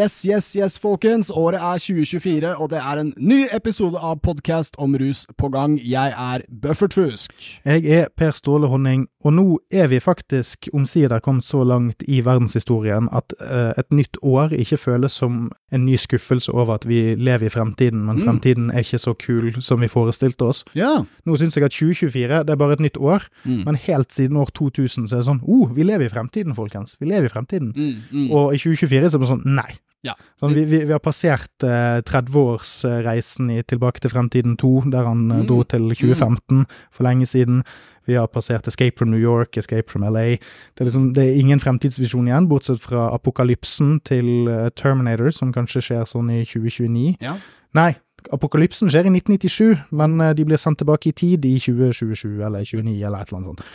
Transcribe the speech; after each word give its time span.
Yes, 0.00 0.24
yes, 0.28 0.52
yes, 0.56 0.78
folkens. 0.78 1.30
Året 1.30 1.60
er 1.60 1.78
2024, 1.78 2.56
og 2.56 2.70
det 2.70 2.78
er 2.78 3.00
en 3.00 3.10
ny 3.18 3.40
episode 3.52 3.98
av 4.00 4.22
podkast 4.24 4.78
om 4.80 4.94
rus 4.96 5.26
på 5.36 5.50
gang. 5.52 5.74
Jeg 5.76 6.14
er 6.16 6.44
Buffert 6.62 6.94
Fusk. 6.96 7.34
Jeg 7.64 7.84
er 7.84 8.06
Per 8.16 8.32
Ståle 8.32 8.70
Honning, 8.70 9.08
og 9.20 9.34
nå 9.36 9.44
er 9.68 9.90
vi 9.92 9.98
faktisk 10.00 10.70
omsider 10.72 11.20
kommet 11.20 11.44
så 11.44 11.64
langt 11.68 12.04
i 12.08 12.22
verdenshistorien 12.24 13.10
at 13.12 13.34
uh, 13.42 13.74
et 13.76 13.92
nytt 13.92 14.16
år 14.22 14.54
ikke 14.56 14.78
føles 14.80 15.18
som 15.20 15.50
en 15.72 15.84
ny 15.84 15.98
skuffelse 16.00 16.52
over 16.52 16.78
at 16.78 16.88
vi 16.88 17.14
lever 17.18 17.50
i 17.50 17.52
fremtiden, 17.52 18.00
men 18.06 18.16
mm. 18.16 18.24
fremtiden 18.24 18.70
er 18.70 18.86
ikke 18.86 19.02
så 19.04 19.12
kul 19.12 19.60
som 19.60 19.84
vi 19.84 19.92
forestilte 19.92 20.48
oss. 20.48 20.64
Ja. 20.74 21.02
Nå 21.26 21.36
syns 21.36 21.58
jeg 21.58 21.68
at 21.68 21.76
2024 21.76 22.40
det 22.48 22.56
er 22.56 22.62
bare 22.62 22.78
et 22.78 22.86
nytt 22.86 22.96
år, 22.96 23.28
mm. 23.44 23.62
men 23.68 23.76
helt 23.84 24.16
siden 24.16 24.40
år 24.40 24.48
2000 24.54 25.10
så 25.10 25.18
er 25.18 25.20
det 25.20 25.28
sånn 25.28 25.44
oh, 25.44 25.68
vi 25.76 25.84
lever 25.84 26.08
i 26.08 26.14
fremtiden, 26.14 26.56
folkens. 26.56 26.96
Vi 27.00 27.12
lever 27.12 27.28
i 27.28 27.34
fremtiden. 27.36 27.74
Mm, 27.76 27.94
mm. 28.10 28.26
og 28.32 28.54
i 28.54 28.64
2024 28.64 29.10
så 29.10 29.20
er 29.20 29.26
det 29.26 29.32
sånn 29.34 29.48
nei. 29.60 29.70
Ja. 30.06 30.14
Sånn, 30.40 30.54
vi, 30.56 30.64
vi, 30.64 30.78
vi, 30.86 30.94
har 30.94 31.02
passert 31.04 31.64
eh, 31.66 32.00
30-årsreisen 32.08 33.50
i 33.52 33.60
Tilbake 33.68 34.00
til 34.00 34.12
fremtiden 34.12 34.56
2, 34.60 34.70
der 34.94 35.04
han 35.04 35.26
eh, 35.28 35.42
mm. 35.42 35.46
dro 35.50 35.60
til 35.68 35.90
2015 35.92 36.64
for 36.88 37.04
lenge 37.04 37.28
siden. 37.28 37.60
Vi 38.08 38.16
har 38.16 38.30
passert 38.32 38.68
Escape 38.70 38.96
from 38.98 39.12
New 39.12 39.20
York, 39.20 39.58
Escape 39.60 39.92
from 39.92 40.06
LA. 40.08 40.40
Det 40.40 40.80
er, 40.80 40.88
liksom, 40.88 41.10
det 41.14 41.26
er 41.26 41.40
ingen 41.42 41.60
fremtidsvisjon 41.60 42.30
igjen, 42.30 42.48
bortsett 42.48 42.80
fra 42.82 43.10
apokalypsen 43.14 43.98
til 44.08 44.48
uh, 44.48 44.70
Terminator, 44.74 45.30
som 45.36 45.52
kanskje 45.54 45.84
skjer 45.84 46.08
sånn 46.08 46.32
i 46.32 46.40
2029. 46.48 47.20
Ja. 47.20 47.36
Nei, 47.76 47.92
apokalypsen 48.32 48.90
skjer 48.90 49.06
i 49.06 49.12
1997, 49.12 49.84
men 50.00 50.16
uh, 50.24 50.32
de 50.34 50.48
blir 50.48 50.58
sendt 50.58 50.80
tilbake 50.80 51.12
i 51.12 51.16
tid 51.20 51.44
i 51.46 51.58
2027 51.60 52.40
eller 52.40 52.64
2029 52.64 52.96
eller 53.04 53.20
et 53.20 53.30
eller 53.30 53.42
annet 53.42 53.52
sånt. 53.52 53.66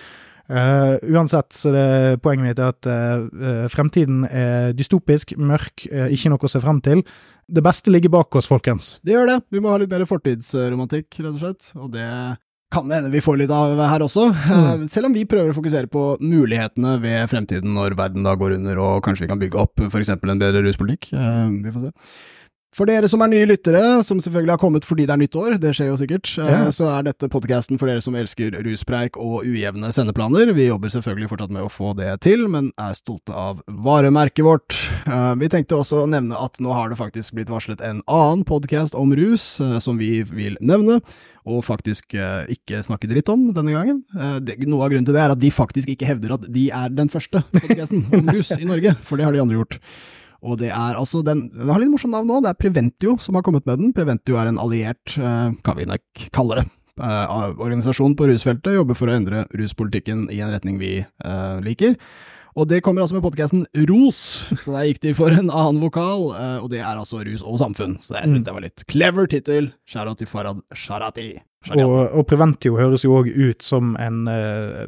Uh, 0.45 1.01
uansett, 1.09 1.55
så 1.57 1.71
det, 1.73 1.85
poenget 2.21 2.45
mitt 2.45 2.59
er 2.61 2.69
at 2.69 2.85
uh, 2.85 3.65
fremtiden 3.73 4.27
er 4.29 4.75
dystopisk, 4.77 5.33
mørk, 5.41 5.87
uh, 5.89 6.05
ikke 6.13 6.29
noe 6.29 6.45
å 6.45 6.52
se 6.52 6.61
frem 6.61 6.81
til. 6.85 7.02
Det 7.49 7.63
beste 7.65 7.93
ligger 7.93 8.13
bak 8.13 8.37
oss, 8.37 8.49
folkens. 8.49 8.99
Det 9.05 9.15
gjør 9.15 9.31
det. 9.31 9.39
Vi 9.53 9.61
må 9.61 9.73
ha 9.73 9.79
litt 9.81 9.89
mer 9.89 10.05
fortidsromantikk, 10.09 11.09
rett 11.17 11.31
og 11.33 11.41
slett. 11.41 11.71
Og 11.79 11.89
det 11.95 12.05
kan 12.73 12.91
hende 12.91 13.09
vi 13.13 13.23
får 13.23 13.39
litt 13.41 13.53
av 13.53 13.79
her 13.89 14.05
også. 14.05 14.27
Mm. 14.29 14.85
Selv 14.91 15.09
om 15.09 15.17
vi 15.17 15.25
prøver 15.29 15.53
å 15.53 15.57
fokusere 15.57 15.89
på 15.89 16.05
mulighetene 16.21 16.95
ved 17.02 17.30
fremtiden 17.31 17.73
når 17.77 17.97
verden 17.97 18.25
da 18.25 18.35
går 18.37 18.57
under, 18.59 18.81
og 18.81 19.03
kanskje 19.05 19.25
vi 19.25 19.31
kan 19.31 19.41
bygge 19.41 19.61
opp 19.61 19.81
f.eks. 19.87 20.13
en 20.13 20.41
bedre 20.41 20.65
ruspolitikk. 20.65 21.13
vi 21.13 21.73
får 21.73 21.87
se. 21.87 21.93
For 22.75 22.89
dere 22.89 23.07
som 23.07 23.21
er 23.23 23.29
nye 23.31 23.45
lyttere, 23.47 23.81
som 24.03 24.19
selvfølgelig 24.19 24.51
har 24.51 24.59
kommet 24.59 24.83
fordi 24.83 25.05
det 25.07 25.13
er 25.13 25.19
nytt 25.21 25.35
år, 25.39 25.53
det 25.63 25.69
skjer 25.77 25.93
jo 25.93 25.99
sikkert, 25.99 26.27
eh, 26.43 26.49
ja. 26.51 26.63
så 26.75 26.89
er 26.91 27.05
dette 27.07 27.29
podkasten 27.31 27.79
for 27.79 27.87
dere 27.87 28.01
som 28.03 28.17
elsker 28.19 28.57
ruspreik 28.65 29.15
og 29.15 29.45
ujevne 29.47 29.93
sendeplaner. 29.95 30.51
Vi 30.57 30.65
jobber 30.67 30.91
selvfølgelig 30.91 31.29
fortsatt 31.31 31.53
med 31.55 31.63
å 31.63 31.71
få 31.71 31.93
det 31.95 32.09
til, 32.25 32.43
men 32.51 32.73
er 32.75 32.97
stolte 32.97 33.31
av 33.31 33.61
varemerket 33.85 34.43
vårt. 34.43 34.75
Eh, 35.07 35.29
vi 35.39 35.49
tenkte 35.53 35.77
også 35.79 36.01
å 36.01 36.09
nevne 36.11 36.35
at 36.35 36.59
nå 36.59 36.75
har 36.75 36.91
det 36.91 36.99
faktisk 36.99 37.37
blitt 37.37 37.53
varslet 37.53 37.79
en 37.79 38.03
annen 38.11 38.43
podkast 38.49 38.97
om 38.99 39.15
rus, 39.15 39.47
eh, 39.63 39.77
som 39.79 39.95
vi 40.01 40.19
vil 40.27 40.59
nevne 40.59 40.99
og 41.45 41.61
faktisk 41.61 42.15
ikke 42.49 42.79
snakke 42.81 43.05
dritt 43.05 43.27
om 43.29 43.51
denne 43.53 43.69
gangen. 43.75 43.99
noe 44.09 44.81
av 44.81 44.89
grunnen 44.89 45.05
til 45.05 45.13
det 45.13 45.21
er 45.21 45.29
at 45.35 45.39
de 45.39 45.51
faktisk 45.53 45.91
ikke 45.93 46.07
hevder 46.09 46.33
at 46.33 46.47
de 46.49 46.71
er 46.73 46.89
den 46.89 47.07
første 47.07 47.43
podkasten 47.53 48.01
om 48.17 48.31
rus 48.33 48.49
i 48.57 48.65
Norge, 48.65 48.95
for 49.05 49.15
det 49.15 49.27
har 49.29 49.37
de 49.37 49.43
andre 49.45 49.59
gjort. 49.59 49.77
Og 50.45 50.59
det 50.61 50.69
er 50.69 50.99
altså 50.99 51.23
den, 51.25 51.47
den 51.53 51.71
har 51.73 51.81
litt 51.81 51.92
morsomt 51.92 52.14
navn 52.14 52.30
nå, 52.30 52.39
det 52.45 52.52
er 52.53 52.59
Preventio 52.61 53.17
som 53.23 53.37
har 53.37 53.45
kommet 53.45 53.65
med 53.65 53.81
den. 53.81 53.93
Preventio 53.95 54.37
er 54.37 54.52
en 54.52 54.61
alliert, 54.61 55.17
eh, 55.17 55.55
kan 55.65 55.80
vi 55.80 55.87
nok 55.89 56.27
kalle 56.36 56.61
det, 56.61 56.67
eh, 57.02 57.36
organisasjon 57.55 58.15
på 58.20 58.30
rusfeltet, 58.30 58.77
jobber 58.77 58.97
for 58.97 59.09
å 59.09 59.17
endre 59.17 59.43
ruspolitikken 59.58 60.27
i 60.30 60.43
en 60.45 60.53
retning 60.53 60.80
vi 60.81 60.99
eh, 61.02 61.58
liker. 61.65 61.97
Og 62.55 62.70
det 62.71 62.80
kommer 62.86 63.03
altså 63.03 63.17
med 63.17 63.23
podkasten 63.25 63.65
Ros, 63.89 64.20
så 64.64 64.71
der 64.77 64.86
gikk 64.87 65.02
de 65.03 65.11
for 65.17 65.33
en 65.33 65.49
annen 65.49 65.81
vokal, 65.83 66.30
eh, 66.37 66.61
og 66.64 66.70
det 66.71 66.80
er 66.80 66.93
altså 66.93 67.20
Rus 67.27 67.43
og 67.43 67.59
samfunn. 67.59 67.97
Så 67.99 68.15
jeg 68.15 68.31
synes 68.31 68.45
det 68.47 68.53
var 68.55 68.64
litt 68.64 68.86
clever 68.87 69.27
tittel. 69.27 69.73
Shout-out 69.83 70.21
til 70.21 70.30
Farad 70.31 70.64
Sharati. 70.71 71.33
Og, 71.73 71.95
og, 72.14 72.23
Preventio 72.30 72.77
høres 72.77 73.03
jo 73.03 73.15
òg 73.17 73.27
ut 73.27 73.65
som 73.65 73.95
en, 73.99 74.23
eh, 74.31 74.86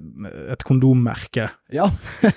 et 0.53 0.63
kondommerke. 0.63 1.49
Ja. 1.73 1.89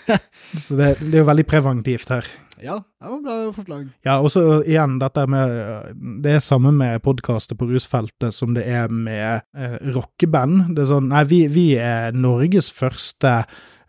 så 0.65 0.79
det, 0.79 0.97
det, 1.03 1.13
er 1.13 1.23
jo 1.23 1.31
veldig 1.31 1.47
preventivt 1.47 2.11
her. 2.11 2.27
Ja, 2.65 2.77
det 3.01 3.11
var 3.11 3.21
bra 3.25 3.37
forslag. 3.57 3.89
Ja, 4.07 4.19
og 4.21 4.31
så 4.35 4.43
igjen 4.69 4.99
dette 5.01 5.25
med 5.31 5.97
Det 6.25 6.37
er 6.37 6.45
samme 6.45 6.73
med 6.77 7.01
podkaster 7.05 7.59
på 7.59 7.69
rusfeltet 7.71 8.37
som 8.37 8.55
det 8.57 8.67
er 8.69 8.93
med 8.93 9.43
eh, 9.57 9.77
rockeband. 9.95 10.75
Det 10.77 10.85
er 10.85 10.91
sånn 10.93 11.11
Nei, 11.13 11.25
vi, 11.31 11.43
vi 11.53 11.67
er 11.81 12.17
Norges 12.17 12.71
første 12.75 13.41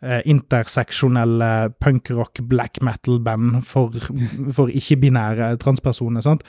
interseksjonelle 0.01 1.71
punkrock 1.81 2.39
black 2.49 2.79
metal-band 2.81 3.59
for, 3.67 3.93
for 4.53 4.71
ikke-binære 4.73 5.51
transpersoner. 5.61 6.23
sant? 6.25 6.41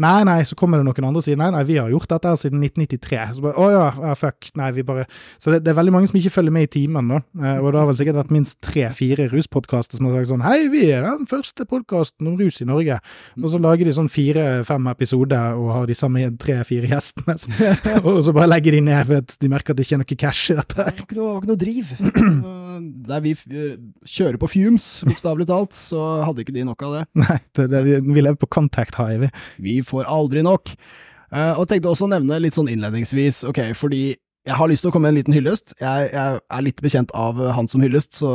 Nei, 0.00 0.22
nei, 0.28 0.40
så 0.46 0.56
kommer 0.58 0.78
det 0.78 0.86
noen 0.86 1.08
andre 1.08 1.22
og 1.22 1.26
sier 1.26 1.38
nei, 1.40 1.50
nei, 1.54 1.64
vi 1.66 1.78
har 1.80 1.90
gjort 1.90 2.10
dette 2.12 2.34
siden 2.44 2.62
1993. 2.62 3.18
Så 3.36 3.44
bare, 3.44 3.56
Å 3.58 3.70
ja, 3.74 4.14
fuck. 4.18 4.50
Nei, 4.58 4.70
vi 4.76 4.84
bare 4.86 5.06
Så 5.38 5.52
det, 5.52 5.62
det, 5.64 5.72
er 5.72 5.78
veldig 5.80 5.94
mange 5.94 6.10
som 6.10 6.18
ikke 6.20 6.32
følger 6.36 6.54
med 6.54 6.68
i 6.68 6.70
timen, 6.78 7.10
da. 7.10 7.20
Eh, 7.40 7.58
og 7.58 7.72
det 7.72 7.80
har 7.80 7.88
vel 7.90 7.98
sikkert 7.98 8.20
vært 8.20 8.34
minst 8.34 8.58
tre-fire 8.64 9.26
ruspodkaster 9.32 9.98
som 9.98 10.08
har 10.08 10.20
sagt 10.20 10.32
sånn 10.32 10.46
Hei, 10.46 10.68
vi 10.72 10.86
er 10.94 11.06
den 11.06 11.28
første 11.30 11.66
podkasten 11.68 12.30
om 12.30 12.38
rus 12.40 12.60
i 12.62 12.68
Norge. 12.68 13.00
Og 13.40 13.48
så 13.52 13.60
lager 13.62 13.88
de 13.88 13.96
sånn 13.96 14.10
fire-fem 14.12 14.90
episoder 14.94 15.58
og 15.58 15.72
har 15.74 15.90
de 15.90 15.98
samme 15.98 16.26
tre-fire 16.40 16.90
gjestene. 16.90 17.36
og 18.06 18.22
så 18.26 18.34
bare 18.36 18.50
legger 18.54 18.78
de 18.78 18.84
ned 18.86 19.10
for 19.10 19.36
de 19.40 19.52
merker 19.52 19.74
at 19.74 19.80
det 19.80 19.86
ikke 19.86 19.98
er 19.98 20.04
noe 20.04 20.20
cash 20.24 20.54
i 20.54 20.58
dette. 20.60 20.88
Det 21.00 21.18
var 21.18 21.42
ikke 21.42 21.52
noe 21.52 21.60
driv. 21.60 21.94
der 23.08 23.22
vi 23.24 23.34
eh, 23.34 23.76
kjører 24.08 24.38
på 24.40 24.50
fumes, 24.52 24.88
bokstavelig 25.08 25.48
talt, 25.50 25.76
så 25.76 26.00
hadde 26.26 26.44
ikke 26.44 26.56
de 26.56 26.66
nok 26.68 26.82
av 26.86 26.96
det. 26.98 27.04
Nei, 27.24 27.38
det, 27.58 27.68
det, 27.72 27.84
vi 28.06 28.24
lever 28.24 28.40
på 28.40 28.50
contact 28.50 28.98
high, 29.00 29.20
vi. 29.24 29.30
Vi 29.62 29.78
får 29.86 30.10
aldri 30.10 30.44
nok. 30.46 30.74
Uh, 31.30 31.54
og 31.60 31.68
tenkte 31.70 31.92
også 31.92 32.08
å 32.08 32.10
nevne 32.10 32.40
litt 32.42 32.56
sånn 32.56 32.70
innledningsvis, 32.72 33.44
ok, 33.46 33.68
fordi 33.78 34.16
jeg 34.48 34.56
har 34.56 34.70
lyst 34.70 34.82
til 34.82 34.88
å 34.88 34.94
komme 34.94 35.10
med 35.10 35.12
en 35.12 35.18
liten 35.20 35.36
hyllest. 35.36 35.74
Jeg, 35.78 36.08
jeg, 36.14 36.40
er 36.40 36.64
litt 36.64 36.80
bekjent 36.80 37.10
av 37.14 37.38
han 37.54 37.68
som 37.68 37.82
hyllest, 37.84 38.14
så 38.22 38.30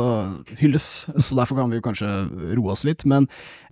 hylles, 0.60 0.86
så 1.26 1.38
derfor 1.38 1.58
kan 1.58 1.72
vi 1.74 1.82
kanskje 1.82 2.08
roe 2.54 2.76
oss 2.76 2.84
litt. 2.86 3.02
Men 3.10 3.26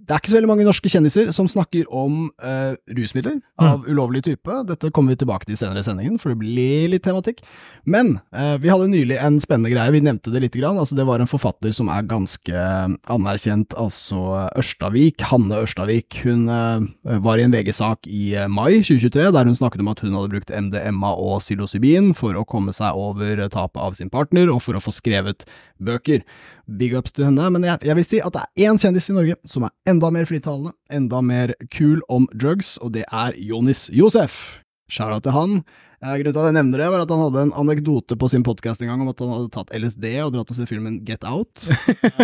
det 0.04 0.12
er 0.12 0.20
ikke 0.20 0.32
så 0.32 0.36
veldig 0.36 0.50
mange 0.50 0.66
norske 0.66 0.90
kjendiser 0.92 1.30
som 1.32 1.46
snakker 1.48 1.86
om 1.88 2.26
uh, 2.44 2.74
rusmidler 2.92 3.38
av 3.60 3.80
mm. 3.80 3.86
ulovlig 3.88 4.20
type. 4.26 4.56
Dette 4.68 4.90
kommer 4.92 5.14
vi 5.14 5.22
tilbake 5.22 5.48
til 5.48 5.56
senere 5.56 5.80
i 5.80 5.86
sendingen, 5.86 6.18
for 6.20 6.32
det 6.32 6.40
blir 6.42 6.90
litt 6.92 7.04
tematikk. 7.06 7.40
Men 7.88 8.18
uh, 8.36 8.56
vi 8.60 8.68
hadde 8.68 8.90
nylig 8.92 9.16
en 9.16 9.38
spennende 9.40 9.72
greie, 9.72 9.94
vi 9.94 10.02
nevnte 10.04 10.32
det 10.34 10.42
lite 10.44 10.60
grann. 10.60 10.76
Altså, 10.80 10.98
det 10.98 11.06
var 11.08 11.24
en 11.24 11.30
forfatter 11.30 11.72
som 11.76 11.88
er 11.92 12.04
ganske 12.10 12.66
anerkjent, 13.14 13.76
altså 13.80 14.50
Ørstavik. 14.60 15.24
Hanne 15.30 15.62
Ørstavik. 15.64 16.20
Hun 16.26 16.50
uh, 16.52 16.84
var 17.24 17.40
i 17.40 17.46
en 17.46 17.56
VG-sak 17.56 18.04
i 18.10 18.34
mai 18.52 18.82
2023 18.84 19.30
der 19.32 19.48
hun 19.48 19.56
snakket 19.56 19.84
om 19.86 19.92
at 19.94 20.04
hun 20.04 20.18
hadde 20.18 20.34
brukt 20.36 20.52
MDMA 20.52 21.14
og 21.16 21.40
psilocybin 21.40 22.12
for 22.18 22.36
å 22.36 22.44
komme 22.48 22.76
seg 22.76 22.92
over 23.00 23.46
tapet 23.48 23.80
av 23.80 23.96
sin 23.96 24.12
partner, 24.12 24.52
og 24.52 24.60
for 24.66 24.76
å 24.76 24.84
få 24.84 24.92
skrevet 24.92 25.48
bøker. 25.80 26.20
Big 26.64 26.94
ups 26.96 27.12
til 27.12 27.26
henne, 27.28 27.50
men 27.52 27.64
jeg, 27.66 27.82
jeg 27.84 27.96
vil 27.98 28.06
si 28.08 28.20
at 28.24 28.32
det 28.32 28.42
er 28.44 28.68
én 28.70 28.78
kjendis 28.80 29.10
i 29.12 29.16
Norge 29.16 29.36
som 29.48 29.66
er 29.66 29.74
enda 29.90 30.08
mer 30.14 30.28
fritalende, 30.28 30.72
enda 30.88 31.20
mer 31.20 31.52
kul 31.74 32.00
om 32.08 32.28
drugs, 32.32 32.78
og 32.80 32.94
det 32.96 33.04
er 33.10 33.36
Jonis 33.36 33.90
Josef. 33.92 34.60
Out 35.00 35.24
til 35.24 35.34
han. 35.34 35.58
Grunnen 36.04 36.34
til 36.34 36.40
at 36.42 36.48
jeg 36.50 36.56
nevner 36.58 36.80
det, 36.82 36.86
var 36.92 37.02
at 37.04 37.12
han 37.14 37.22
hadde 37.22 37.42
en 37.46 37.52
anekdote 37.56 38.16
på 38.20 38.28
sin 38.28 38.42
podkast 38.44 38.82
en 38.84 38.90
gang 38.92 39.00
om 39.00 39.08
at 39.08 39.20
han 39.22 39.30
hadde 39.32 39.52
tatt 39.54 39.72
LSD 39.72 40.04
og 40.20 40.34
dratt 40.34 40.50
og 40.52 40.58
sett 40.58 40.68
filmen 40.68 40.98
Get 41.08 41.24
Out. 41.24 41.64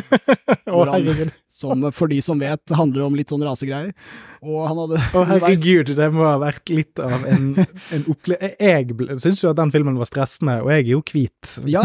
han, 0.68 1.32
som 1.48 1.86
for 1.96 2.12
de 2.12 2.20
som 2.24 2.42
vet, 2.42 2.60
handler 2.76 3.06
om 3.06 3.16
litt 3.16 3.32
sånn 3.32 3.44
rasegreier. 3.46 3.94
Og 4.40 4.62
han 4.64 4.78
hadde 4.78 5.00
Å 5.12 5.22
herregud, 5.28 5.90
det 5.98 6.06
må 6.14 6.24
ha 6.24 6.36
vært 6.40 6.70
litt 6.72 7.00
av 7.02 7.26
en, 7.28 7.50
en 7.92 8.06
opplevelse 8.08 8.56
Jeg 8.56 9.20
syns 9.20 9.42
jo 9.42 9.50
at 9.50 9.58
den 9.58 9.72
filmen 9.74 9.98
var 10.00 10.08
stressende, 10.08 10.54
og 10.64 10.70
jeg 10.72 10.86
er 10.86 10.90
jo 10.94 11.02
hvit. 11.04 11.50
Ja, 11.68 11.82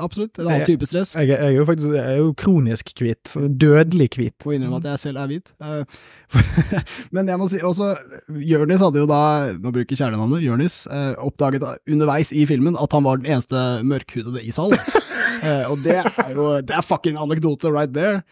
absolutt. 0.00 0.38
En 0.40 0.48
annen 0.48 0.64
type 0.68 0.88
stress. 0.88 1.12
Jeg, 1.18 1.28
jeg, 1.34 1.38
er 1.44 1.58
jo 1.58 1.66
faktisk 1.68 1.92
jeg 1.92 2.14
er 2.14 2.22
jo 2.22 2.32
kronisk 2.40 2.94
hvit. 3.02 3.34
Dødelig 3.60 4.08
hvit. 4.16 4.36
Får 4.44 4.56
innrømme 4.56 4.80
at 4.80 4.90
jeg 4.94 5.04
selv 5.04 5.22
er 5.22 5.32
hvit. 5.34 5.52
Eh, 5.60 6.00
men 7.14 7.28
jeg 7.28 7.40
må 7.40 7.50
si 7.52 7.60
også 7.64 7.92
Jørnis 8.48 8.84
hadde 8.84 9.04
jo 9.04 9.10
da, 9.10 9.22
nå 9.60 9.72
bruker 9.74 10.00
kjælenavnet, 10.00 10.44
Jørnis, 10.44 10.80
eh, 10.88 11.12
oppdaget 11.20 11.68
underveis 11.84 12.32
i 12.32 12.48
filmen 12.48 12.80
at 12.80 12.96
han 12.96 13.04
var 13.04 13.20
den 13.20 13.28
eneste 13.34 13.66
mørkhudede 13.88 14.44
i 14.44 14.54
salen. 14.54 14.80
Eh, 15.38 15.68
og 15.70 15.84
det 15.84 15.92
er 16.00 16.32
jo 16.34 16.48
Det 16.66 16.74
er 16.74 16.82
fucking 16.82 17.14
anekdote 17.20 17.70
right 17.70 17.92
there. 17.94 18.24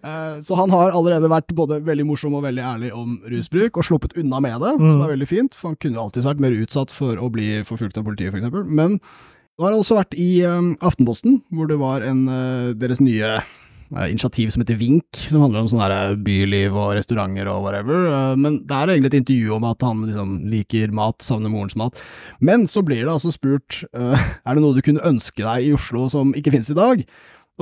Eh, 0.00 0.40
så 0.40 0.56
han 0.56 0.72
har 0.72 0.94
allerede 0.96 1.28
vært 1.28 1.52
både 1.56 1.82
veldig 1.84 2.06
morsom 2.08 2.38
og 2.38 2.46
veldig 2.46 2.64
ærlig 2.64 2.92
om 2.96 3.18
rusbruk, 3.28 3.76
og 3.76 3.84
sluppet 3.84 4.16
unna 4.20 4.40
med 4.40 4.62
det, 4.64 4.72
mm. 4.78 4.86
som 4.88 5.04
er 5.04 5.12
veldig 5.12 5.28
fint, 5.28 5.56
for 5.56 5.72
han 5.72 5.80
kunne 5.82 6.00
alltids 6.00 6.28
vært 6.28 6.40
mer 6.44 6.56
utsatt 6.56 6.94
for 6.94 7.20
å 7.20 7.28
bli 7.32 7.58
forfulgt 7.68 8.00
av 8.00 8.06
politiet, 8.08 8.32
f.eks. 8.32 8.68
Men 8.68 8.96
nå 8.96 9.66
har 9.66 9.74
han 9.74 9.82
også 9.82 9.98
vært 9.98 10.16
i 10.16 10.30
um, 10.48 10.72
Aftenposten, 10.80 11.42
hvor 11.52 11.68
det 11.68 11.76
var 11.80 12.04
en 12.08 12.24
uh, 12.24 12.72
deres 12.72 13.02
nye 13.04 13.34
uh, 13.42 14.06
initiativ 14.08 14.48
som 14.54 14.64
heter 14.64 14.78
Vink, 14.80 15.20
som 15.28 15.44
handler 15.44 15.60
om 15.60 15.68
sånn 15.68 16.22
byliv 16.24 16.72
og 16.72 16.94
restauranter 16.96 17.50
og 17.52 17.60
whatever. 17.66 18.08
Uh, 18.08 18.32
men 18.40 18.62
det 18.64 18.78
er 18.78 18.94
egentlig 18.94 19.12
et 19.12 19.18
intervju 19.20 19.52
om 19.58 19.68
at 19.68 19.84
han 19.84 20.00
liksom 20.08 20.32
liker 20.54 20.96
mat, 20.96 21.20
savner 21.20 21.52
morens 21.52 21.76
mat. 21.76 22.00
Men 22.40 22.64
så 22.64 22.80
blir 22.80 23.04
det 23.04 23.12
altså 23.12 23.34
spurt 23.34 23.82
er 23.92 24.56
det 24.56 24.64
noe 24.64 24.72
du 24.72 24.80
kunne 24.82 25.04
ønske 25.12 25.44
deg 25.44 25.68
i 25.68 25.76
Oslo 25.76 26.08
som 26.10 26.32
ikke 26.38 26.56
finnes 26.56 26.72
i 26.72 26.80
dag. 26.80 27.04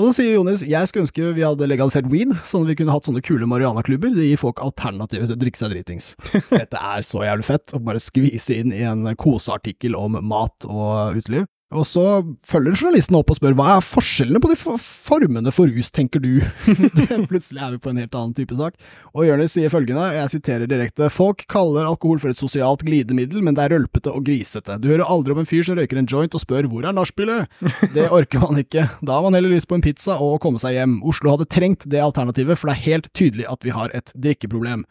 Og 0.00 0.06
så 0.08 0.23
sier 0.23 0.38
Jonis 0.38 0.62
jeg 0.64 0.88
skulle 0.88 1.05
ønske 1.05 1.31
vi 1.37 1.44
hadde 1.44 1.67
legalisert 1.69 2.06
weed, 2.08 2.32
sånn 2.49 2.64
at 2.64 2.70
vi 2.73 2.76
kunne 2.81 2.94
hatt 2.94 3.05
sånne 3.05 3.20
kule 3.25 3.49
marihuanaklubber. 3.50 4.14
Det 4.17 4.31
gir 4.31 4.41
folk 4.41 4.62
alternativer 4.64 5.29
til 5.29 5.37
å 5.37 5.41
drikke 5.43 5.61
seg 5.61 5.75
dritings. 5.75 6.14
Dette 6.49 6.81
er 6.81 7.05
så 7.05 7.25
jævlig 7.26 7.44
fett 7.50 7.75
å 7.76 7.82
bare 7.85 8.00
skvise 8.00 8.56
inn 8.62 8.73
i 8.73 8.81
en 8.88 9.11
koseartikkel 9.20 9.99
om 9.99 10.17
mat 10.25 10.64
og 10.69 11.20
uteliv. 11.20 11.44
Og 11.71 11.85
så 11.87 12.03
følger 12.47 12.75
journalisten 12.75 13.15
opp 13.15 13.29
og 13.31 13.37
spør 13.39 13.55
hva 13.59 13.77
er 13.77 13.85
forskjellene 13.87 14.41
på 14.43 14.49
de 14.51 14.57
formene 14.59 15.53
for 15.55 15.71
rus, 15.71 15.93
tenker 15.95 16.23
du? 16.23 16.41
Plutselig 17.31 17.63
er 17.63 17.77
vi 17.77 17.79
på 17.85 17.93
en 17.93 18.01
helt 18.03 18.17
annen 18.19 18.35
type 18.35 18.57
sak. 18.59 18.75
Og 19.15 19.29
Jonis 19.29 19.55
sier 19.55 19.71
følgende, 19.71 20.09
jeg 20.17 20.33
siterer 20.33 20.71
direkte, 20.71 21.07
folk 21.15 21.45
kaller 21.53 21.87
alkohol 21.87 22.19
for 22.23 22.35
et 22.35 22.41
sosialt 22.41 22.83
glidemiddel, 22.87 23.45
men 23.47 23.55
det 23.55 23.69
er 23.69 23.77
rølpete 23.77 24.11
og 24.11 24.27
grisete. 24.27 24.81
Du 24.83 24.91
hører 24.91 25.07
aldri 25.07 25.37
om 25.37 25.45
en 25.45 25.51
fyr 25.51 25.63
som 25.69 25.79
røyker 25.79 26.03
en 26.03 26.11
joint 26.11 26.35
og 26.35 26.43
spør 26.43 26.67
hvor 26.73 26.91
er 26.91 26.97
nachspielet? 26.97 27.47
Det 27.95 28.09
orker 28.11 28.43
man 28.43 28.59
ikke. 28.65 28.89
Da 29.07 29.21
har 29.21 29.29
man 29.29 29.39
heller 29.39 29.55
lyst 29.55 29.71
på 29.71 29.79
en 29.79 29.87
pizza 29.87 30.19
og 30.19 30.41
å 30.41 30.43
komme 30.43 30.59
seg 30.63 30.75
hjem. 30.75 30.99
Oslo 31.07 31.37
hadde 31.37 31.47
trengt 31.55 31.87
det 31.87 32.03
alternativet, 32.03 32.59
for 32.59 32.71
det 32.71 32.77
er 32.81 32.87
helt 32.89 33.11
tydelig 33.15 33.47
at 33.47 33.63
vi 33.67 33.79
har 33.79 33.95
et 33.95 34.11
drikkeproblem 34.19 34.83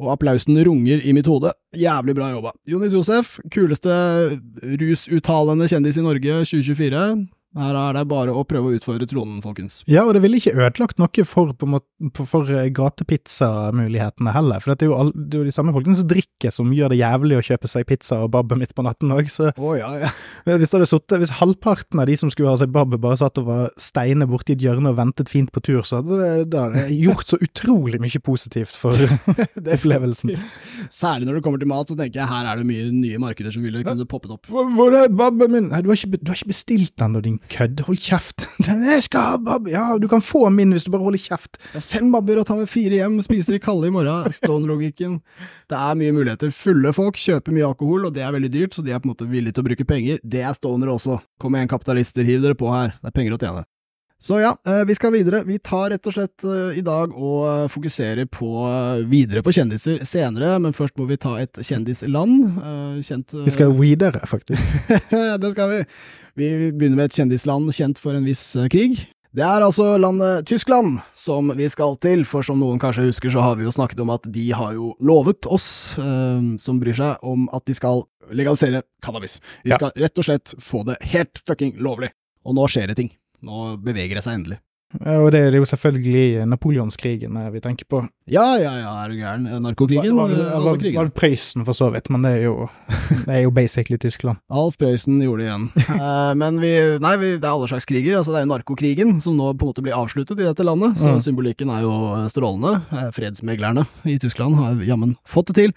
og 0.00 0.12
applausen 0.14 0.58
runger 0.66 1.00
i 1.04 1.14
mitt 1.16 1.28
hode. 1.30 1.52
Jævlig 1.76 2.14
bra 2.16 2.30
jobba. 2.34 2.52
Jonis 2.68 2.94
Josef, 2.96 3.38
kuleste 3.52 3.92
rusuttalende 4.80 5.68
kjendis 5.70 5.98
i 6.00 6.04
Norge 6.04 6.40
2024. 6.44 7.02
Her 7.56 7.76
er 7.80 7.96
det 7.96 8.04
bare 8.10 8.34
å 8.36 8.44
prøve 8.48 8.68
å 8.68 8.76
utfordre 8.76 9.06
tronen, 9.08 9.38
folkens. 9.44 9.78
Ja, 9.88 10.02
og 10.04 10.12
det 10.16 10.20
ville 10.24 10.36
ikke 10.36 10.52
ødelagt 10.52 10.98
noe 11.00 11.24
for, 11.24 11.52
for 12.18 12.50
eh, 12.52 12.68
gatepizzamulighetene 12.76 14.34
heller, 14.34 14.60
for 14.60 14.74
det 14.74 14.84
er, 14.84 14.92
all, 14.92 15.12
det 15.16 15.38
er, 15.38 15.44
jo 15.44 15.48
de 15.48 15.54
samme 15.56 15.72
folkene 15.72 15.96
som 15.96 16.10
drikker 16.10 16.52
som 16.52 16.74
gjør 16.76 16.92
det 16.92 17.00
jævlig 17.00 17.38
å 17.38 17.44
kjøpe 17.48 17.70
seg 17.70 17.86
pizza 17.88 18.20
og 18.24 18.32
babbe 18.34 18.58
midt 18.60 18.74
på 18.76 18.84
natten 18.84 19.14
òg, 19.16 19.30
så 19.32 19.48
oh, 19.56 19.72
ja, 19.78 19.88
ja. 20.02 20.12
Hvis, 20.46 20.74
suttet, 20.90 21.16
hvis, 21.22 21.32
halvparten 21.40 22.02
av 22.02 22.10
de 22.10 22.18
som 22.20 22.32
skulle 22.32 22.52
ha 22.52 22.60
seg 22.60 22.74
babbe, 22.74 23.00
bare 23.00 23.20
satt 23.22 23.40
og 23.40 23.48
var 23.48 23.72
steine 23.80 24.28
borti 24.28 24.56
et 24.56 24.64
hjørne 24.66 24.92
og 24.92 25.00
ventet 25.00 25.32
fint 25.32 25.52
på 25.54 25.64
tur, 25.64 25.80
så 25.86 26.02
hadde 26.02 26.20
det, 26.20 26.30
det 26.52 26.60
hadde 26.60 26.84
gjort 26.92 27.32
så 27.32 27.40
utrolig 27.40 28.02
mye 28.02 28.22
positivt 28.26 28.76
for 28.76 29.00
opplevelsen. 29.76 30.34
Særlig 30.92 31.30
når 31.30 31.40
det 31.40 31.44
kommer 31.46 31.62
til 31.62 31.72
mat, 31.72 31.88
så 31.88 31.96
tenker 31.96 32.20
jeg 32.20 32.30
her 32.30 32.52
er 32.52 32.60
det 32.60 32.68
mye 32.68 32.92
nye 32.92 33.22
markeder 33.22 33.54
som 33.54 33.64
ville 33.64 33.84
kunne 33.86 34.08
poppet 34.10 34.36
opp. 34.36 34.52
Hvor 34.52 35.00
er 35.00 35.08
babben 35.08 35.52
min? 35.56 35.70
Nei, 35.72 35.80
du 35.84 35.90
har 35.90 35.98
ikke, 35.98 36.20
du 36.20 36.30
har 36.30 36.38
ikke 36.38 36.52
bestilt 36.52 36.94
den, 37.00 37.16
din 37.24 37.40
kødd, 37.52 37.82
hold 37.86 38.00
kjeft. 38.02 38.44
Ja, 39.76 39.84
du 40.00 40.06
kan 40.10 40.22
få 40.24 40.48
min 40.50 40.72
hvis 40.74 40.86
du 40.86 40.90
bare 40.94 41.04
holder 41.04 41.20
kjeft. 41.22 41.58
Fem 41.82 42.10
babber 42.14 42.40
og 42.40 42.46
ta 42.48 42.56
med 42.58 42.70
fire 42.70 42.98
hjem, 43.00 43.18
spiser 43.24 43.56
de 43.56 43.60
kalde 43.62 43.88
i 43.90 43.94
morgen, 43.94 44.32
stone-logikken. 44.34 45.18
Det 45.70 45.78
er 45.78 45.98
mye 45.98 46.14
muligheter. 46.16 46.52
Fulle 46.54 46.92
folk 46.96 47.18
kjøper 47.20 47.54
mye 47.54 47.68
alkohol, 47.68 48.08
og 48.08 48.16
det 48.16 48.24
er 48.26 48.34
veldig 48.36 48.52
dyrt, 48.54 48.76
så 48.76 48.84
de 48.86 48.94
er 48.94 49.02
på 49.02 49.08
en 49.10 49.14
måte 49.14 49.28
villige 49.30 49.56
til 49.56 49.64
å 49.64 49.68
bruke 49.70 49.88
penger. 49.88 50.20
Det 50.24 50.42
er 50.46 50.56
stonere 50.58 50.94
også. 50.96 51.20
Kom 51.42 51.56
igjen, 51.58 51.70
kapitalister, 51.70 52.26
hiv 52.26 52.44
dere 52.44 52.58
på 52.58 52.70
her. 52.74 52.96
Det 53.00 53.12
er 53.12 53.16
penger 53.20 53.36
å 53.36 53.42
tjene. 53.42 53.66
Så 54.22 54.38
ja, 54.40 54.54
eh, 54.66 54.82
vi 54.88 54.94
skal 54.96 55.12
videre. 55.12 55.42
Vi 55.44 55.58
tar 55.58 55.90
rett 55.92 56.06
og 56.08 56.14
slett 56.16 56.44
eh, 56.44 56.78
i 56.80 56.84
dag 56.84 57.12
og 57.12 57.40
eh, 57.46 57.64
fokuserer 57.70 58.28
på 58.32 58.48
videre 59.10 59.42
på 59.44 59.52
kjendiser 59.52 60.00
senere, 60.08 60.54
men 60.62 60.76
først 60.76 60.96
må 60.96 61.08
vi 61.10 61.18
ta 61.20 61.36
et 61.42 61.60
kjendisland. 61.60 62.56
Kjent 63.04 63.36
Vi 63.44 63.54
skal 63.54 63.74
videre, 63.76 64.24
faktisk. 64.26 64.64
det 65.42 65.52
skal 65.52 65.74
vi. 65.74 65.82
Vi 66.36 66.48
begynner 66.72 67.02
med 67.02 67.10
et 67.10 67.20
kjendisland 67.20 67.68
kjent 67.76 68.00
for 68.00 68.16
en 68.16 68.26
viss 68.26 68.48
krig. 68.72 69.04
Det 69.36 69.44
er 69.44 69.60
altså 69.60 69.98
landet 70.00 70.46
Tyskland 70.48 71.02
som 71.12 71.50
vi 71.58 71.66
skal 71.68 71.98
til, 72.00 72.22
for 72.24 72.46
som 72.46 72.56
noen 72.56 72.78
kanskje 72.80 73.10
husker, 73.10 73.28
så 73.34 73.42
har 73.44 73.58
vi 73.58 73.66
jo 73.66 73.72
snakket 73.74 74.00
om 74.00 74.14
at 74.14 74.24
de 74.32 74.46
har 74.56 74.72
jo 74.72 74.94
lovet 75.04 75.44
oss, 75.52 75.66
eh, 76.00 76.46
som 76.62 76.78
bryr 76.80 76.96
seg, 76.96 77.20
om 77.20 77.44
at 77.52 77.66
de 77.68 77.76
skal 77.76 78.06
legalisere 78.32 78.80
cannabis. 79.04 79.36
De 79.60 79.74
ja. 79.74 79.76
skal 79.76 79.92
rett 79.92 80.22
og 80.22 80.28
slett 80.30 80.56
få 80.56 80.86
det 80.88 80.96
helt 81.12 81.42
fucking 81.44 81.76
lovlig. 81.84 82.14
Og 82.48 82.56
nå 82.56 82.64
skjer 82.72 82.88
det 82.88 82.96
ting. 83.02 83.12
Nå 83.44 83.76
beveger 83.84 84.18
det 84.18 84.24
seg 84.24 84.40
endelig. 84.40 84.60
Og 84.94 85.32
det 85.34 85.40
er 85.42 85.56
jo 85.58 85.66
selvfølgelig 85.66 86.46
napoleonskrigen 86.48 87.36
vi 87.52 87.60
tenker 87.60 87.88
på. 87.90 88.00
Ja, 88.30 88.44
ja, 88.60 88.72
ja, 88.78 88.92
er 89.02 89.10
du 89.10 89.16
gæren. 89.18 89.48
Narkokrigen. 89.62 90.14
Var, 90.16 90.30
var, 90.30 90.62
var, 90.62 90.84
var 90.94 91.10
Prøysen, 91.10 91.64
for 91.66 91.76
så 91.76 91.90
vidt, 91.92 92.08
men 92.14 92.22
det 92.24 92.32
er 92.38 92.46
jo, 92.46 92.68
det 93.26 93.34
er 93.34 93.42
jo 93.44 93.52
basically 93.54 93.98
Tyskland. 94.00 94.38
Alf 94.62 94.78
Prøysen 94.80 95.18
gjorde 95.24 95.42
det 95.42 95.50
igjen. 95.50 95.68
uh, 95.90 96.32
men 96.38 96.60
vi, 96.62 96.72
nei, 97.02 97.14
vi, 97.20 97.34
det 97.34 97.44
er 97.44 97.52
alle 97.52 97.68
slags 97.70 97.88
kriger. 97.88 98.20
altså 98.20 98.32
Det 98.32 98.40
er 98.40 98.46
jo 98.46 98.52
narkokrigen 98.54 99.16
som 99.24 99.36
nå 99.36 99.52
på 99.52 99.66
en 99.66 99.74
måte 99.74 99.84
blir 99.84 99.98
avsluttet 99.98 100.38
i 100.38 100.46
dette 100.46 100.66
landet. 100.66 100.96
Så 101.02 101.16
mm. 101.16 101.22
symbolikken 101.26 101.74
er 101.74 101.84
jo 101.84 101.94
strålende. 102.32 102.78
Eh, 102.94 103.10
fredsmeglerne 103.16 103.84
i 104.06 104.20
Tyskland 104.22 104.56
har 104.62 104.86
jammen 104.86 105.18
fått 105.28 105.50
det 105.50 105.58
til. 105.64 105.76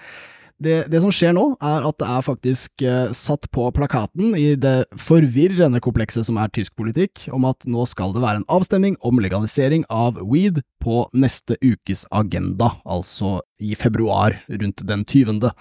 Det, 0.59 0.89
det, 0.91 0.99
som 0.99 1.11
skjer 1.13 1.31
nå, 1.37 1.45
er 1.63 1.85
at 1.87 1.97
det 2.01 2.07
er 2.11 2.25
faktisk 2.25 2.83
eh, 2.83 3.13
satt 3.15 3.47
på 3.55 3.69
plakaten 3.75 4.33
i 4.35 4.57
det 4.59 4.89
forvirrende 4.99 5.79
komplekset 5.83 6.27
som 6.27 6.39
er 6.41 6.51
tysk 6.51 6.75
politikk, 6.79 7.29
om 7.35 7.47
at 7.47 7.63
nå 7.63 7.85
skal 7.87 8.11
det 8.15 8.23
være 8.25 8.41
en 8.41 8.49
avstemning 8.51 8.97
om 9.07 9.21
legalisering 9.23 9.85
av 9.87 10.19
weed 10.19 10.59
på 10.83 11.05
neste 11.15 11.55
ukes 11.63 12.03
agenda, 12.11 12.73
altså 12.83 13.37
i 13.63 13.71
februar, 13.79 14.35
rundt 14.51 14.83
den 14.89 15.07
tyvende. 15.07 15.53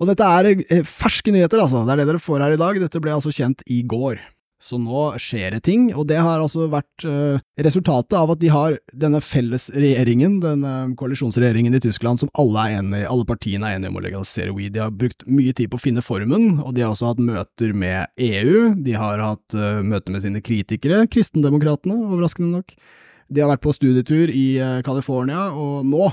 Og 0.00 0.08
dette 0.08 0.26
er 0.26 0.48
eh, 0.54 0.80
ferske 0.88 1.34
nyheter, 1.34 1.60
altså. 1.60 1.84
Det 1.84 1.92
er 1.92 2.02
det 2.02 2.08
dere 2.14 2.22
får 2.22 2.46
her 2.46 2.56
i 2.56 2.62
dag. 2.64 2.80
Dette 2.80 3.04
ble 3.04 3.12
altså 3.14 3.34
kjent 3.36 3.60
i 3.70 3.82
går. 3.84 4.16
Så 4.62 4.78
nå 4.78 5.08
skjer 5.18 5.56
det 5.56 5.64
ting, 5.66 5.88
og 5.98 6.06
det 6.06 6.20
har 6.22 6.38
altså 6.38 6.68
vært 6.70 7.06
uh, 7.08 7.40
resultatet 7.66 8.14
av 8.14 8.30
at 8.30 8.38
de 8.38 8.50
har 8.52 8.76
denne 8.94 9.18
fellesregjeringen, 9.24 10.36
denne 10.44 10.74
koalisjonsregjeringen 11.00 11.74
i 11.74 11.80
Tyskland, 11.82 12.22
som 12.22 12.30
alle 12.38 12.68
er 12.68 12.78
enige, 12.78 13.08
alle 13.10 13.26
partiene 13.26 13.66
er 13.66 13.80
enige 13.80 13.90
om 13.90 13.98
å 13.98 14.04
legalisere 14.04 14.54
weed. 14.54 14.76
De 14.76 14.84
har 14.84 14.94
brukt 14.94 15.26
mye 15.26 15.54
tid 15.58 15.72
på 15.72 15.80
å 15.80 15.82
finne 15.82 16.04
formen, 16.06 16.60
og 16.62 16.76
de 16.76 16.86
har 16.86 16.94
også 16.94 17.10
hatt 17.10 17.22
møter 17.26 17.74
med 17.74 18.14
EU. 18.22 18.68
De 18.86 18.94
har 18.94 19.26
hatt 19.26 19.58
uh, 19.58 19.82
møter 19.82 20.14
med 20.14 20.22
sine 20.28 20.44
kritikere, 20.46 21.08
kristendemokratene, 21.10 21.98
overraskende 22.06 22.60
nok. 22.60 22.76
De 23.32 23.42
har 23.42 23.50
vært 23.50 23.66
på 23.66 23.74
studietur 23.74 24.30
i 24.30 24.46
uh, 24.62 24.78
California, 24.86 25.48
og 25.58 25.82
nå 25.90 26.12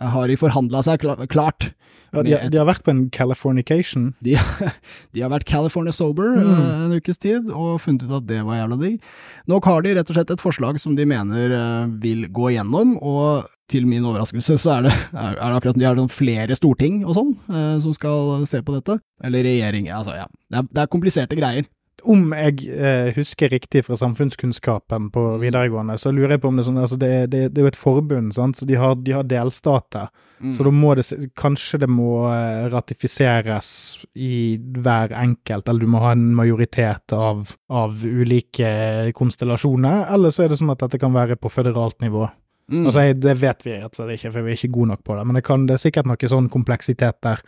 har 0.00 0.28
de 0.30 0.36
forhandla 0.40 0.82
seg 0.86 1.04
klart. 1.30 1.70
Ja, 2.14 2.22
de, 2.22 2.36
de, 2.52 2.58
har 2.58 2.68
vært 2.68 2.84
på 2.86 2.92
en 2.92 3.06
Californication? 3.12 4.12
De, 4.24 4.36
de 5.14 5.24
har 5.24 5.32
vært 5.32 5.48
California 5.48 5.94
sober 5.94 6.36
mm. 6.36 6.46
uh, 6.46 6.70
en 6.86 6.94
ukes 6.96 7.20
tid, 7.22 7.50
og 7.50 7.80
funnet 7.82 8.06
ut 8.06 8.14
at 8.20 8.28
det 8.28 8.40
var 8.46 8.60
jævla 8.60 8.78
digg. 8.80 9.10
Nå 9.50 9.60
har 9.66 9.84
de 9.84 9.96
rett 9.98 10.12
og 10.12 10.18
slett 10.18 10.32
et 10.32 10.44
forslag 10.44 10.80
som 10.82 10.96
de 10.98 11.08
mener 11.08 11.54
uh, 11.56 11.92
vil 12.02 12.26
gå 12.32 12.54
igjennom, 12.54 12.96
og 13.02 13.50
til 13.70 13.86
min 13.90 14.04
overraskelse 14.06 14.60
så 14.62 14.76
er 14.76 14.86
det, 14.86 14.92
er, 15.10 15.32
det 15.34 15.56
akkurat 15.56 15.78
de 15.78 15.86
har 15.88 15.96
noen 15.98 16.12
flere 16.12 16.54
storting 16.54 17.00
og 17.02 17.16
sånn 17.18 17.32
uh, 17.50 17.76
som 17.82 17.94
skal 17.96 18.46
se 18.48 18.62
på 18.62 18.76
dette. 18.76 19.00
Eller 19.26 19.46
regjering, 19.46 19.90
altså 19.90 20.14
ja. 20.16 20.28
Det 20.46 20.62
er, 20.62 20.70
det 20.70 20.84
er 20.84 20.92
kompliserte 20.92 21.38
greier 21.38 21.66
om 22.04 22.32
jeg 22.36 22.68
eh, 22.70 23.08
husker 23.16 23.50
riktig 23.52 23.84
fra 23.86 23.96
samfunnskunnskapen 23.96 25.08
på 25.14 25.24
videregående, 25.42 25.96
så 25.98 26.12
lurer 26.12 26.36
jeg 26.36 26.42
på 26.42 26.50
om 26.50 26.58
det 26.58 26.64
er 26.64 26.68
sånn 26.68 26.80
altså 26.82 26.98
det, 27.00 27.10
det, 27.32 27.42
det, 27.54 27.60
er 27.60 27.66
jo 27.66 27.72
et 27.72 27.80
forbund, 27.80 28.34
sant? 28.36 28.58
så 28.58 28.68
de 28.68 28.78
har, 28.80 28.96
de 29.00 29.14
har 29.16 29.26
delstater. 29.28 30.10
Mm. 30.36 30.52
Så 30.52 30.66
da 30.66 30.72
må 30.74 30.90
det 30.98 31.06
Kanskje 31.38 31.80
det 31.80 31.88
må 31.88 32.26
eh, 32.28 32.66
ratifiseres 32.72 33.68
i 34.12 34.58
hver 34.58 35.14
enkelt, 35.16 35.68
eller 35.68 35.86
du 35.86 35.92
må 35.94 36.02
ha 36.04 36.12
en 36.16 36.28
majoritet 36.36 37.16
av, 37.16 37.54
av 37.72 38.04
ulike 38.04 39.12
konstellasjoner, 39.16 40.04
eller 40.12 40.34
så 40.34 40.44
er 40.44 40.52
det 40.52 40.60
sånn 40.60 40.74
at 40.74 40.84
dette 40.84 41.00
kan 41.02 41.16
være 41.16 41.38
på 41.40 41.52
føderalt 41.52 42.02
nivå. 42.04 42.28
Mm. 42.72 42.86
Altså, 42.86 43.04
Det 43.14 43.36
vet 43.40 43.66
vi 43.66 43.76
rett 43.76 43.92
og 43.92 43.98
slett 44.00 44.16
ikke, 44.16 44.32
for 44.34 44.46
vi 44.46 44.54
er 44.54 44.58
ikke 44.58 44.74
gode 44.74 44.92
nok 44.94 45.04
på 45.06 45.18
det, 45.18 45.26
men 45.26 45.38
det, 45.38 45.44
kan, 45.46 45.66
det 45.68 45.76
er 45.76 45.84
sikkert 45.84 46.08
noe 46.10 46.32
sånn 46.32 46.48
kompleksitet 46.52 47.20
der, 47.22 47.44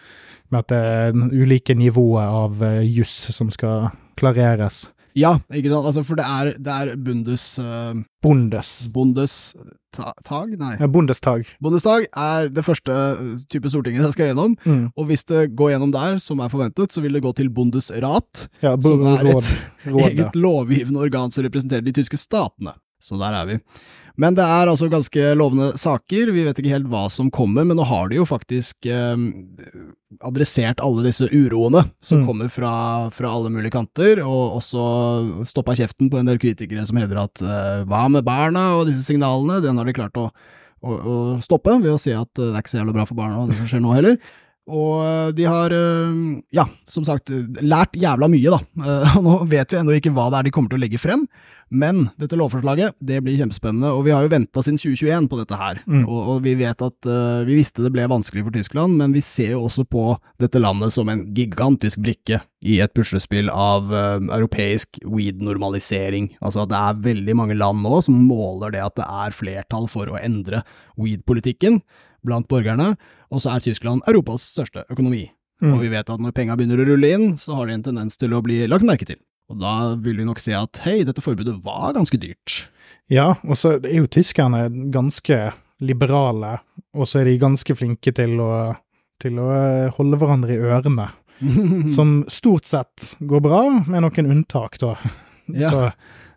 med 0.52 0.62
at 0.62 0.70
det 0.70 0.78
er 0.78 1.18
ulike 1.34 1.74
nivåer 1.74 2.28
av 2.44 2.62
uh, 2.62 2.78
juss 2.86 3.16
som 3.34 3.50
skal 3.52 3.90
klareres. 4.18 4.86
Ja, 5.18 5.32
ikke 5.50 5.72
sant, 5.72 5.88
altså, 5.88 6.04
for 6.06 6.18
det 6.20 6.26
er, 6.28 6.52
det 6.62 6.74
er 6.74 6.94
Bundes... 7.02 7.44
Uh, 7.58 7.98
Bundes. 8.22 8.70
Bundestag? 8.94 10.54
Nei. 10.60 10.74
Ja, 10.78 10.88
Bundestag. 10.94 11.48
Bundestag 11.64 12.06
er 12.12 12.50
det 12.54 12.64
første 12.66 12.94
type 13.50 13.72
Stortinget 13.72 14.04
jeg 14.06 14.14
skal 14.14 14.30
gjennom, 14.30 14.54
mm. 14.62 14.84
og 14.94 15.08
hvis 15.10 15.26
det 15.26 15.48
går 15.58 15.74
gjennom 15.74 15.94
der, 15.94 16.20
som 16.22 16.42
er 16.44 16.52
forventet, 16.52 16.94
så 16.94 17.02
vil 17.02 17.18
det 17.18 17.24
gå 17.24 17.32
til 17.38 17.50
Bundesrat, 17.50 18.46
ja, 18.62 18.76
som 18.84 19.06
er 19.10 19.24
et 19.24 19.32
råd, 19.32 19.54
råd, 19.88 20.04
eget 20.10 20.38
lovgivende 20.38 21.02
organ 21.08 21.34
som 21.34 21.46
representerer 21.48 21.86
de 21.86 21.96
tyske 21.98 22.20
statene. 22.20 22.76
Så 23.02 23.18
der 23.18 23.34
er 23.40 23.48
vi. 23.48 23.58
Men 24.18 24.34
det 24.34 24.42
er 24.42 24.66
altså 24.66 24.88
ganske 24.90 25.30
lovende 25.38 25.70
saker. 25.78 26.32
Vi 26.34 26.42
vet 26.46 26.58
ikke 26.58 26.72
helt 26.72 26.88
hva 26.90 27.04
som 27.12 27.30
kommer, 27.30 27.66
men 27.66 27.78
nå 27.78 27.86
har 27.86 28.10
de 28.10 28.18
jo 28.18 28.26
faktisk 28.26 28.88
eh, 28.90 29.14
adressert 30.26 30.82
alle 30.82 31.04
disse 31.06 31.28
uroene 31.30 31.84
som 32.02 32.24
mm. 32.24 32.26
kommer 32.26 32.50
fra, 32.50 32.72
fra, 33.14 33.30
alle 33.30 33.52
mulige 33.54 33.76
kanter, 33.76 34.24
og 34.24 34.58
også 34.58 34.82
stoppa 35.48 35.76
kjeften 35.78 36.10
på 36.10 36.18
en 36.18 36.30
del 36.30 36.40
kritikere 36.42 36.82
som 36.88 36.98
hevder 36.98 37.22
at 37.28 37.44
eh, 37.44 37.84
hva 37.86 38.08
med 38.10 38.26
barna 38.26 38.72
og 38.80 38.88
disse 38.90 39.06
signalene, 39.06 39.60
den 39.62 39.78
har 39.78 39.86
de 39.86 39.94
klart 39.96 40.18
å, 40.18 40.26
å, 40.82 40.98
å, 40.98 41.16
stoppe 41.44 41.78
ved 41.78 41.94
å 41.94 42.02
si 42.02 42.16
at 42.16 42.32
det 42.34 42.50
er 42.50 42.60
ikke 42.62 42.74
så 42.74 42.82
jævla 42.82 42.98
bra 42.98 43.06
for 43.06 43.20
barna 43.20 43.46
det 43.46 43.60
som 43.60 43.70
skjer 43.70 43.84
nå 43.86 43.94
heller. 43.94 44.18
Og 44.68 45.32
de 45.36 45.46
har, 45.48 45.72
ja, 46.52 46.64
som 46.88 47.06
sagt, 47.06 47.32
lært 47.64 47.96
jævla 47.96 48.28
mye, 48.28 48.52
da. 48.52 48.58
Og 49.18 49.24
nå 49.24 49.36
vet 49.48 49.72
vi 49.72 49.80
ennå 49.80 49.96
ikke 49.96 50.12
hva 50.16 50.28
det 50.28 50.40
er 50.42 50.48
de 50.48 50.52
kommer 50.54 50.72
til 50.72 50.80
å 50.80 50.84
legge 50.84 51.00
frem, 51.00 51.24
men 51.68 52.06
dette 52.16 52.36
lovforslaget 52.38 52.96
det 53.04 53.18
blir 53.24 53.36
kjempespennende, 53.36 53.90
og 53.92 54.06
vi 54.06 54.12
har 54.14 54.24
jo 54.24 54.32
venta 54.32 54.62
siden 54.64 54.78
2021 54.80 55.28
på 55.28 55.38
dette 55.40 55.58
her. 55.60 55.82
Mm. 55.84 56.06
Og, 56.06 56.20
og, 56.32 56.38
vi 56.46 56.54
vet 56.56 56.84
at 56.84 57.08
uh, 57.08 57.44
vi 57.44 57.58
visste 57.58 57.84
det 57.84 57.92
ble 57.92 58.06
vanskelig 58.08 58.46
for 58.46 58.56
Tyskland, 58.56 58.96
men 59.00 59.12
vi 59.12 59.22
ser 59.24 59.52
jo 59.52 59.66
også 59.66 59.84
på 59.88 60.06
dette 60.40 60.62
landet 60.62 60.94
som 60.94 61.10
en 61.12 61.26
gigantisk 61.36 62.00
brikke 62.04 62.40
i 62.64 62.78
et 62.84 62.94
puslespill 62.96 63.52
av 63.52 63.92
uh, 63.92 64.16
europeisk 64.38 65.00
weed-normalisering. 65.04 66.32
Altså 66.40 66.64
at 66.64 66.72
det 66.72 66.80
er 66.80 67.04
veldig 67.10 67.36
mange 67.36 67.58
land 67.58 67.84
nå 67.84 68.00
som 68.06 68.16
måler 68.16 68.72
det 68.74 68.84
at 68.86 68.96
det 68.98 69.08
er 69.08 69.36
flertall 69.36 69.88
for 69.92 70.08
å 70.08 70.20
endre 70.20 70.64
weed-politikken 70.96 71.82
blant 72.26 72.48
borgerne, 72.50 72.94
og 73.28 73.42
så 73.42 73.54
er 73.54 73.64
Tyskland 73.64 74.04
Europas 74.08 74.46
største 74.54 74.84
økonomi. 74.88 75.26
Mm. 75.62 75.72
Og 75.74 75.82
vi 75.82 75.90
vet 75.92 76.10
at 76.10 76.22
når 76.22 76.34
penga 76.36 76.56
begynner 76.58 76.80
å 76.82 76.86
rulle 76.86 77.10
inn, 77.14 77.30
så 77.40 77.56
har 77.58 77.68
de 77.68 77.76
en 77.76 77.86
tendens 77.88 78.18
til 78.20 78.34
å 78.34 78.42
bli 78.44 78.62
lagt 78.70 78.86
merke 78.86 79.08
til. 79.08 79.18
Og 79.48 79.58
da 79.62 79.94
vil 80.04 80.20
vi 80.20 80.26
nok 80.28 80.40
se 80.42 80.52
at 80.54 80.82
hei, 80.84 81.00
dette 81.08 81.24
forbudet 81.24 81.56
var 81.64 81.96
ganske 81.96 82.20
dyrt. 82.20 82.68
Ja, 83.10 83.32
og 83.42 83.56
så 83.56 83.78
er 83.78 83.96
jo 83.96 84.10
tyskerne 84.10 84.66
ganske 84.92 85.38
liberale, 85.80 86.58
og 86.92 87.08
så 87.08 87.22
er 87.22 87.30
de 87.30 87.40
ganske 87.40 87.76
flinke 87.78 88.12
til 88.14 88.36
å, 88.44 88.52
til 89.22 89.40
å 89.40 89.48
eh, 89.54 89.96
holde 89.96 90.20
hverandre 90.20 90.54
i 90.54 90.60
ørene. 90.60 91.08
Som 91.96 92.20
stort 92.30 92.68
sett 92.68 93.14
går 93.20 93.42
bra, 93.44 93.62
med 93.86 94.04
noen 94.04 94.32
unntak, 94.34 94.78
da. 94.82 94.96
Ja. 95.48 95.70
Så, 95.72 95.84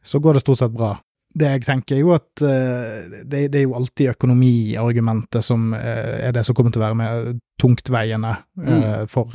så 0.07 0.21
går 0.23 0.37
det 0.37 0.45
stort 0.45 0.61
sett 0.61 0.75
bra 0.75 0.95
det 1.31 1.51
jeg 1.53 1.63
tenker, 1.63 1.95
er 1.95 2.03
jo 2.03 2.13
at 2.15 2.43
uh, 2.43 3.23
det, 3.23 3.45
det, 3.53 3.61
er 3.61 3.65
jo 3.65 3.75
alltid 3.77 4.11
økonomiargumentet 4.13 5.45
som 5.45 5.71
uh, 5.73 5.79
er 6.19 6.33
det 6.35 6.43
som 6.47 6.57
kommer 6.57 6.73
til 6.73 6.81
å 6.81 6.87
være 6.89 6.99
med 6.99 7.41
tungtveiende 7.61 8.33
uh, 8.35 8.71
mm. 8.71 9.11
for 9.11 9.31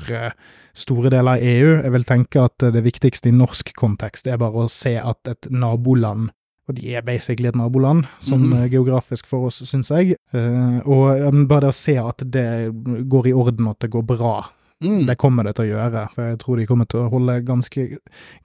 store 0.76 1.12
deler 1.14 1.36
av 1.36 1.44
EU. 1.44 1.70
Jeg 1.78 1.94
vil 1.94 2.08
tenke 2.08 2.48
at 2.50 2.66
det 2.74 2.84
viktigste 2.84 3.30
i 3.30 3.36
norsk 3.36 3.72
kontekst 3.78 4.28
er 4.28 4.40
bare 4.42 4.66
å 4.66 4.72
se 4.72 4.96
at 5.00 5.32
et 5.32 5.48
naboland 5.52 6.32
og 6.66 6.74
de 6.74 6.96
er 6.98 7.04
basically 7.06 7.46
et 7.46 7.54
naboland, 7.54 8.08
sånn 8.18 8.48
mm. 8.50 8.64
geografisk 8.72 9.28
for 9.30 9.46
oss, 9.46 9.60
syns 9.70 9.86
jeg. 9.94 10.16
og 10.34 11.36
bare 11.46 11.62
det 11.62 11.68
å 11.70 11.76
se 11.78 11.94
at 12.02 12.24
det 12.26 12.72
går 13.06 13.28
i 13.30 13.34
orden, 13.38 13.68
og 13.68 13.76
at 13.76 13.84
det 13.84 13.90
går 13.92 14.02
bra, 14.08 14.32
mm. 14.82 15.04
det 15.06 15.14
kommer 15.14 15.46
det 15.46 15.52
til 15.54 15.68
å 15.68 15.76
gjøre. 15.76 16.02
For 16.10 16.32
jeg 16.32 16.40
tror 16.42 16.58
de 16.58 16.66
kommer 16.66 16.90
til 16.90 17.04
å 17.04 17.12
holde 17.12 17.36
ganske, 17.46 17.86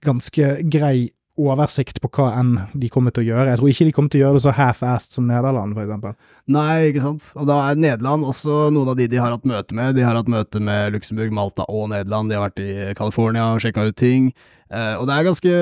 ganske 0.06 0.52
grei 0.70 1.10
oversikt 1.40 2.02
på 2.04 2.10
hva 2.12 2.32
enn 2.40 2.52
de 2.78 2.90
kommer 2.92 3.14
til 3.16 3.24
å 3.24 3.28
gjøre. 3.30 3.50
Jeg 3.52 3.60
tror 3.62 3.72
ikke 3.72 3.88
de 3.88 3.94
kommer 3.96 4.12
til 4.14 4.22
å 4.22 4.24
gjøre 4.26 4.38
det 4.40 4.44
så 4.44 4.54
half-assed 4.58 5.16
som 5.16 5.28
Nederland, 5.30 5.78
f.eks. 5.78 6.18
Nei, 6.52 6.76
ikke 6.90 7.04
sant. 7.06 7.28
Og 7.40 7.48
da 7.50 7.60
er 7.70 7.80
Nederland 7.80 8.28
også 8.28 8.70
noen 8.76 8.92
av 8.92 8.98
de 9.00 9.08
de 9.12 9.22
har 9.22 9.34
hatt 9.34 9.48
møte 9.48 9.78
med. 9.78 9.96
De 9.96 10.06
har 10.06 10.18
hatt 10.20 10.32
møte 10.32 10.62
med 10.64 10.96
Luxembourg, 10.96 11.34
Malta 11.36 11.68
og 11.72 11.90
Nederland. 11.94 12.32
De 12.32 12.38
har 12.38 12.50
vært 12.50 12.64
i 12.64 12.72
California 13.00 13.48
og 13.54 13.64
sjekka 13.64 13.88
ut 13.88 14.00
ting. 14.02 14.32
Uh, 14.72 15.02
og 15.02 15.08
det 15.10 15.16
er 15.16 15.26
ganske 15.28 15.54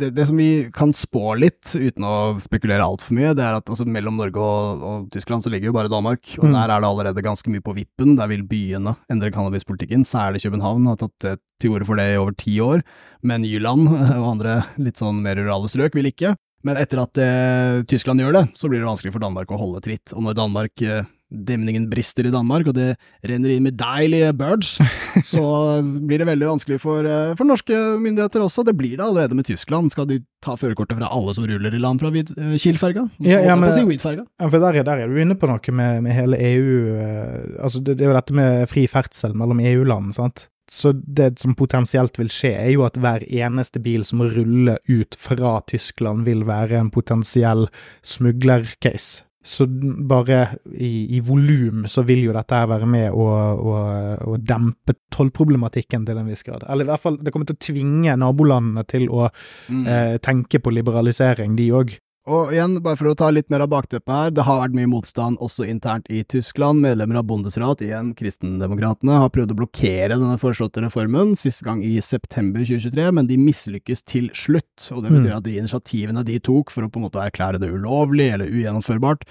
det, 0.00 0.08
det, 0.16 0.24
som 0.30 0.38
vi 0.40 0.48
kan 0.72 0.94
spå 0.96 1.34
litt, 1.36 1.74
uten 1.76 2.06
å 2.08 2.14
spekulere 2.40 2.86
altfor 2.86 3.18
mye, 3.18 3.34
det 3.36 3.44
er 3.44 3.58
at 3.58 3.68
altså, 3.68 3.84
mellom 3.84 4.16
Norge 4.16 4.40
og, 4.40 4.80
og, 4.80 5.02
Tyskland 5.12 5.44
så 5.44 5.52
ligger 5.52 5.68
jo 5.70 5.76
bare 5.76 5.92
Danmark. 5.92 6.24
Og 6.38 6.48
mm. 6.48 6.54
der 6.56 6.72
er 6.72 6.80
det 6.80 6.88
allerede 6.88 7.26
ganske 7.26 7.52
mye 7.52 7.64
på 7.64 7.76
vippen. 7.76 8.16
Der 8.16 8.30
vil 8.32 8.46
byene 8.48 8.96
endre 9.12 9.32
cannabispolitikken. 9.34 10.06
Særlig 10.08 10.40
København 10.46 10.88
har 10.88 10.96
tatt 11.02 11.36
til 11.60 11.76
orde 11.76 11.88
for 11.88 12.00
det 12.00 12.08
i 12.14 12.18
over 12.20 12.32
ti 12.38 12.56
år. 12.64 12.84
Men 13.26 13.44
Jylland 13.44 13.90
og 14.20 14.30
andre 14.32 14.62
litt 14.80 15.00
sånn 15.02 15.20
mer 15.24 15.36
rurale 15.40 15.68
strøk 15.72 15.98
vil 15.98 16.08
ikke. 16.12 16.32
Men 16.66 16.80
etter 16.80 16.98
at 17.02 17.20
eh, 17.20 17.82
Tyskland 17.86 18.22
gjør 18.22 18.40
det, 18.40 18.44
så 18.58 18.70
blir 18.70 18.80
det 18.80 18.88
vanskelig 18.88 19.12
for 19.14 19.22
Danmark 19.22 19.52
å 19.52 19.60
holde 19.60 19.82
tritt. 19.84 20.14
Og 20.16 20.24
når 20.26 20.38
Danmark 20.38 20.82
eh, 20.82 21.04
demningen 21.30 21.88
brister 21.90 22.28
i 22.28 22.32
Danmark, 22.32 22.68
og 22.70 22.76
det 22.76 22.92
renner 23.26 23.52
inn 23.52 23.66
med 23.66 23.76
deilige 23.80 24.30
birds, 24.38 24.76
så 25.32 25.44
blir 25.82 26.22
det 26.22 26.28
veldig 26.28 26.50
vanskelig 26.52 26.78
for, 26.82 27.06
eh, 27.06 27.34
for, 27.34 27.46
norske 27.48 27.76
myndigheter 28.02 28.44
også. 28.44 28.64
Det 28.66 28.76
blir 28.78 28.96
det 28.96 29.04
allerede 29.06 29.38
med 29.38 29.48
Tyskland. 29.48 29.90
Skal 29.94 30.08
de 30.10 30.20
ta 30.44 30.56
førerkortet 30.58 30.98
fra 31.00 31.10
alle 31.10 31.34
som 31.36 31.46
ruller 31.48 31.74
i 31.74 31.82
land 31.82 32.02
fra 32.02 32.12
eh, 32.14 32.56
Kiel-ferga? 32.62 33.08
Ja, 33.18 33.42
ja, 33.42 33.56
si 33.74 33.82
ja, 33.82 34.48
for 34.48 34.58
der, 34.62 34.82
der, 34.86 35.02
er 35.02 35.10
du 35.10 35.18
inne 35.20 35.38
på 35.38 35.50
noe 35.50 35.74
med, 35.74 36.04
med 36.06 36.14
hele 36.14 36.38
EU 36.38 36.74
eh, 36.94 37.62
Altså, 37.62 37.80
det, 37.80 37.98
det 37.98 38.06
er 38.06 38.12
jo 38.12 38.18
dette 38.18 38.36
med 38.36 38.68
fri 38.70 38.86
ferdsel 38.90 39.34
mellom 39.36 39.60
EU-land, 39.64 40.14
sant. 40.16 40.46
Så 40.70 40.90
det 40.92 41.36
som 41.38 41.54
potensielt 41.54 42.18
vil 42.18 42.30
skje, 42.32 42.50
er 42.58 42.72
jo 42.74 42.82
at 42.86 42.98
hver 42.98 43.22
eneste 43.22 43.78
bil 43.82 44.02
som 44.06 44.22
ruller 44.22 44.80
ut 44.90 45.14
fra 45.18 45.60
Tyskland, 45.70 46.24
vil 46.26 46.42
være 46.46 46.80
en 46.80 46.90
potensiell 46.94 47.68
smuglercase. 48.02 49.26
Så 49.46 49.66
bare 50.10 50.40
i, 50.74 51.06
i 51.14 51.20
volum 51.22 51.84
så 51.86 52.02
vil 52.06 52.24
jo 52.24 52.32
dette 52.34 52.58
her 52.58 52.66
være 52.66 52.88
med 52.90 53.14
å, 53.14 53.26
å, 53.54 53.74
å 54.32 54.38
dempe 54.42 54.96
tollproblematikken 55.14 56.06
til 56.08 56.18
en 56.18 56.26
viss 56.26 56.42
grad. 56.46 56.64
Eller 56.66 56.88
i 56.88 56.90
hvert 56.90 57.04
fall, 57.04 57.20
det 57.22 57.30
kommer 57.30 57.46
til 57.46 57.58
å 57.58 57.64
tvinge 57.68 58.16
nabolandene 58.18 58.82
til 58.90 59.06
å 59.06 59.28
mm. 59.28 59.84
eh, 59.86 60.16
tenke 60.24 60.58
på 60.62 60.74
liberalisering, 60.74 61.54
de 61.58 61.68
òg. 61.78 61.94
Og 62.26 62.50
igjen, 62.50 62.72
bare 62.82 62.98
for 62.98 63.06
å 63.06 63.14
ta 63.14 63.28
litt 63.30 63.46
mer 63.54 63.62
av 63.62 63.70
bakteppet 63.70 64.10
her, 64.10 64.32
det 64.34 64.44
har 64.48 64.58
vært 64.58 64.74
mye 64.74 64.88
motstand 64.90 65.38
også 65.44 65.62
internt 65.70 66.08
i 66.10 66.24
Tyskland. 66.26 66.82
Medlemmer 66.82 67.20
av 67.20 67.28
Bundesrat, 67.30 67.84
igjen 67.86 68.08
Kristendemokratene, 68.18 69.20
har 69.22 69.30
prøvd 69.30 69.54
å 69.54 69.58
blokkere 69.60 70.16
denne 70.16 70.34
foreslåtte 70.42 70.82
reformen, 70.82 71.36
siste 71.38 71.62
gang 71.68 71.84
i 71.86 71.94
september 72.02 72.66
2023, 72.66 73.04
men 73.14 73.30
de 73.30 73.38
mislykkes 73.38 74.02
til 74.10 74.26
slutt. 74.34 74.88
Og 74.90 75.04
det 75.04 75.12
betyr 75.12 75.30
mm. 75.30 75.36
at 75.36 75.46
de 75.46 75.54
initiativene 75.60 76.24
de 76.26 76.40
tok 76.50 76.74
for 76.74 76.82
å 76.82 76.90
på 76.90 76.98
en 76.98 77.06
måte 77.06 77.22
erklære 77.22 77.62
det 77.62 77.70
ulovlig 77.70 78.32
eller 78.34 78.50
ugjennomførbart, 78.50 79.22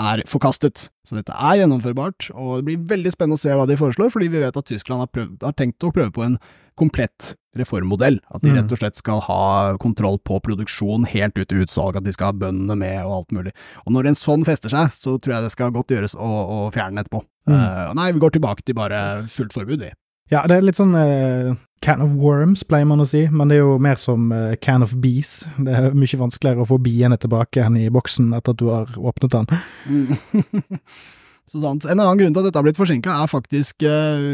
er 0.00 0.24
forkastet. 0.30 0.88
Så 1.06 1.20
dette 1.20 1.34
er 1.34 1.60
gjennomførbart, 1.62 2.32
og 2.34 2.58
det 2.58 2.66
blir 2.66 2.82
veldig 2.96 3.14
spennende 3.14 3.38
å 3.38 3.44
se 3.44 3.54
hva 3.54 3.68
de 3.70 3.78
foreslår, 3.78 4.10
fordi 4.10 4.30
vi 4.34 4.42
vet 4.42 4.58
at 4.58 4.66
Tyskland 4.66 5.06
har, 5.06 5.12
prøvd, 5.14 5.38
har 5.46 5.54
tenkt 5.58 5.86
å 5.86 5.94
prøve 5.94 6.10
på 6.18 6.26
en 6.26 6.36
komplett 6.80 7.34
reformmodell. 7.56 8.20
At 8.30 8.44
de 8.44 8.52
mm. 8.52 8.58
rett 8.58 8.74
og 8.74 8.80
slett 8.80 8.98
skal 8.98 9.22
ha 9.26 9.44
kontroll 9.82 10.20
på 10.26 10.38
produksjon 10.44 11.06
helt 11.10 11.38
ut 11.38 11.48
til 11.50 11.64
utsalg, 11.64 11.98
at 11.98 12.06
de 12.06 12.14
skal 12.14 12.30
ha 12.30 12.40
bøndene 12.44 12.78
med 12.78 13.00
og 13.04 13.16
alt 13.20 13.34
mulig. 13.36 13.54
Og 13.86 13.94
når 13.96 14.10
en 14.10 14.18
sånn 14.18 14.46
fester 14.48 14.72
seg, 14.72 14.92
så 14.94 15.16
tror 15.18 15.36
jeg 15.36 15.46
det 15.46 15.54
skal 15.54 15.74
godt 15.74 15.94
gjøres 15.94 16.16
å, 16.16 16.28
å 16.28 16.60
fjerne 16.74 16.96
den 16.96 17.04
etterpå. 17.04 17.24
Mm. 17.50 17.56
Uh, 17.56 17.88
nei, 17.98 18.12
vi 18.14 18.22
går 18.22 18.36
tilbake 18.36 18.66
til 18.66 18.78
bare 18.78 19.24
fullt 19.30 19.56
forbud, 19.56 19.82
vi. 19.82 19.90
Ja, 20.30 20.44
det 20.46 20.60
er 20.60 20.66
litt 20.66 20.78
sånn 20.78 20.94
uh, 20.94 21.56
can 21.82 22.04
of 22.04 22.12
worms, 22.20 22.62
pleier 22.62 22.86
man 22.86 23.02
å 23.02 23.08
si, 23.08 23.24
men 23.34 23.50
det 23.50 23.58
er 23.58 23.64
jo 23.64 23.78
mer 23.82 23.98
som 23.98 24.30
uh, 24.30 24.54
can 24.62 24.86
of 24.86 24.94
bees. 25.02 25.40
Det 25.58 25.74
er 25.74 25.96
mye 25.96 26.20
vanskeligere 26.20 26.62
å 26.62 26.70
få 26.70 26.78
biene 26.82 27.18
tilbake 27.18 27.64
enn 27.66 27.80
i 27.80 27.88
boksen 27.90 28.30
etter 28.38 28.54
at 28.54 28.60
du 28.62 28.68
har 28.70 28.92
åpnet 28.94 29.34
den. 29.34 29.50
Mm. 29.90 30.78
Så 31.50 31.58
sant. 31.58 31.82
En 31.82 31.98
annen 31.98 32.20
grunn 32.20 32.34
til 32.36 32.44
at 32.44 32.46
dette 32.46 32.60
har 32.60 32.62
blitt 32.62 32.78
forsinka, 32.78 33.10
er 33.10 33.26
faktisk 33.26 33.82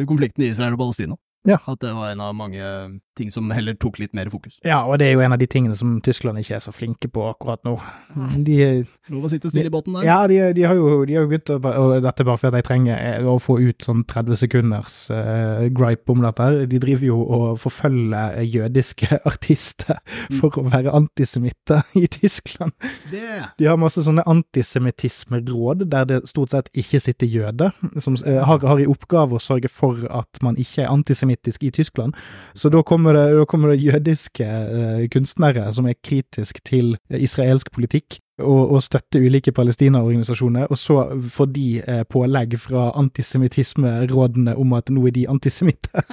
konflikten 0.05 0.43
i 0.45 0.51
Israel 0.51 0.75
og 0.77 0.83
Palestina. 0.83 1.17
Ja. 1.47 1.59
At 1.65 1.81
det 1.81 1.93
var 1.95 2.11
en 2.11 2.21
av 2.21 2.35
mange 2.35 2.63
ting 3.17 3.33
som 3.33 3.51
heller 3.55 3.77
tok 3.81 4.01
litt 4.03 4.15
mer 4.17 4.31
fokus. 4.33 4.59
Ja, 4.67 4.83
og 4.85 5.01
det 5.01 5.09
er 5.09 5.17
jo 5.17 5.25
en 5.25 5.35
av 5.35 5.41
de 5.41 5.49
tingene 5.51 5.77
som 5.79 5.99
Tyskland 6.05 6.41
ikke 6.41 6.59
er 6.59 6.65
så 6.65 6.75
flinke 6.75 7.09
på 7.13 7.25
akkurat 7.31 7.63
nå. 7.67 7.77
De, 8.47 8.85
Lov 9.13 9.29
å 9.29 9.31
sitte 9.31 9.51
stille 9.53 9.71
i 9.71 9.73
båten 9.73 9.95
der? 9.95 10.07
Ja, 10.07 10.17
de, 10.27 10.39
de, 10.57 10.65
har 10.67 10.75
jo, 10.75 11.05
de 11.07 11.15
har 11.15 11.23
jo 11.23 11.31
begynt 11.31 11.51
å 11.55 11.59
Og 11.63 11.93
dette 12.03 12.25
er 12.25 12.27
bare 12.27 12.41
fordi 12.41 12.59
de 12.59 12.67
trenger 12.67 12.97
eh, 12.99 13.29
å 13.31 13.37
få 13.43 13.59
ut 13.63 13.85
sånn 13.87 14.03
30 14.09 14.41
sekunders 14.41 14.97
uh, 15.15 15.63
gripe 15.71 16.11
om 16.11 16.25
dette. 16.25 16.49
De 16.73 16.81
driver 16.83 17.07
jo 17.07 17.21
og 17.23 17.45
forfølger 17.63 18.41
jødiske 18.43 19.21
artister 19.31 20.01
mm. 20.01 20.41
for 20.41 20.59
å 20.59 20.67
være 20.67 20.95
antisemitte 20.97 21.81
i 21.99 22.09
Tyskland. 22.11 22.75
Det. 23.13 23.23
De 23.61 23.71
har 23.71 23.79
masse 23.79 24.03
sånne 24.03 24.27
antisemittismeråd 24.27 25.87
der 25.93 26.11
det 26.11 26.21
stort 26.33 26.57
sett 26.57 26.73
ikke 26.75 27.01
sitter 27.03 27.31
jøder, 27.31 27.77
som 28.03 28.19
uh, 28.27 28.43
har, 28.49 28.67
har 28.67 28.83
i 28.83 28.89
oppgave 28.91 29.39
å 29.39 29.43
sørge 29.43 29.71
for 29.71 30.03
at 30.11 30.43
man 30.43 30.59
ikke 30.59 30.83
er 30.83 30.91
antisemittisk 30.91 31.63
i 31.63 31.71
Tyskland. 31.79 32.19
Så 32.59 32.75
da 32.75 32.83
kommer 32.83 33.06
kommer 33.07 33.19
det, 33.31 33.39
da 33.39 33.45
kommer 33.47 33.73
det 33.73 33.83
jødiske 33.85 34.45
uh, 34.45 35.03
kunstnere 35.13 35.67
som 35.73 35.87
er 35.87 35.99
kritisk 36.03 36.59
til 36.67 36.97
israelsk 37.11 37.71
politikk, 37.73 38.19
og, 38.43 38.73
og 38.77 38.83
støtter 38.83 39.23
ulike 39.25 39.53
palestinaorganisasjoner, 39.53 40.67
og 40.71 40.79
så 40.79 41.05
får 41.33 41.53
de 41.55 41.69
uh, 41.87 42.03
pålegg 42.11 42.59
fra 42.61 42.91
antisemittismerådene 42.99 44.57
om 44.57 44.75
at 44.77 44.91
nå 44.91 45.07
er 45.07 45.17
de 45.17 45.29
antisemitter. 45.31 46.03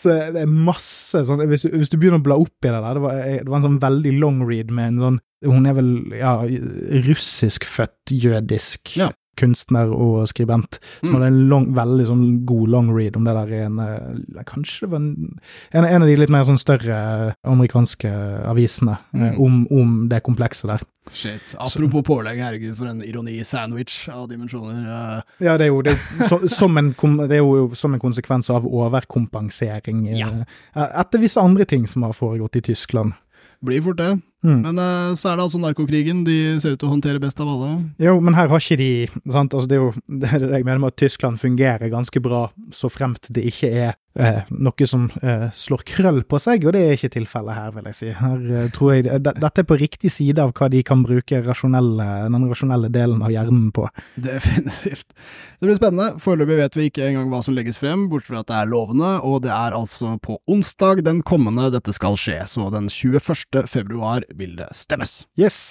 Så 0.00 0.14
det 0.32 0.44
er 0.44 0.50
masse 0.50 1.18
sånn 1.26 1.42
hvis, 1.50 1.64
hvis, 1.66 1.90
du 1.90 1.96
begynner 1.98 2.20
å 2.20 2.24
bla 2.24 2.36
opp 2.38 2.62
i 2.62 2.70
det 2.70 2.78
der 2.78 2.94
Det 2.94 3.00
var, 3.02 3.16
det 3.26 3.50
var 3.50 3.56
en 3.58 3.64
sånn 3.66 3.80
veldig 3.82 4.12
long 4.22 4.38
read 4.46 4.70
med 4.70 4.92
en 4.92 5.00
sånn 5.02 5.16
Hun 5.50 5.66
er 5.66 5.74
vel 5.76 5.90
ja, 6.14 6.36
russiskfødt 7.08 8.14
jødisk 8.14 8.94
ja 9.00 9.10
kunstner 9.38 9.90
og 9.94 10.28
skribent, 10.30 10.78
som 11.00 11.10
mm. 11.10 11.16
hadde 11.16 11.28
en 11.30 11.40
long, 11.50 11.66
veldig 11.76 12.06
sånn 12.08 12.24
god 12.48 12.72
long 12.74 12.90
read 12.94 13.16
om 13.18 13.26
det 13.28 13.34
der 13.36 13.52
en 13.64 13.82
eh, 13.84 14.44
Kanskje 14.50 14.86
det 14.86 14.90
var 14.92 15.00
en, 15.00 15.10
en, 15.70 15.84
en, 15.84 16.02
av 16.02 16.08
de 16.08 16.16
litt 16.18 16.32
mer 16.32 16.46
sånn 16.48 16.60
større 16.60 16.96
amerikanske 17.46 18.10
avisene 18.50 18.96
eh, 19.14 19.30
mm. 19.30 19.38
om, 19.42 19.60
om, 19.74 19.94
det 20.10 20.22
komplekset 20.26 20.72
der. 20.72 20.86
Shit. 21.10 21.54
Apropos 21.56 22.02
så. 22.02 22.06
pålegg, 22.06 22.40
herregud, 22.42 22.74
for 22.78 22.90
en 22.90 23.02
ironi-sandwich 23.04 24.04
av 24.12 24.28
dimensjoner. 24.30 24.82
Uh. 24.86 25.36
Ja, 25.42 25.56
det 25.60 25.68
er 25.68 25.72
jo, 25.72 25.80
det 25.86 25.96
er, 25.96 26.28
så, 26.30 26.40
som 26.52 26.78
en, 26.80 26.92
det 27.24 27.38
er 27.38 27.44
jo 27.44 27.70
som 27.78 27.96
en 27.96 28.02
konsekvens 28.02 28.50
av 28.52 28.68
overkompensering 28.68 30.04
ja. 30.14 30.30
etter 30.74 31.22
visse 31.22 31.42
andre 31.42 31.66
ting 31.68 31.88
som 31.90 32.06
har 32.06 32.16
foregått 32.16 32.60
i 32.60 32.66
Tyskland. 32.72 33.16
Blir 33.64 33.82
fort 33.84 34.00
det. 34.00 34.14
Mm. 34.40 34.60
Men 34.64 34.80
uh, 34.80 35.14
så 35.18 35.30
er 35.30 35.36
det 35.36 35.44
altså 35.44 35.60
narkokrigen 35.60 36.22
de 36.24 36.36
ser 36.62 36.74
ut 36.74 36.80
til 36.80 36.88
å 36.88 36.94
håndtere 36.94 37.20
best 37.20 37.40
av 37.42 37.50
alle. 37.52 37.70
Jo, 38.00 38.16
men 38.24 38.36
her 38.38 38.48
har 38.48 38.62
ikke 38.62 38.80
de 38.80 38.92
sant? 39.28 39.52
Altså, 39.52 39.68
Det 39.68 39.76
er 39.76 39.82
jo 39.82 39.92
det 40.20 40.30
er 40.30 40.46
jeg 40.56 40.66
mener 40.66 40.84
med 40.84 40.94
at 40.94 41.00
Tyskland 41.00 41.40
fungerer 41.40 41.92
ganske 41.92 42.22
bra, 42.24 42.46
så 42.72 42.88
fremt 42.92 43.28
det 43.28 43.44
ikke 43.50 43.70
er 43.70 43.92
eh, 44.18 44.48
noe 44.50 44.88
som 44.88 45.06
eh, 45.22 45.46
slår 45.54 45.84
krøll 45.88 46.22
på 46.28 46.40
seg, 46.42 46.64
og 46.66 46.74
det 46.74 46.82
er 46.84 46.96
ikke 46.96 47.12
tilfellet 47.14 47.56
her, 47.56 47.74
vil 47.76 47.88
jeg 47.90 47.98
si. 47.98 48.10
Her 48.16 48.48
eh, 48.56 48.70
tror 48.74 48.94
jeg 48.94 49.20
Dette 49.26 49.62
er 49.62 49.68
på 49.68 49.78
riktig 49.80 50.12
side 50.14 50.42
av 50.42 50.54
hva 50.56 50.70
de 50.72 50.82
kan 50.86 51.04
bruke 51.06 51.42
rasjonelle, 51.44 52.08
den 52.26 52.48
rasjonelle 52.50 52.90
delen 52.92 53.22
av 53.24 53.32
hjernen 53.34 53.70
på. 53.74 53.86
Definitivt. 54.20 55.06
Det 55.60 55.68
blir 55.68 55.78
spennende. 55.78 56.20
Foreløpig 56.22 56.58
vet 56.62 56.78
vi 56.78 56.88
ikke 56.90 57.06
engang 57.10 57.30
hva 57.32 57.42
som 57.44 57.56
legges 57.56 57.80
frem, 57.80 58.08
bortsett 58.10 58.30
fra 58.30 58.42
at 58.44 58.50
det 58.50 58.58
er 58.60 58.70
lovende, 58.70 59.12
og 59.26 59.42
det 59.46 59.52
er 59.54 59.76
altså 59.76 60.14
på 60.22 60.38
onsdag 60.50 61.04
den 61.06 61.22
kommende 61.26 61.70
dette 61.74 61.94
skal 61.96 62.18
skje, 62.20 62.38
så 62.50 62.70
den 62.72 62.90
21. 62.90 63.66
februar 63.70 64.26
vil 64.36 64.56
det 64.60 64.68
stemmes. 64.76 65.24
Yes. 65.38 65.70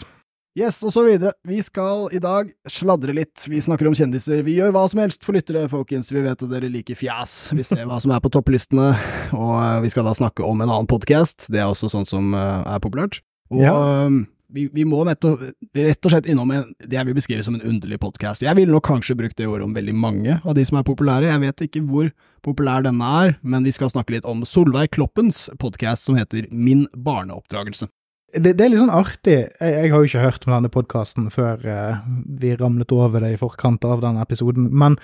Yes, 0.58 0.80
og 0.84 0.92
så 0.92 1.04
videre. 1.06 1.32
Vi 1.48 1.62
skal 1.64 2.08
i 2.12 2.20
dag 2.20 2.50
sladre 2.68 3.14
litt. 3.16 3.46
Vi 3.48 3.62
snakker 3.64 3.88
om 3.88 3.94
kjendiser. 3.96 4.42
Vi 4.44 4.58
gjør 4.58 4.74
hva 4.76 4.82
som 4.92 5.00
helst 5.00 5.24
for 5.24 5.38
lyttere, 5.38 5.68
folkens. 5.72 6.10
Vi 6.12 6.24
vet 6.26 6.42
at 6.42 6.50
dere 6.52 6.72
liker 6.74 6.98
fjas. 7.00 7.52
Vi 7.56 7.64
ser 7.64 7.86
hva 7.88 8.00
som 8.02 8.12
er 8.12 8.20
på 8.24 8.32
topplistene, 8.34 8.90
og 9.38 9.54
eh, 9.62 9.78
vi 9.86 9.92
skal 9.94 10.10
da 10.10 10.16
snakke 10.18 10.44
om 10.44 10.60
en 10.66 10.68
annen 10.74 10.90
podkast. 10.90 11.48
Det 11.54 11.62
er 11.62 11.70
også 11.70 11.92
sånt 11.94 12.10
som 12.12 12.34
eh, 12.36 12.66
er 12.76 12.82
populært. 12.84 13.22
Og 13.54 13.62
Ja. 13.64 13.76
eh, 14.10 14.18
vi, 14.50 14.64
vi 14.74 14.82
må 14.90 15.04
nettopp, 15.06 15.44
rett 15.78 16.06
og 16.10 16.12
slett 16.12 16.26
innom 16.34 16.50
en, 16.52 16.72
det 16.82 16.98
jeg 16.98 17.06
vil 17.06 17.14
beskrive 17.20 17.44
som 17.46 17.54
en 17.60 17.62
underlig 17.70 18.00
podkast. 18.02 18.42
Jeg 18.42 18.58
ville 18.58 18.74
nok 18.74 18.88
kanskje 18.90 19.14
brukt 19.20 19.38
det 19.38 19.46
ordet 19.46 19.68
om 19.70 19.76
veldig 19.78 19.94
mange 19.94 20.40
av 20.42 20.58
de 20.58 20.66
som 20.66 20.80
er 20.82 20.88
populære. 20.90 21.30
Jeg 21.30 21.44
vet 21.46 21.64
ikke 21.68 21.84
hvor 21.86 22.10
populær 22.44 22.82
denne 22.84 23.06
er, 23.22 23.36
men 23.46 23.64
vi 23.70 23.76
skal 23.78 23.94
snakke 23.94 24.18
litt 24.18 24.26
om 24.28 24.42
Solveig 24.50 24.90
Kloppens 24.98 25.46
podkast 25.62 26.10
som 26.10 26.18
heter 26.18 26.50
Min 26.50 26.88
barneoppdragelse. 26.98 27.88
Det, 28.34 28.54
det 28.54 28.66
er 28.66 28.72
litt 28.74 28.82
sånn 28.82 28.94
artig. 28.94 29.38
Jeg, 29.60 29.74
jeg 29.74 29.94
har 29.94 30.04
jo 30.04 30.10
ikke 30.10 30.26
hørt 30.26 30.46
om 30.46 30.54
denne 30.56 30.72
podkasten 30.74 31.32
før 31.34 31.64
eh, 31.66 32.04
vi 32.42 32.54
ramlet 32.60 32.94
over 32.94 33.26
det 33.26 33.34
i 33.36 33.42
forkant 33.42 33.86
av 33.88 34.04
denne 34.06 34.22
episoden, 34.26 34.70
men 34.70 35.00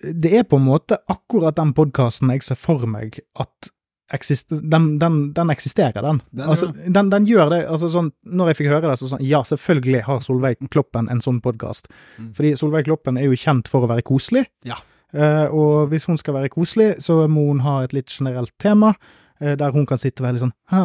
det 0.00 0.32
er 0.38 0.46
på 0.48 0.56
en 0.56 0.64
måte 0.64 0.96
akkurat 1.12 1.58
den 1.58 1.74
podkasten 1.76 2.32
jeg 2.32 2.44
ser 2.46 2.56
for 2.56 2.86
meg 2.88 3.20
at 3.40 3.70
eksister, 4.10 4.58
den, 4.62 4.98
den, 4.98 5.18
den 5.36 5.50
eksisterer, 5.52 6.02
den. 6.02 6.22
Den 6.30 6.48
altså, 6.48 6.70
den, 6.72 7.10
den 7.12 7.26
gjør 7.28 7.50
det. 7.52 7.60
altså 7.70 7.90
sånn, 7.92 8.10
Når 8.26 8.50
jeg 8.50 8.60
fikk 8.60 8.70
høre 8.72 8.88
det, 8.88 8.96
så 8.98 9.10
sånn 9.12 9.22
Ja, 9.22 9.42
selvfølgelig 9.46 10.04
har 10.08 10.22
Solveig 10.24 10.62
Kloppen 10.72 11.10
en 11.12 11.22
sånn 11.22 11.38
podkast. 11.44 11.90
Mm. 12.18 12.32
Fordi 12.38 12.54
Solveig 12.58 12.88
Kloppen 12.88 13.20
er 13.20 13.28
jo 13.28 13.38
kjent 13.38 13.70
for 13.70 13.86
å 13.86 13.90
være 13.90 14.06
koselig. 14.06 14.46
Ja. 14.66 14.80
Eh, 15.14 15.46
og 15.54 15.92
hvis 15.92 16.08
hun 16.10 16.18
skal 16.20 16.36
være 16.38 16.50
koselig, 16.52 16.96
så 17.04 17.22
må 17.30 17.48
hun 17.50 17.62
ha 17.66 17.80
et 17.84 17.94
litt 17.94 18.10
generelt 18.10 18.54
tema, 18.62 18.94
eh, 19.40 19.56
der 19.58 19.74
hun 19.74 19.86
kan 19.86 20.00
sitte 20.00 20.26
veldig 20.26 20.46
sånn 20.46 20.56
Hæ? 20.72 20.84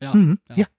Ja, 0.00 0.14
mm, 0.16 0.36
ja. 0.54 0.62
ja. 0.62 0.70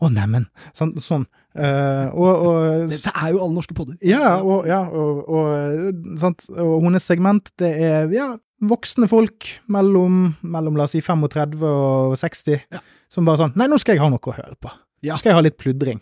Å, 0.00 0.06
å, 0.06 0.10
neimen. 0.12 0.46
Sånn. 0.76 0.94
sånn. 1.00 1.26
Uh, 1.50 2.08
og, 2.14 2.28
og 2.46 2.90
Dette 2.92 3.10
er 3.12 3.32
jo 3.34 3.40
alle 3.44 3.56
norske 3.56 3.74
podder. 3.74 3.96
ja, 4.06 4.36
og, 4.40 4.68
ja, 4.70 4.80
og, 4.86 5.24
og, 5.28 6.04
sant? 6.20 6.46
og 6.54 6.76
hennes 6.86 7.04
segment, 7.04 7.50
det 7.58 7.72
er 7.84 8.12
ja, 8.14 8.28
voksne 8.60 9.08
folk 9.10 9.48
mellom, 9.72 10.36
mellom 10.42 10.76
la 10.78 10.86
oss 10.86 10.94
si 10.96 11.02
35 11.04 11.64
og 11.66 12.14
60, 12.20 12.60
Ja. 12.70 12.80
som 13.10 13.26
bare 13.26 13.42
sånn 13.42 13.56
Nei, 13.58 13.66
nå 13.70 13.78
skal 13.82 13.96
jeg 13.96 14.04
ha 14.04 14.10
noe 14.12 14.22
å 14.22 14.36
høre 14.36 14.56
på. 14.60 14.70
Ja. 15.00 15.14
Nå 15.14 15.20
skal 15.22 15.30
jeg 15.30 15.36
ha 15.38 15.42
litt 15.46 15.56
pludring. 15.56 16.00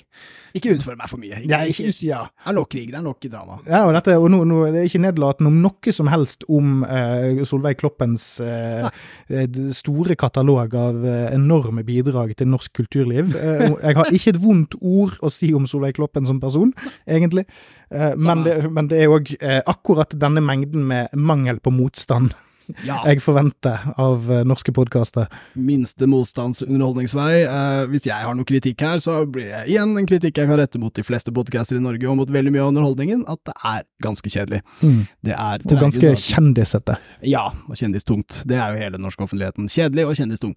Ikke 0.58 0.72
utfordre 0.74 0.98
meg 0.98 1.10
for 1.10 1.20
mye. 1.22 1.36
Ikke, 1.38 1.50
Ja, 1.52 1.58
ikke, 1.70 1.90
ja. 2.02 2.22
Det 2.32 2.50
er 2.50 2.56
nok 2.56 2.70
krig, 2.72 2.88
det 2.90 2.98
er 2.98 3.04
nok 3.04 3.26
drama. 3.30 3.58
Ja, 3.68 3.84
og, 3.86 3.92
dette, 3.94 4.16
og 4.18 4.26
nå, 4.32 4.40
nå, 4.48 4.56
det 4.74 4.80
er 4.80 4.88
ikke 4.88 5.02
nedlatende 5.04 5.52
om 5.52 5.60
noe 5.62 5.94
som 5.94 6.10
helst 6.10 6.42
om 6.50 6.82
uh, 6.82 7.44
Solveig 7.46 7.78
Kloppens 7.78 8.24
eh, 8.42 8.88
store 9.76 10.16
katalog 10.18 10.74
av 10.74 10.98
uh, 11.04 11.28
enorme 11.30 11.84
bidrag 11.86 12.34
til 12.38 12.50
norsk 12.50 12.74
kulturliv. 12.80 13.36
Jeg 13.38 13.98
har 14.00 14.10
ikke 14.10 14.34
et 14.34 14.42
vondt 14.42 14.74
ord 14.80 15.14
å 15.22 15.30
si 15.30 15.52
om 15.54 15.68
Solveig 15.68 15.94
Kloppen 15.98 16.26
som 16.26 16.42
person, 16.42 16.74
egentlig. 17.06 17.46
Men, 17.88 18.42
det, 18.44 18.58
men 18.72 18.90
det 18.90 18.98
er 19.00 19.12
òg 19.12 19.30
akkurat 19.70 20.12
denne 20.20 20.42
mengden 20.44 20.84
med 20.90 21.14
mangel 21.16 21.62
på 21.62 21.72
motstand 21.72 22.34
Ja. 22.86 23.00
jeg 23.08 23.22
forventer 23.24 23.88
av 24.00 24.26
eh, 24.32 24.44
norske 24.48 24.74
podkaster. 24.76 25.28
Minste 25.54 26.08
motstands 26.10 26.62
underholdningsvei. 26.66 27.30
Eh, 27.44 27.84
hvis 27.92 28.08
jeg 28.10 28.26
har 28.26 28.36
noe 28.38 28.48
kritikk 28.48 28.84
her, 28.86 29.02
så 29.04 29.20
blir 29.28 29.50
det 29.52 29.64
igjen 29.72 29.96
en 29.98 30.08
kritikk 30.08 30.42
jeg 30.42 30.50
kan 30.50 30.60
rette 30.60 30.80
mot 30.82 30.94
de 30.94 31.06
fleste 31.06 31.34
podcaster 31.34 31.78
i 31.78 31.84
Norge, 31.84 32.04
og 32.10 32.20
mot 32.20 32.34
veldig 32.38 32.54
mye 32.54 32.66
av 32.66 32.74
underholdningen, 32.74 33.24
at 33.30 33.40
det 33.48 33.56
er 33.72 33.86
ganske 34.04 34.34
kjedelig. 34.34 34.62
Det 35.24 35.34
er 35.34 35.64
Og 35.64 35.80
ganske 35.86 36.12
kjendisete. 36.28 36.98
Ja, 37.26 37.48
og 37.68 37.78
kjendistungt. 37.78 38.42
Det 38.48 38.58
er 38.58 38.74
jo 38.74 38.84
hele 38.84 38.98
den 38.98 39.06
norske 39.06 39.24
offentligheten. 39.24 39.70
Kjedelig 39.72 40.08
og 40.08 40.16
kjendistung. 40.18 40.54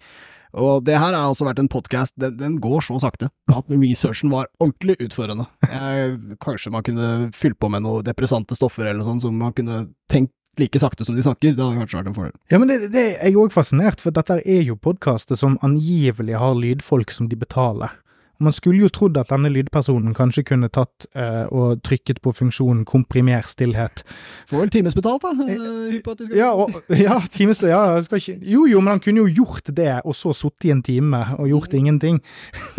Og 0.51 0.83
det 0.83 0.97
her 0.99 1.13
har 1.15 1.29
altså 1.29 1.45
vært 1.47 1.61
en 1.63 1.71
podkast, 1.71 2.13
den, 2.19 2.35
den 2.39 2.57
går 2.63 2.83
så 2.83 2.97
sakte 2.99 3.29
at 3.51 3.71
researchen 3.71 4.31
var 4.33 4.49
ordentlig 4.59 4.97
utfordrende. 5.05 5.47
Jeg, 5.63 6.17
kanskje 6.43 6.73
man 6.75 6.83
kunne 6.83 7.07
fylt 7.35 7.59
på 7.61 7.69
med 7.71 7.85
noe 7.85 8.03
depressante 8.03 8.57
stoffer 8.59 8.89
eller 8.89 8.99
noe 8.99 9.13
sånt, 9.13 9.25
som 9.27 9.37
man 9.39 9.55
kunne 9.55 9.85
tenkt 10.11 10.33
like 10.59 10.79
sakte 10.79 11.05
som 11.07 11.15
de 11.15 11.23
snakker. 11.23 11.55
Det 11.55 11.63
hadde 11.63 11.79
kanskje 11.79 11.99
vært 11.99 12.11
en 12.11 12.17
fordel. 12.17 12.37
Ja, 12.51 12.59
men 12.59 12.71
det, 12.71 12.91
det 12.93 13.03
er 13.13 13.29
jeg 13.29 13.39
òg 13.39 13.53
fascinert, 13.55 14.03
for 14.03 14.15
dette 14.15 14.41
er 14.41 14.63
jo 14.67 14.77
podkaster 14.79 15.39
som 15.39 15.59
angivelig 15.65 16.39
har 16.41 16.57
lydfolk 16.57 17.13
som 17.15 17.29
de 17.31 17.39
betaler. 17.39 17.93
Man 18.41 18.55
skulle 18.55 18.85
jo 18.85 18.89
trodd 18.93 19.17
at 19.21 19.29
denne 19.31 19.51
lydpersonen 19.53 20.15
kanskje 20.17 20.43
kunne 20.51 20.69
tatt 20.73 21.07
eh, 21.13 21.45
og 21.53 21.81
trykket 21.85 22.21
på 22.23 22.33
funksjonen 22.35 22.83
komprimer 22.89 23.45
stillhet. 23.47 24.03
Får 24.49 24.63
vel 24.63 24.73
timesbetalt, 24.73 25.23
da. 25.23 25.31
Eh, 25.45 25.99
skal 26.01 26.37
Ja, 26.37 26.51
og, 26.57 26.75
ja, 26.97 27.19
timespill, 27.31 27.71
ja, 27.71 28.01
skal 28.05 28.21
ikke 28.21 28.37
Jo, 28.41 28.65
jo, 28.69 28.81
men 28.81 28.95
han 28.95 29.03
kunne 29.03 29.23
jo 29.23 29.43
gjort 29.43 29.69
det, 29.75 30.01
og 30.05 30.15
så 30.17 30.33
sittet 30.35 30.69
i 30.69 30.73
en 30.73 30.83
time 30.85 31.21
og 31.37 31.49
gjort 31.51 31.77
ingenting. 31.77 32.21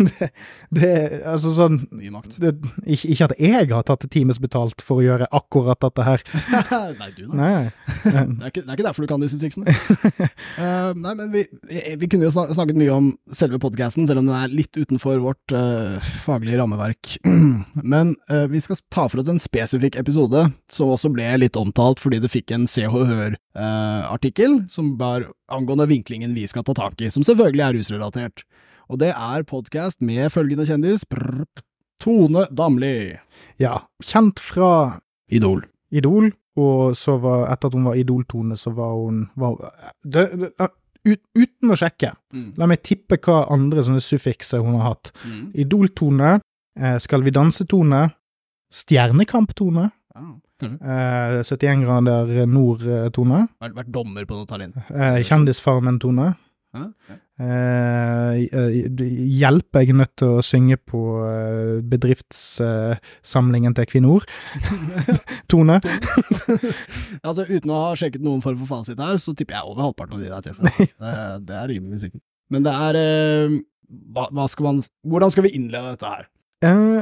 Det, 0.03 0.27
det 0.73 0.89
altså 1.29 1.51
sånn 1.53 1.77
Mye 1.95 2.11
makt. 2.11 2.35
det, 2.41 2.51
ikke, 2.83 3.11
ikke 3.13 3.27
at 3.29 3.33
jeg 3.39 3.67
har 3.69 3.85
tatt 3.87 4.03
timesbetalt 4.11 4.81
for 4.83 4.99
å 4.99 5.05
gjøre 5.05 5.27
akkurat 5.35 5.79
dette 5.83 6.05
her. 6.07 6.23
Nei, 6.99 7.09
du 7.15 7.23
da. 7.29 7.37
Nei. 7.37 7.53
Det 8.03 8.13
er, 8.13 8.49
ikke, 8.49 8.63
det 8.63 8.67
er 8.67 8.75
ikke 8.75 8.87
derfor 8.87 9.05
du 9.05 9.11
kan 9.11 9.23
disse 9.23 9.39
triksene. 9.39 9.73
uh, 10.57 10.91
nei, 11.05 11.13
men 11.19 11.31
vi, 11.33 11.45
vi, 11.69 11.83
vi 12.01 12.09
kunne 12.11 12.27
jo 12.27 12.33
snakket 12.33 12.79
mye 12.79 12.95
om 12.95 13.09
selve 13.35 13.61
podcasten, 13.63 14.07
selv 14.09 14.23
om 14.23 14.29
den 14.29 14.37
er 14.37 14.53
litt 14.53 14.77
utenfor 14.77 15.21
vårt 15.23 15.52
eh, 15.57 16.09
faglige 16.23 16.59
rammeverk. 16.59 17.17
men 17.93 18.15
uh, 18.31 18.45
vi 18.51 18.61
skal 18.63 18.79
ta 18.93 19.07
for 19.09 19.21
oss 19.21 19.31
en 19.31 19.41
spesifikk 19.41 19.97
episode, 19.99 20.45
som 20.71 20.93
også 20.93 21.11
ble 21.13 21.27
litt 21.41 21.59
omtalt 21.59 22.01
fordi 22.03 22.21
det 22.23 22.31
fikk 22.33 22.53
en 22.55 22.67
Se 22.69 22.85
og 22.89 23.07
Hør-artikkel, 23.09 24.61
som 24.73 24.93
var 24.99 25.29
angående 25.53 25.87
vinklingen 25.91 26.35
vi 26.37 26.47
skal 26.49 26.65
ta 26.67 26.75
tak 26.77 27.01
i, 27.01 27.11
som 27.13 27.25
selvfølgelig 27.27 27.65
er 27.67 27.77
rusrelatert. 27.79 28.45
Og 28.91 28.99
det 29.01 29.13
er 29.15 29.47
podkast 29.47 30.01
med 30.03 30.31
følgende 30.33 30.67
kjendis, 30.67 31.05
prr, 31.07 31.45
Tone 32.03 32.47
Damli. 32.51 33.15
Ja, 33.61 33.85
kjent 34.03 34.41
fra 34.43 34.99
Idol. 35.31 35.63
Idol, 35.93 36.33
og 36.59 36.97
så 36.97 37.15
var, 37.21 37.47
etter 37.53 37.71
at 37.71 37.77
hun 37.77 37.87
var 37.87 37.97
Idol-Tone, 37.97 38.57
så 38.59 38.73
var 38.75 38.97
hun 38.97 39.27
var, 39.39 39.61
det, 40.03 40.25
det, 40.41 40.51
ut, 41.05 41.19
Uten 41.35 41.69
å 41.69 41.75
sjekke, 41.75 42.13
Mm. 42.33 42.53
la 42.57 42.65
meg 42.65 42.81
tippe 42.83 43.17
hva 43.17 43.47
andre 43.51 43.81
sånne 43.81 44.01
suffikser 44.01 44.61
hun 44.63 44.79
har 44.79 44.93
hatt. 44.95 45.11
Mm. 45.25 45.51
Idol-Tone, 45.55 46.41
eh, 46.79 46.97
Skal 46.99 47.21
vi 47.23 47.31
danse-Tone, 47.31 48.11
Stjernekamp-Tone, 48.71 49.91
Ja, 50.15 50.21
kanskje. 50.61 50.81
eh, 50.81 51.43
71 51.43 51.83
grader 51.85 52.45
nord-Tone, 52.47 53.47
Vært, 53.61 53.73
vært 53.75 53.91
dommer 53.91 54.25
på 54.25 54.35
noe 54.37 54.45
talent. 54.45 54.75
eh, 54.89 55.21
Kjendisfarmen-Tone, 55.23 56.35
Ja, 56.73 56.87
ja. 57.09 57.15
eh, 57.45 58.87
Hjelp, 59.37 59.77
jeg 59.77 59.91
er 59.93 59.97
nødt 59.99 60.13
til 60.17 60.31
å 60.39 60.43
synge 60.45 60.77
på 60.89 61.01
eh, 61.27 61.83
bedriftssamlingen 61.91 63.75
til 63.77 63.85
Equinor. 63.85 64.25
Tone. 65.51 65.79
Altså, 67.23 67.45
uten 67.47 67.71
å 67.71 67.77
ha 67.85 67.91
sjekket 67.97 68.23
noen 68.25 68.41
form 68.43 68.57
for 68.59 68.67
fasit 68.79 68.99
her, 68.99 69.15
så 69.21 69.31
tipper 69.37 69.55
jeg 69.55 69.69
over 69.69 69.85
halvparten 69.85 70.17
av 70.17 70.23
de 70.23 70.31
der 70.33 70.43
treffer. 70.43 70.65
Det, 71.03 71.13
det 71.47 71.55
er 71.59 71.69
rimelig 71.71 72.01
sikkert. 72.03 72.23
Men 72.51 72.65
det 72.65 72.73
er 72.89 72.99
eh, 72.99 73.55
hva, 74.13 74.25
hva 74.33 74.45
skal 74.51 74.67
man, 74.67 74.81
Hvordan 75.07 75.31
skal 75.33 75.45
vi 75.47 75.53
innlede 75.57 75.93
dette 75.93 76.09
her? 76.09 76.27
Eh, 76.67 76.99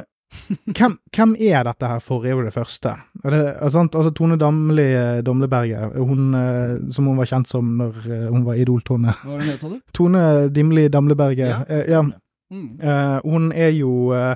hvem, 0.78 0.98
hvem 1.16 1.36
er 1.40 1.66
dette 1.68 1.90
her 1.92 2.00
for, 2.04 2.26
er 2.26 2.36
jo 2.36 2.46
det 2.46 2.54
første. 2.56 2.96
Er 3.24 3.34
det, 3.34 3.42
er? 3.50 3.60
Altså, 3.68 4.12
Tone 4.16 4.38
Damli 4.40 4.88
eh, 4.96 5.22
Domleberget, 5.26 5.98
hun, 5.98 6.34
eh, 6.38 6.76
som 6.94 7.10
hun 7.12 7.20
var 7.20 7.30
kjent 7.30 7.52
som 7.52 7.76
når 7.80 8.02
eh, 8.08 8.28
hun 8.30 8.46
var 8.48 8.60
Idol-Tone. 8.62 9.16
Hva 9.22 9.34
var 9.34 9.42
det 9.42 9.48
hun 9.48 9.54
het, 9.54 9.64
sa 9.64 9.72
du? 9.72 9.80
Tone 9.98 10.26
Dimli 10.54 10.88
Damleberget. 10.92 11.48
Ja. 11.70 11.84
ja. 11.98 12.04
Mm. 12.52 12.80
Uh, 12.84 13.32
hun 13.32 13.52
er 13.56 13.70
jo 13.72 14.12
eh, 14.12 14.36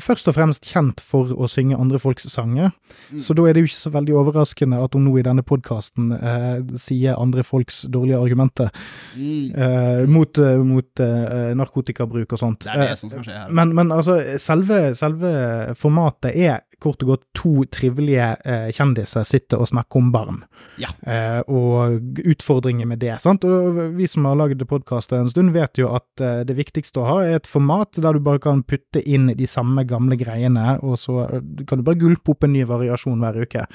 først 0.00 0.28
og 0.28 0.34
fremst 0.34 0.64
kjent 0.64 1.00
for 1.04 1.30
å 1.34 1.48
synge 1.50 1.78
andre 1.80 1.98
folks 1.98 2.24
sanger, 2.32 2.72
Mm. 3.12 3.18
så 3.20 3.34
da 3.34 3.42
er 3.48 3.52
det 3.52 3.62
jo 3.62 3.66
ikke 3.68 3.82
så 3.82 3.90
veldig 3.92 4.14
overraskende 4.14 4.78
at 4.84 4.94
hun 4.94 5.04
nå 5.04 5.18
i 5.18 5.22
denne 5.22 5.42
podkasten 5.42 6.12
eh, 6.14 6.60
sier 6.78 7.16
andre 7.20 7.42
folks 7.42 7.84
dårlige 7.90 8.18
argumenter 8.22 8.70
Mm. 9.16 9.54
eh, 9.56 10.06
mot, 10.06 10.38
eh, 10.38 10.58
mot 10.64 11.00
eh, 11.00 11.54
narkotikabruk 11.54 12.32
og 12.32 12.38
sånt. 12.38 12.60
Det 12.64 12.72
er 12.74 12.78
det 12.80 12.90
Eh, 12.90 12.94
som 12.96 13.10
skal 13.10 13.22
skje 13.24 13.32
her. 13.38 13.50
men, 13.50 13.74
men 13.74 13.88
altså, 13.92 14.38
selve, 14.38 14.94
selve 14.94 15.74
formatet 15.76 16.34
er 16.36 16.60
kort 16.82 17.02
og 17.04 17.14
godt 17.14 17.24
to 17.36 17.64
trivelige 17.72 18.30
eh, 18.44 18.68
kjendiser 18.74 19.26
sitter 19.26 19.62
og 19.62 19.70
snakker 19.70 20.00
om 20.00 20.10
barn. 20.14 20.42
Ja. 20.80 20.90
Eh, 21.06 21.40
og 21.50 22.00
utfordringer 22.24 22.88
med 22.88 23.02
det. 23.02 23.14
sant? 23.22 23.44
Og 23.44 23.78
vi 23.96 24.08
som 24.10 24.26
har 24.28 24.38
lagd 24.38 24.62
podkast 24.68 25.12
en 25.14 25.30
stund, 25.30 25.52
vet 25.54 25.78
jo 25.78 25.90
at 25.94 26.22
eh, 26.22 26.42
det 26.46 26.56
viktigste 26.58 27.02
å 27.02 27.06
ha 27.08 27.16
er 27.24 27.38
et 27.38 27.50
format 27.50 27.94
der 28.00 28.16
du 28.16 28.22
bare 28.24 28.42
kan 28.42 28.62
putte 28.66 29.02
inn 29.02 29.30
de 29.36 29.48
samme 29.48 29.84
gamle 29.88 30.18
greiene, 30.20 30.78
og 30.82 30.98
så 31.00 31.24
eh, 31.28 31.44
kan 31.68 31.80
du 31.80 31.86
bare 31.86 32.00
gulpe 32.00 32.34
opp 32.34 32.46
en 32.46 32.54
ny 32.54 32.64
variasjon 32.68 33.20
hver 33.22 33.40
uke. 33.44 33.66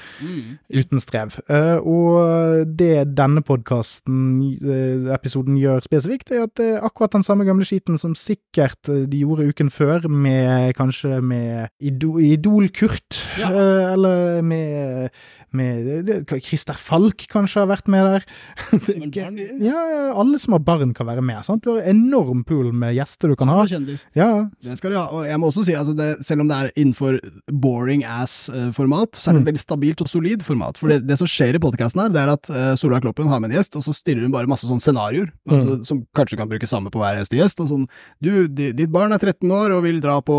Uten 0.70 1.02
strev. 1.02 1.38
Eh, 1.50 1.78
og 1.80 2.66
det 2.78 3.10
denne 3.18 3.44
podkasten, 3.46 4.20
eh, 4.60 5.10
episoden, 5.14 5.58
gjør 5.60 5.84
spesifikt, 5.84 6.32
er 6.32 6.46
at 6.46 6.54
det 6.60 6.68
er 6.76 6.86
akkurat 6.86 7.16
den 7.16 7.26
samme 7.26 7.44
gamle 7.48 7.66
skiten 7.66 7.98
som 8.00 8.14
sikkert 8.18 8.88
de 8.88 9.22
gjorde 9.22 9.48
uken 9.50 9.70
før, 9.72 10.08
med 10.10 10.74
kanskje 10.78 11.20
med 11.24 11.70
Idol, 11.80 12.68
Idol 13.00 13.40
Ja. 13.40 13.48
eh, 13.50 13.92
eller 13.94 14.42
med, 14.42 15.10
med 15.52 16.20
Christer 16.44 16.74
Falk 16.78 17.24
kanskje 17.32 17.62
har 17.64 17.68
vært 17.72 17.88
med 17.90 18.06
der. 18.06 18.26
ja, 19.66 19.80
alle 20.14 20.38
som 20.38 20.54
har 20.54 20.62
barn 20.64 20.92
kan 20.94 21.06
være 21.08 21.22
med. 21.24 21.42
sant? 21.46 21.64
Du 21.64 21.72
har 21.74 21.82
en 21.82 22.04
enorm 22.06 22.44
pool 22.46 22.70
med 22.72 22.94
gjester 22.96 23.32
du 23.32 23.36
kan 23.38 23.50
ha. 23.50 23.64
Kjendis. 23.70 24.06
Ja, 24.16 24.48
Det 24.62 24.76
skal 24.78 24.94
du 24.94 24.98
ha. 24.98 25.06
Og 25.14 25.26
jeg 25.26 25.40
må 25.42 25.50
også 25.50 25.64
si 25.66 25.74
at 25.78 25.90
det, 25.98 26.10
selv 26.26 26.44
om 26.44 26.50
det 26.50 26.56
er 26.60 26.70
innenfor 26.76 27.18
boring 27.50 28.04
ass-format, 28.06 29.18
så 29.18 29.30
er 29.30 29.38
det 29.38 29.42
et 29.44 29.50
veldig 29.52 29.64
stabilt 29.64 30.04
og 30.04 30.08
solid 30.10 30.44
format. 30.46 30.78
For 30.80 30.92
det, 30.92 31.00
det 31.08 31.18
som 31.20 31.28
skjer 31.30 31.58
i 31.58 31.62
podkasten 31.62 32.02
her, 32.04 32.12
det 32.14 32.22
er 32.22 32.32
at 32.34 32.50
uh, 32.52 32.72
Solveig 32.80 33.02
Kloppen 33.04 33.28
har 33.30 33.40
med 33.42 33.50
en 33.52 33.58
gjest, 33.58 33.76
og 33.78 33.84
så 33.86 33.94
stiller 33.96 34.22
hun 34.26 34.34
bare 34.34 34.48
masse 34.50 34.68
sånne 34.68 34.82
scenarioer, 34.84 35.30
altså, 35.50 35.80
som 35.86 36.04
kanskje 36.16 36.38
kan 36.40 36.48
bruke 36.50 36.68
samme 36.70 36.92
på 36.94 37.00
hver 37.02 37.18
eneste 37.20 37.38
gjest. 37.38 37.60
Og 37.64 37.70
sånn, 37.72 37.86
du, 38.22 38.46
ditt 38.50 38.90
barn 38.92 39.12
er 39.16 39.20
13 39.22 39.50
år 39.54 39.74
og 39.76 39.84
vil 39.86 40.00
dra 40.02 40.18
på, 40.24 40.38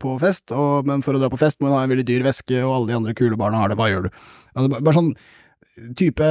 på 0.00 0.16
fest, 0.22 0.50
og, 0.56 0.86
men 0.88 1.04
for 1.06 1.16
å 1.16 1.22
dra 1.22 1.30
på 1.32 1.40
fest 1.40 1.60
må 1.60 1.70
hun 1.70 1.76
ha 1.78 1.85
en 1.86 1.94
veldig 1.94 2.08
dyr 2.10 2.26
veske, 2.26 2.60
og 2.64 2.74
alle 2.74 2.92
de 2.92 3.00
andre 3.00 3.16
kule 3.18 3.38
barna 3.40 3.62
har 3.62 3.72
det, 3.72 3.78
hva 3.80 3.90
gjør 3.92 4.08
du? 4.08 4.14
Altså, 4.56 4.70
bare, 4.76 4.96
sånn 4.98 5.14
type 5.98 6.24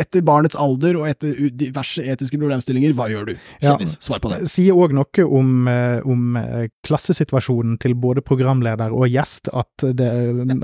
etter 0.00 0.22
barnets 0.24 0.56
alder 0.56 0.96
og 0.96 1.08
etter 1.10 1.34
diverse 1.58 2.00
etiske 2.00 2.38
problemstillinger, 2.40 2.94
hva 2.96 3.10
gjør 3.12 3.26
du? 3.28 3.32
Ja. 3.64 3.74
Svar 4.00 4.22
på 4.24 4.30
det. 4.32 4.38
Sier 4.48 4.78
òg 4.78 4.94
noe 4.96 5.26
om, 5.26 5.68
eh, 5.68 6.00
om 6.08 6.38
eh, 6.40 6.68
klassesituasjonen 6.86 7.76
til 7.82 7.96
både 8.00 8.24
programleder 8.24 8.94
og 8.96 9.08
gjest, 9.12 9.52
at 9.52 9.84
det, 9.96 10.08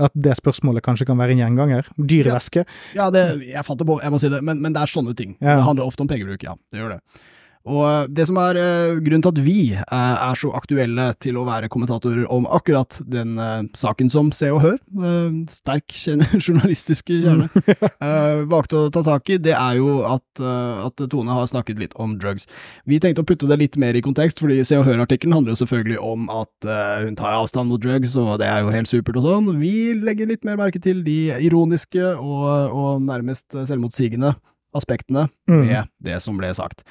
at 0.01 0.17
det 0.17 0.37
spørsmålet 0.39 0.85
kanskje 0.87 1.09
kan 1.11 1.19
være 1.21 1.35
en 1.37 1.43
gjenganger. 1.45 1.89
Dyr 1.97 2.31
Ja. 2.31 2.37
væske. 2.39 2.65
Ja, 2.97 3.09
det, 3.13 3.25
jeg 3.51 3.65
fant 3.65 3.79
det 3.79 3.87
på, 3.87 4.01
jeg 4.01 4.11
må 4.11 4.19
si 4.21 4.29
det, 4.33 4.41
men, 4.41 4.61
men 4.65 4.73
det 4.73 4.81
er 4.81 4.93
sånne 4.97 5.13
ting. 5.17 5.37
Ja. 5.41 5.59
Det 5.59 5.67
handler 5.69 5.85
ofte 5.85 6.01
om 6.01 6.09
pengebruk, 6.09 6.41
ja. 6.43 6.57
Det 6.73 6.81
gjør 6.81 6.97
det. 6.97 7.01
Og 7.67 7.83
eh, 7.85 8.07
det 8.15 8.25
som 8.29 8.37
er 8.41 8.57
eh, 8.61 8.99
grunnen 9.03 9.23
til 9.25 9.33
at 9.33 9.41
vi 9.43 9.57
eh, 9.75 10.15
er 10.29 10.39
så 10.39 10.51
aktuelle 10.57 11.09
til 11.23 11.37
å 11.39 11.43
være 11.47 11.69
kommentatorer 11.71 12.25
om 12.33 12.47
akkurat 12.47 12.99
den 13.07 13.35
saken 13.77 14.09
som 14.13 14.31
Se 14.35 14.49
og 14.53 14.61
Hør, 14.63 14.77
sterk 15.51 15.93
journalistiske 16.45 17.19
kjerne, 17.23 17.49
eh, 18.07 18.43
valgte 18.49 18.79
å 18.85 18.91
ta 18.93 19.03
tak 19.05 19.33
i, 19.33 19.39
det 19.41 19.55
er 19.57 19.79
jo 19.81 19.99
at, 20.07 20.25
at 20.41 21.05
Tone 21.11 21.35
har 21.35 21.49
snakket 21.49 21.81
litt 21.81 21.95
om 21.99 22.15
drugs. 22.21 22.47
Vi 22.87 23.01
tenkte 23.03 23.23
å 23.23 23.27
putte 23.27 23.49
det 23.49 23.59
litt 23.61 23.77
mer 23.81 23.97
i 23.97 24.03
kontekst, 24.05 24.41
fordi 24.43 24.61
Se 24.67 24.79
og 24.79 24.87
Hør-artikkelen 24.87 25.35
handler 25.35 25.55
jo 25.55 25.61
selvfølgelig 25.63 25.99
om 26.03 26.27
at 26.33 26.69
hun 27.03 27.17
tar 27.19 27.37
avstand 27.37 27.71
mot 27.71 27.83
drugs, 27.83 28.15
og 28.19 28.37
det 28.41 28.49
er 28.49 28.63
jo 28.63 28.73
helt 28.73 28.91
supert 28.91 29.19
og 29.19 29.27
sånn. 29.27 29.51
Vi 29.61 29.75
legger 29.99 30.29
litt 30.29 30.47
mer 30.47 30.59
merke 30.59 30.81
til 30.83 31.03
de 31.05 31.17
ironiske 31.43 32.13
og, 32.15 32.73
og 32.73 33.05
nærmest 33.07 33.57
selvmotsigende 33.67 34.35
aspektene 34.77 35.27
Mm. 35.47 35.87
det 36.03 36.19
som 36.23 36.37
ble 36.37 36.49
sagt. 36.55 36.83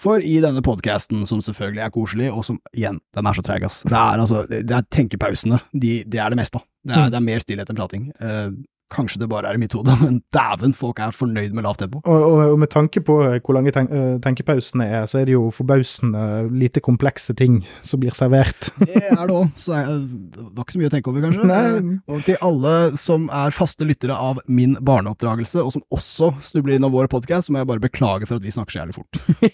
For 0.00 0.18
i 0.20 0.40
denne 0.42 0.62
podkasten, 0.64 1.22
som 1.26 1.40
selvfølgelig 1.44 1.82
er 1.84 1.90
koselig, 1.94 2.30
og 2.32 2.44
som 2.44 2.58
igjen, 2.74 3.00
den 3.14 3.26
er 3.26 3.36
så 3.36 3.42
treig, 3.46 3.62
ass. 3.64 3.82
Det 3.86 3.92
er 3.94 4.18
altså, 4.24 4.44
det 4.50 4.70
er 4.74 4.86
tenkepausene, 4.90 5.60
de, 5.72 6.04
det 6.04 6.18
er 6.20 6.30
det 6.34 6.38
meste 6.40 6.58
av. 6.60 6.66
Det 6.84 6.96
Mm. 6.96 7.10
det 7.10 7.16
er 7.16 7.20
mer 7.24 7.38
stillhet 7.40 7.70
enn 7.70 7.76
prating. 7.78 8.08
Eh, 8.20 8.50
kanskje 8.92 9.20
det 9.22 9.28
bare 9.30 9.48
er 9.50 9.58
i 9.58 9.60
mitt 9.62 9.74
hode, 9.76 9.94
men 10.04 10.20
dæven, 10.34 10.74
folk 10.76 11.00
er 11.02 11.14
fornøyd 11.14 11.54
med 11.56 11.66
lavt 11.66 11.82
tempo. 11.82 12.00
Og, 12.04 12.24
og, 12.28 12.42
og 12.54 12.58
med 12.62 12.70
tanke 12.72 13.02
på 13.04 13.16
hvor 13.24 13.56
lange 13.56 13.72
ten 13.74 13.88
eh, 13.90 14.16
tenkepausene 14.24 14.86
er, 14.86 15.06
så 15.10 15.20
er 15.20 15.28
det 15.28 15.36
jo 15.36 15.48
forbausende 15.54 16.24
lite 16.54 16.82
komplekse 16.84 17.34
ting 17.38 17.62
som 17.82 18.02
blir 18.02 18.14
servert. 18.16 18.70
Det 18.94 19.00
er 19.10 19.26
det 19.26 19.34
òg, 19.34 19.48
så 19.58 19.78
jeg, 19.78 19.94
det 20.34 20.42
var 20.54 20.64
ikke 20.64 20.74
så 20.74 20.80
mye 20.80 20.88
å 20.88 20.92
tenke 20.92 21.10
over, 21.10 21.24
kanskje. 21.24 21.46
Nei. 21.48 21.62
Eh, 21.64 22.14
Og 22.14 22.24
til 22.26 22.36
alle 22.44 22.74
som 23.00 23.26
er 23.32 23.54
faste 23.54 23.86
lyttere 23.86 24.16
av 24.16 24.40
min 24.46 24.76
barneoppdragelse, 24.84 25.62
og 25.64 25.74
som 25.74 25.84
også 25.94 26.30
snubler 26.44 26.76
innom 26.78 26.92
vår 26.94 27.08
podkast, 27.12 27.50
må 27.50 27.62
jeg 27.62 27.70
bare 27.70 27.82
beklage 27.82 28.28
for 28.28 28.38
at 28.38 28.44
vi 28.44 28.52
snakker 28.54 28.76
så 28.76 28.82
jævlig 28.82 28.96
fort. 28.98 29.20
det, 29.40 29.52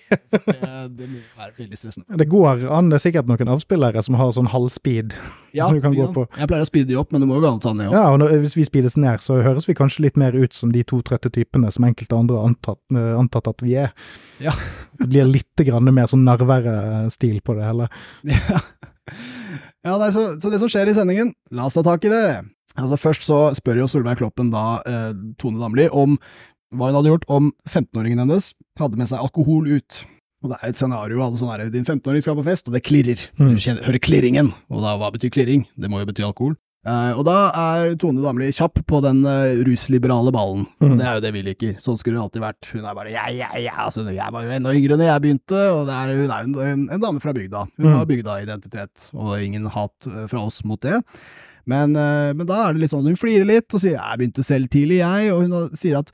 det 0.98 1.08
må 1.08 1.22
være 1.38 1.54
veldig 1.58 1.80
stressende. 1.80 2.20
Det 2.20 2.28
går 2.30 2.66
an, 2.68 2.90
det 2.90 3.00
er 3.00 3.06
sikkert 3.06 3.30
noen 3.30 3.54
avspillere 3.54 4.02
som 4.04 4.18
har 4.20 4.34
sånn 4.36 4.50
halvspeed. 4.50 5.16
Ja, 5.56 5.66
som 5.66 5.78
du 5.78 5.84
kan 5.84 5.94
gå 5.96 6.04
ja. 6.04 6.10
på. 6.14 6.26
Jeg 6.38 6.50
pleier 6.50 6.66
å 6.66 6.68
speede 6.68 6.92
de 6.92 6.98
opp, 7.00 7.10
men 7.14 7.24
det 7.24 7.30
må 7.30 7.38
jo 7.38 7.44
gå 7.44 7.50
an 7.50 7.58
å 7.58 7.62
ta 7.62 7.72
den 7.72 7.82
ned 7.82 7.90
òg. 7.90 7.96
Ja, 7.96 8.04
og 8.12 8.20
når, 8.22 8.36
hvis 8.44 8.56
vi 8.58 8.66
speedes 8.66 8.96
ned, 9.00 9.19
så 9.22 9.38
høres 9.44 9.68
vi 9.68 9.76
kanskje 9.78 10.06
litt 10.06 10.18
mer 10.20 10.37
ut 10.37 10.54
som 10.56 10.72
de 10.74 10.83
to 10.87 11.00
trøtte 11.06 11.33
typene 11.33 11.70
som 11.72 11.87
enkelte 11.88 12.16
andre 12.16 12.38
har 12.38 12.50
antatt, 12.50 12.80
eh, 12.94 13.12
antatt 13.18 13.50
at 13.50 13.64
vi 13.64 13.76
er. 13.80 13.92
Ja. 14.42 14.54
Det 15.00 15.09
blir 15.11 15.28
litt 15.28 15.64
grann 15.66 15.88
mer 15.94 16.11
sånn 16.11 16.26
nervere-stil 16.26 17.40
på 17.44 17.56
det 17.59 17.66
hele. 17.68 17.90
Ja, 18.30 18.61
ja 19.87 19.98
nei, 20.00 20.11
så, 20.14 20.26
så 20.40 20.52
det 20.52 20.61
som 20.62 20.70
skjer 20.72 20.90
i 20.90 20.96
sendingen, 20.96 21.35
la 21.56 21.68
oss 21.68 21.78
ta 21.78 21.85
tak 21.87 22.04
i 22.04 22.12
det. 22.12 22.24
Altså 22.78 22.98
Først 23.00 23.26
så 23.26 23.40
spør 23.56 23.83
jo 23.83 23.90
Solveig 23.90 24.20
Kloppen 24.20 24.52
da 24.52 24.64
eh, 24.87 25.11
Tone 25.40 25.61
Damli 25.62 25.88
om 25.90 26.18
hva 26.70 26.90
hun 26.90 27.00
hadde 27.00 27.11
gjort 27.11 27.26
om 27.33 27.50
15-åringen 27.66 28.22
hennes 28.22 28.52
hadde 28.78 28.98
med 29.00 29.11
seg 29.11 29.22
alkohol 29.24 29.66
ut. 29.66 30.02
Og 30.40 30.52
det 30.52 30.61
er 30.61 30.70
et 30.70 30.78
scenario 30.78 31.20
alle 31.20 31.37
sånn 31.37 31.50
her, 31.52 31.66
din 31.72 31.85
15-åring 31.85 32.22
skal 32.24 32.38
på 32.38 32.46
fest, 32.46 32.68
og 32.70 32.76
det 32.76 32.85
klirrer. 32.87 33.26
Mm. 33.37 33.50
Du 33.52 33.61
kjenner, 33.61 33.85
hører 33.88 34.00
klirringen, 34.00 34.52
og 34.72 34.85
da 34.85 34.94
hva 35.00 35.11
betyr 35.12 35.33
klirring? 35.35 35.66
Det 35.76 35.90
må 35.92 36.00
jo 36.00 36.09
bety 36.09 36.24
alkohol. 36.24 36.54
Eh, 36.80 37.10
og 37.12 37.26
da 37.28 37.34
er 37.60 37.90
Tone 38.00 38.22
Damli 38.24 38.46
kjapp 38.56 38.78
på 38.88 39.00
den 39.04 39.18
uh, 39.28 39.58
rusliberale 39.68 40.32
ballen. 40.32 40.62
Mm. 40.80 40.94
Det 40.96 41.04
er 41.04 41.18
jo 41.18 41.24
det 41.26 41.32
vi 41.34 41.42
liker. 41.44 41.74
Sånn 41.82 41.98
skulle 42.00 42.16
det 42.16 42.22
alltid 42.24 42.44
vært. 42.46 42.70
Hun 42.72 42.86
er 42.88 42.96
bare 42.96 43.12
ja, 43.12 43.26
ja, 43.36 43.50
ja, 43.60 43.74
altså, 43.84 44.06
jeg 44.08 44.32
var 44.32 44.46
jo 44.46 44.54
enda 44.56 44.72
yngre 44.78 44.96
da 44.96 45.10
jeg 45.10 45.24
begynte, 45.26 45.60
og 45.74 45.82
det 45.90 45.98
er, 45.98 46.14
hun 46.22 46.32
er 46.32 46.48
jo 46.48 46.64
en, 46.70 46.86
en 46.96 47.04
dame 47.04 47.20
fra 47.20 47.34
bygda. 47.36 47.66
Hun 47.76 47.90
Mm. 47.90 47.94
har 47.98 48.08
bygda-identitet, 48.08 49.10
og 49.12 49.36
ingen 49.44 49.68
hat 49.76 50.08
eh, 50.08 50.24
fra 50.30 50.40
oss 50.48 50.62
mot 50.64 50.80
det. 50.80 51.02
Men, 51.68 51.92
uh, 51.98 52.32
men 52.32 52.46
da 52.48 52.62
er 52.70 52.72
det 52.74 52.86
litt 52.86 52.94
sånn, 52.94 53.04
hun 53.06 53.18
flirer 53.20 53.44
litt 53.48 53.76
og 53.76 53.80
sier 53.82 53.98
jeg 54.00 54.18
begynte 54.22 54.42
selv 54.46 54.70
tidlig, 54.72 55.02
jeg, 55.04 55.32
og 55.34 55.44
hun 55.44 55.76
sier 55.76 56.00
at 56.00 56.08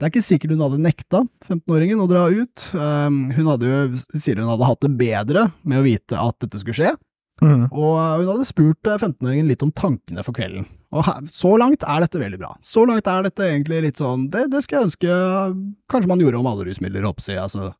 det 0.00 0.06
er 0.06 0.12
ikke 0.14 0.24
sikkert 0.24 0.52
hun 0.54 0.62
hadde 0.64 0.78
nekta 0.84 1.18
15-åringen 1.44 2.00
å 2.00 2.06
dra 2.08 2.22
ut. 2.32 2.62
Um, 2.72 3.26
hun 3.36 3.48
hadde 3.54 3.68
jo, 3.68 3.80
sier 4.16 4.38
hun 4.40 4.48
hadde 4.52 4.68
hatt 4.68 4.84
det 4.84 4.92
bedre 5.00 5.42
med 5.64 5.80
å 5.80 5.84
vite 5.84 6.16
at 6.20 6.36
dette 6.44 6.60
skulle 6.62 6.76
skje, 6.78 6.92
Mm. 7.40 7.70
og 7.70 7.94
eh, 7.96 8.20
hun 8.20 8.30
hadde 8.34 8.48
spurt 8.48 8.88
eh, 8.88 9.00
15-åringen 9.00 9.48
litt 9.48 9.64
om 9.64 9.72
tankene 9.72 10.24
for 10.26 10.36
kvelden. 10.36 10.66
Og 10.90 11.04
her, 11.06 11.26
så 11.30 11.54
langt 11.60 11.86
er 11.86 12.02
dette 12.02 12.20
veldig 12.20 12.40
bra. 12.40 12.50
Så 12.66 12.84
langt 12.88 13.06
er 13.08 13.24
dette 13.24 13.46
egentlig 13.46 13.78
litt 13.84 14.00
sånn 14.00 14.24
Det, 14.32 14.48
det 14.50 14.64
skulle 14.64 14.80
jeg 14.80 14.90
ønske 14.90 15.10
eh, 15.14 15.58
kanskje 15.92 16.10
man 16.10 16.22
gjorde 16.22 16.40
om 16.42 16.48
alle 16.50 16.66
rusmidler, 16.68 17.06
holdt 17.06 17.28
jeg. 17.30 17.40
Altså, 17.40 17.70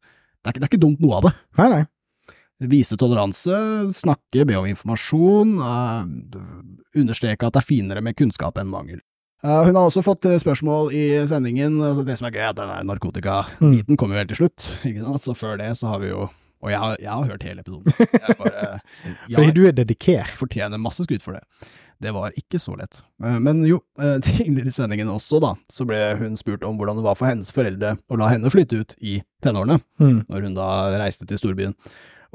det, 0.40 0.52
er 0.52 0.60
det 0.60 0.66
er 0.66 0.70
ikke 0.70 0.84
dumt 0.86 1.02
noe 1.02 1.18
av 1.18 1.28
det. 1.28 1.34
Nei, 1.60 1.70
nei. 1.74 1.82
Vise 2.70 2.96
toleranse, 3.00 3.56
snakke, 3.96 4.44
be 4.44 4.56
om 4.58 4.66
informasjon, 4.68 5.54
uh, 5.64 6.40
understreke 6.92 7.46
at 7.48 7.54
det 7.56 7.62
er 7.62 7.64
finere 7.64 8.02
med 8.04 8.18
kunnskap 8.18 8.58
enn 8.60 8.68
mangel. 8.68 8.98
Uh, 9.40 9.62
hun 9.64 9.72
har 9.72 9.86
også 9.86 10.02
fått 10.04 10.28
eh, 10.28 10.36
spørsmål 10.42 10.90
i 10.92 11.04
sendingen, 11.30 11.78
altså 11.80 12.04
det 12.04 12.18
som 12.20 12.28
er 12.28 12.34
gøy, 12.36 12.42
er 12.42 12.50
at 12.50 12.58
den 12.58 12.90
narkotikabiten 12.90 13.96
kommer 13.96 14.18
jo 14.18 14.20
helt 14.20 14.32
til 14.34 14.42
slutt. 14.42 14.66
Så 15.24 15.32
før 15.32 15.56
det 15.56 15.70
så 15.80 15.94
har 15.94 16.04
vi 16.04 16.12
jo 16.12 16.26
Og 16.60 16.70
jeg 16.72 16.78
har, 16.78 16.96
jeg 17.00 17.08
har 17.10 17.24
hørt 17.30 17.42
hele 17.46 17.62
episoden. 17.64 17.94
Jeg 17.96 18.34
bare, 18.38 18.80
Fordi 19.32 19.52
du 19.56 19.62
er 19.68 19.72
dedikert. 19.72 20.32
fortjener 20.36 20.78
masse 20.82 21.04
skryt 21.06 21.22
for 21.24 21.32
det. 21.38 21.42
Det 22.00 22.12
var 22.16 22.32
ikke 22.36 22.56
så 22.60 22.74
lett. 22.80 23.00
Eh, 23.24 23.38
Men 23.40 23.62
jo, 23.68 23.78
eh, 24.00 24.18
tidligere 24.24 24.68
i 24.68 24.76
sendingen 24.76 25.08
også, 25.12 25.40
da, 25.40 25.54
så 25.72 25.84
ble 25.88 25.98
hun 26.20 26.36
spurt 26.40 26.62
om 26.68 26.76
hvordan 26.80 26.96
det 27.00 27.04
var 27.04 27.16
for 27.16 27.28
hennes 27.32 27.50
foreldre 27.52 27.94
å 28.12 28.16
la 28.20 28.28
henne 28.32 28.52
flytte 28.52 28.80
ut 28.84 28.94
i 29.00 29.18
tenårene 29.44 29.80
Mm. 30.00 30.22
når 30.28 30.46
hun 30.48 30.54
da 30.56 30.68
reiste 31.00 31.26
til 31.28 31.40
storbyen. 31.40 31.74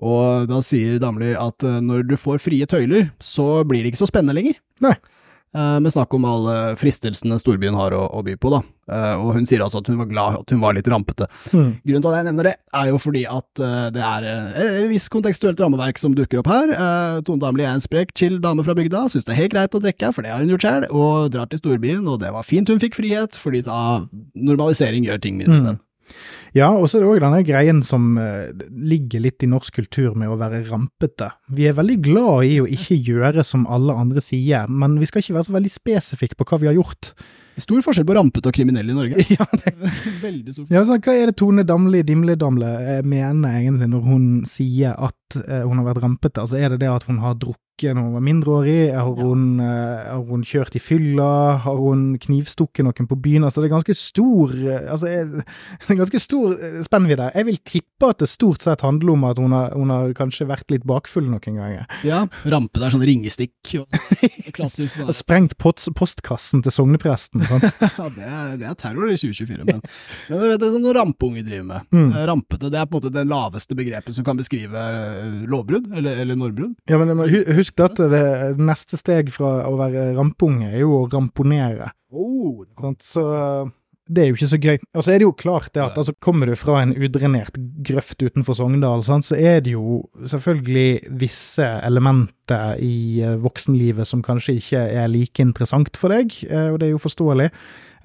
Og 0.05 0.49
da 0.51 0.57
sier 0.65 0.97
Damli 0.99 1.31
at 1.39 1.63
eh, 1.63 1.77
når 1.81 2.03
du 2.09 2.15
får 2.19 2.41
frie 2.43 2.65
tøyler, 2.69 3.11
så 3.23 3.63
blir 3.65 3.81
det 3.85 3.93
ikke 3.93 4.03
så 4.03 4.09
spennende 4.11 4.35
lenger. 4.37 4.57
Nei. 4.83 4.95
Eh, 5.55 5.79
Med 5.79 5.93
snakk 5.93 6.11
om 6.17 6.25
alle 6.27 6.75
fristelsene 6.75 7.37
storbyen 7.39 7.77
har 7.79 7.93
å, 7.95 8.01
å 8.11 8.23
by 8.25 8.33
på, 8.35 8.49
da. 8.51 8.59
Eh, 8.91 9.13
Og 9.23 9.29
hun 9.37 9.45
sier 9.47 9.63
altså 9.63 9.79
at 9.79 9.87
hun 9.87 9.97
var 10.01 10.09
glad 10.09 10.35
at 10.41 10.51
hun 10.51 10.59
var 10.59 10.75
litt 10.75 10.89
rampete. 10.91 11.29
Mm. 11.53 11.69
Grunnen 11.85 12.03
til 12.03 12.09
at 12.11 12.17
jeg 12.19 12.27
nevner 12.27 12.49
det, 12.49 12.53
er 12.81 12.89
jo 12.91 12.97
fordi 12.99 13.23
at 13.31 13.63
eh, 13.63 13.85
det 13.95 14.03
er 14.03 14.27
et 14.27 14.89
visst 14.91 15.09
kontekstuelt 15.13 15.63
rammeverk 15.63 16.01
som 16.01 16.13
dukker 16.17 16.43
opp 16.43 16.51
her. 16.51 16.75
Tone 17.25 17.39
Damli 17.39 17.63
er 17.63 17.71
en 17.77 17.83
sprek, 17.85 18.11
chill 18.19 18.37
dame 18.43 18.65
fra 18.67 18.75
bygda, 18.75 19.05
syns 19.13 19.23
det 19.25 19.31
er 19.37 19.41
helt 19.45 19.55
greit 19.55 19.79
å 19.79 19.81
drikke, 19.81 20.11
for 20.13 20.21
det 20.27 20.33
har 20.35 20.43
hun 20.43 20.51
gjort 20.51 20.67
sjøl, 20.67 20.87
og 20.91 21.31
drar 21.31 21.47
til 21.51 21.63
storbyen, 21.63 22.03
og 22.11 22.19
det 22.25 22.33
var 22.35 22.43
fint 22.45 22.67
hun 22.69 22.83
fikk 22.83 22.99
frihet, 22.99 23.39
fordi 23.39 23.63
da 23.65 23.79
normalisering 24.35 25.07
gjør 25.07 25.21
ting 25.23 25.39
mindre 25.39 25.55
Mm. 25.55 25.79
Ja, 26.55 26.69
og 26.71 26.87
så 26.87 26.99
er 26.99 27.05
det 27.05 27.11
òg 27.13 27.23
denne 27.23 27.41
greien 27.47 27.81
som 27.85 28.13
eh, 28.21 28.51
ligger 28.71 29.25
litt 29.25 29.43
i 29.43 29.49
norsk 29.51 29.81
kultur 29.81 30.13
med 30.19 30.31
å 30.31 30.37
være 30.39 30.63
rampete. 30.69 31.31
Vi 31.55 31.67
er 31.69 31.77
veldig 31.77 31.97
glad 32.05 32.49
i 32.49 32.59
å 32.63 32.69
ikke 32.69 32.99
gjøre 32.99 33.43
som 33.47 33.65
alle 33.71 33.95
andre 33.95 34.23
sier, 34.23 34.69
men 34.69 34.99
vi 35.01 35.09
skal 35.09 35.23
ikke 35.23 35.39
være 35.39 35.49
så 35.49 35.57
veldig 35.57 35.73
spesifikke 35.73 36.39
på 36.39 36.47
hva 36.51 36.61
vi 36.61 36.71
har 36.71 36.77
gjort. 36.77 37.13
Stor 37.55 37.79
forskjell 37.85 38.07
på 38.07 38.15
rampete 38.17 38.51
og 38.51 38.55
kriminelle 38.55 38.91
i 38.91 38.97
Norge. 38.97 39.25
Ja, 39.35 39.45
Veldig 40.25 40.53
stor 40.53 40.65
forskjell. 40.65 40.75
Ja, 40.75 40.83
så 40.87 40.99
Hva 40.99 41.15
er 41.15 41.31
det 41.31 41.37
Tone 41.39 41.63
Damli 41.67 42.03
Dimle-Damle 42.07 43.01
mener 43.07 43.59
egentlig 43.61 43.87
når 43.91 44.09
hun 44.09 44.25
sier 44.49 44.95
at 44.95 45.15
at 45.25 45.43
eh, 45.49 45.63
hun 45.65 45.79
har 45.79 45.89
vært 45.89 46.03
rampete? 46.03 46.41
Altså, 46.41 46.57
er 46.59 46.73
det 46.73 46.81
det 46.83 46.91
at 46.91 47.05
hun 47.09 47.19
har 47.23 47.37
drukket 47.39 47.61
når 47.83 48.01
hun 48.01 48.13
var 48.15 48.23
mindreårig? 48.23 48.93
Har 48.93 49.15
hun, 49.17 49.59
eh, 49.59 50.11
har 50.11 50.23
hun 50.27 50.43
kjørt 50.43 50.75
i 50.75 50.79
fylla? 50.79 51.57
Har 51.63 51.77
hun 51.79 52.17
knivstukket 52.19 52.85
noen 52.85 53.07
på 53.07 53.17
byen? 53.19 53.43
Altså, 53.43 53.61
det 53.61 53.69
er 53.69 53.75
ganske 53.75 53.95
stor 53.95 54.53
eh, 54.53 54.91
altså, 54.91 55.07
jeg, 55.09 55.25
det 55.85 55.89
er 55.89 55.99
ganske 55.99 56.21
stor 56.21 56.53
eh, 56.55 56.77
spennvidde. 56.85 57.31
Jeg 57.35 57.45
vil 57.45 57.57
tippe 57.65 58.11
at 58.11 58.19
det 58.21 58.29
stort 58.29 58.61
sett 58.61 58.85
handler 58.85 59.15
om 59.15 59.25
at 59.27 59.41
hun 59.41 59.55
har, 59.55 59.73
hun 59.73 59.91
har 59.91 60.13
kanskje 60.17 60.47
vært 60.47 60.71
litt 60.71 60.85
bakfull 60.85 61.27
noen 61.27 61.41
ganger. 61.41 61.87
Ja, 62.05 62.25
rampe 62.45 62.79
der, 62.79 62.93
sånn 62.93 63.05
ringestikk. 63.05 63.55
Og, 63.81 63.99
klassisk. 64.57 64.99
Sånn. 64.99 65.11
sprengt 65.15 65.57
post, 65.57 65.89
postkassen 65.97 66.63
til 66.65 66.71
sognepresten. 66.71 67.43
sant? 67.49 67.65
ja, 67.99 68.09
det 68.15 68.29
er, 68.29 68.55
det 68.61 68.69
er 68.69 68.79
terror 68.79 69.09
i 69.09 69.17
2024, 69.17 69.65
men, 69.65 69.81
men 70.29 70.45
vet 70.45 70.61
det 70.61 70.69
er 70.69 70.77
sånn 70.77 70.89
rampeunge 70.95 71.43
driver 71.45 71.67
med. 71.73 71.89
Mm. 71.91 72.13
Rampete, 72.29 72.71
det 72.71 72.79
er 72.79 72.87
på 72.87 72.95
en 72.95 73.03
måte 73.03 73.13
det 73.15 73.25
laveste 73.27 73.75
begrepet 73.77 74.15
som 74.15 74.27
kan 74.27 74.39
beskrive 74.39 74.85
lovbrudd, 75.49 75.89
eller, 75.95 76.21
eller 76.23 76.39
nordbrudd. 76.39 76.75
Ja, 76.89 76.99
men 77.01 77.15
men 77.15 77.29
husk 77.65 77.85
at 77.85 78.03
det 78.13 78.25
neste 78.61 78.99
steg 79.01 79.33
fra 79.33 79.57
å 79.67 79.75
være 79.79 80.13
rampunge 80.17 80.71
er 80.71 80.85
jo 80.85 81.01
å 81.01 81.07
ramponere. 81.11 81.91
Oh. 82.15 82.63
Så 83.03 83.25
det 84.05 84.21
er 84.21 84.27
jo 84.29 84.35
ikke 84.37 84.49
så 84.51 84.59
gøy. 84.61 84.75
Og 84.93 85.03
så 85.05 85.13
er 85.13 85.21
det 85.21 85.25
jo 85.25 85.33
klart 85.37 85.71
det 85.73 85.81
at 85.81 85.95
altså, 85.97 86.13
kommer 86.21 86.49
du 86.49 86.55
fra 86.59 86.77
en 86.83 86.93
udrenert 86.93 87.57
grøft 87.85 88.21
utenfor 88.21 88.57
Sogndal, 88.57 89.01
sant, 89.05 89.25
så 89.25 89.37
er 89.39 89.63
det 89.65 89.73
jo 89.73 90.03
selvfølgelig 90.29 91.15
visse 91.21 91.65
elementer 91.87 92.77
i 92.85 93.23
eh, 93.25 93.37
voksenlivet 93.41 94.05
som 94.07 94.21
kanskje 94.25 94.59
ikke 94.59 94.83
er 95.01 95.09
like 95.09 95.41
interessant 95.41 95.97
for 95.97 96.13
deg, 96.13 96.37
eh, 96.45 96.69
og 96.69 96.79
det 96.81 96.89
er 96.89 96.93
jo 96.93 97.01
forståelig. 97.01 97.49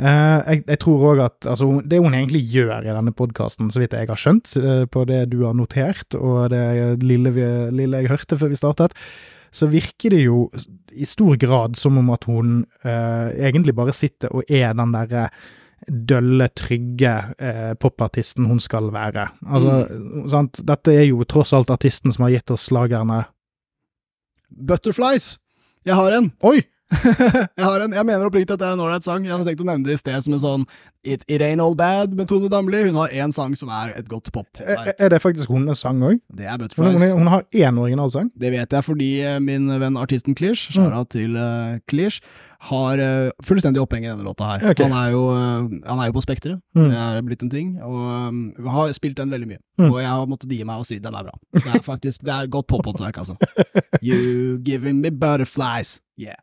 Eh, 0.01 0.39
jeg, 0.39 0.63
jeg 0.73 0.81
tror 0.87 1.05
òg 1.11 1.21
at 1.27 1.51
altså, 1.53 1.69
det 1.85 2.01
hun 2.01 2.17
egentlig 2.17 2.47
gjør 2.49 2.79
i 2.81 2.95
denne 2.95 3.13
podkasten, 3.17 3.69
så 3.69 3.83
vidt 3.83 3.99
jeg 3.99 4.09
har 4.09 4.23
skjønt, 4.25 4.55
eh, 4.57 4.87
på 4.89 5.05
det 5.11 5.27
du 5.35 5.43
har 5.45 5.59
notert, 5.59 6.17
og 6.17 6.49
det 6.55 6.65
lille, 7.05 7.35
vi, 7.37 7.45
lille 7.77 8.01
jeg 8.01 8.15
hørte 8.15 8.41
før 8.41 8.55
vi 8.55 8.63
startet, 8.63 8.97
så 9.51 9.67
virker 9.71 10.15
det 10.15 10.21
jo 10.25 10.45
i 10.93 11.07
stor 11.07 11.37
grad 11.41 11.79
som 11.79 11.99
om 11.99 12.13
at 12.15 12.27
hun 12.31 12.61
eh, 12.85 13.47
egentlig 13.49 13.75
bare 13.75 13.95
sitter 13.97 14.33
og 14.35 14.47
er 14.51 14.75
den 14.79 14.95
derre 14.95 15.29
dølle, 15.89 16.51
trygge 16.55 17.13
eh, 17.41 17.73
popartisten 17.81 18.47
hun 18.47 18.61
skal 18.63 18.91
være. 18.95 19.27
Altså, 19.49 19.77
sant? 20.31 20.61
Dette 20.67 20.95
er 20.95 21.09
jo 21.09 21.25
tross 21.29 21.55
alt 21.57 21.73
artisten 21.73 22.13
som 22.13 22.27
har 22.27 22.37
gitt 22.37 22.53
oss 22.55 22.69
slagerne 22.71 23.25
Butterflies! 24.51 25.39
Jeg 25.87 25.95
har 25.97 26.13
en! 26.13 26.33
Oi! 26.45 26.61
jeg 27.57 27.65
har 27.65 27.81
en, 27.85 27.93
jeg 27.95 28.07
mener 28.09 28.27
oppriktig 28.27 28.55
at 28.57 28.61
det 28.63 28.67
er 28.69 28.75
en 28.77 28.83
ålreit 28.85 29.07
sang. 29.07 29.25
Jeg 29.27 29.33
hadde 29.35 29.47
tenkt 29.49 29.63
å 29.63 29.69
nevne 29.69 29.87
det 29.87 29.95
i 29.97 30.01
sted 30.01 30.25
som 30.27 30.35
en 30.37 30.43
sånn 30.43 30.65
It, 31.07 31.23
It 31.33 31.41
Ain't 31.41 31.63
All 31.65 31.77
Bad 31.79 32.13
med 32.19 32.29
Tone 32.29 32.51
Damli. 32.53 32.83
Hun 32.91 32.99
har 33.01 33.15
én 33.15 33.33
sang 33.33 33.55
som 33.57 33.71
er 33.73 33.95
et 33.97 34.09
godt 34.11 34.29
Er, 34.29 34.35
pop-verk. 34.35 34.91
er 34.99 35.13
det 35.15 35.21
faktisk 35.23 35.49
hennes 35.55 35.81
sang 35.81 36.03
òg? 36.05 36.19
Det 36.35 36.45
er 36.51 36.59
Butterflies. 36.61 37.01
hun, 37.01 37.23
hun 37.23 37.31
har 37.33 37.47
én 37.55 37.79
originalsang. 37.81 38.29
Det 38.37 38.51
vet 38.53 38.77
jeg 38.77 38.85
fordi 38.85 39.11
eh, 39.25 39.39
min 39.41 39.71
venn 39.81 39.97
artisten 40.01 40.35
Klish, 40.37 40.69
Mm. 40.81 40.93
til 41.11 41.37
uh, 41.37 41.79
Klish, 41.89 42.21
har 42.69 42.99
uh, 43.01 43.31
fullstendig 43.45 43.81
oppheng 43.81 44.05
i 44.05 44.11
denne 44.11 44.25
låta 44.27 44.45
her. 44.51 44.71
Okay. 44.73 44.85
Han, 44.85 44.93
er 44.99 45.11
jo, 45.15 45.23
uh, 45.31 45.71
han 45.89 45.99
er 46.03 46.11
jo 46.11 46.17
på 46.19 46.23
Spekteret, 46.27 46.61
Mm. 46.77 46.91
det 46.91 46.99
er 47.01 47.23
blitt 47.23 47.43
en 47.47 47.51
ting, 47.51 47.71
og 47.83 48.29
um, 48.29 48.43
har 48.69 48.93
spilt 48.93 49.17
den 49.17 49.31
veldig 49.33 49.49
mye. 49.49 49.61
Mm. 49.81 49.89
Og 49.93 49.99
jeg 50.03 50.11
har 50.11 50.27
måttet 50.29 50.51
gi 50.53 50.61
meg 50.65 50.83
og 50.83 50.87
si 50.87 50.99
den 51.01 51.15
er 51.17 51.25
bra. 51.31 51.39
Det 51.57 51.65
er 51.79 51.83
faktisk, 51.87 52.23
det 52.27 52.35
er 52.35 52.47
godt 52.53 52.67
pop-håndverk, 52.69 53.19
altså. 53.19 53.37
You 54.03 54.59
giving 54.65 55.01
me 55.01 55.11
butterflies. 55.11 56.01
Yeah. 56.19 56.37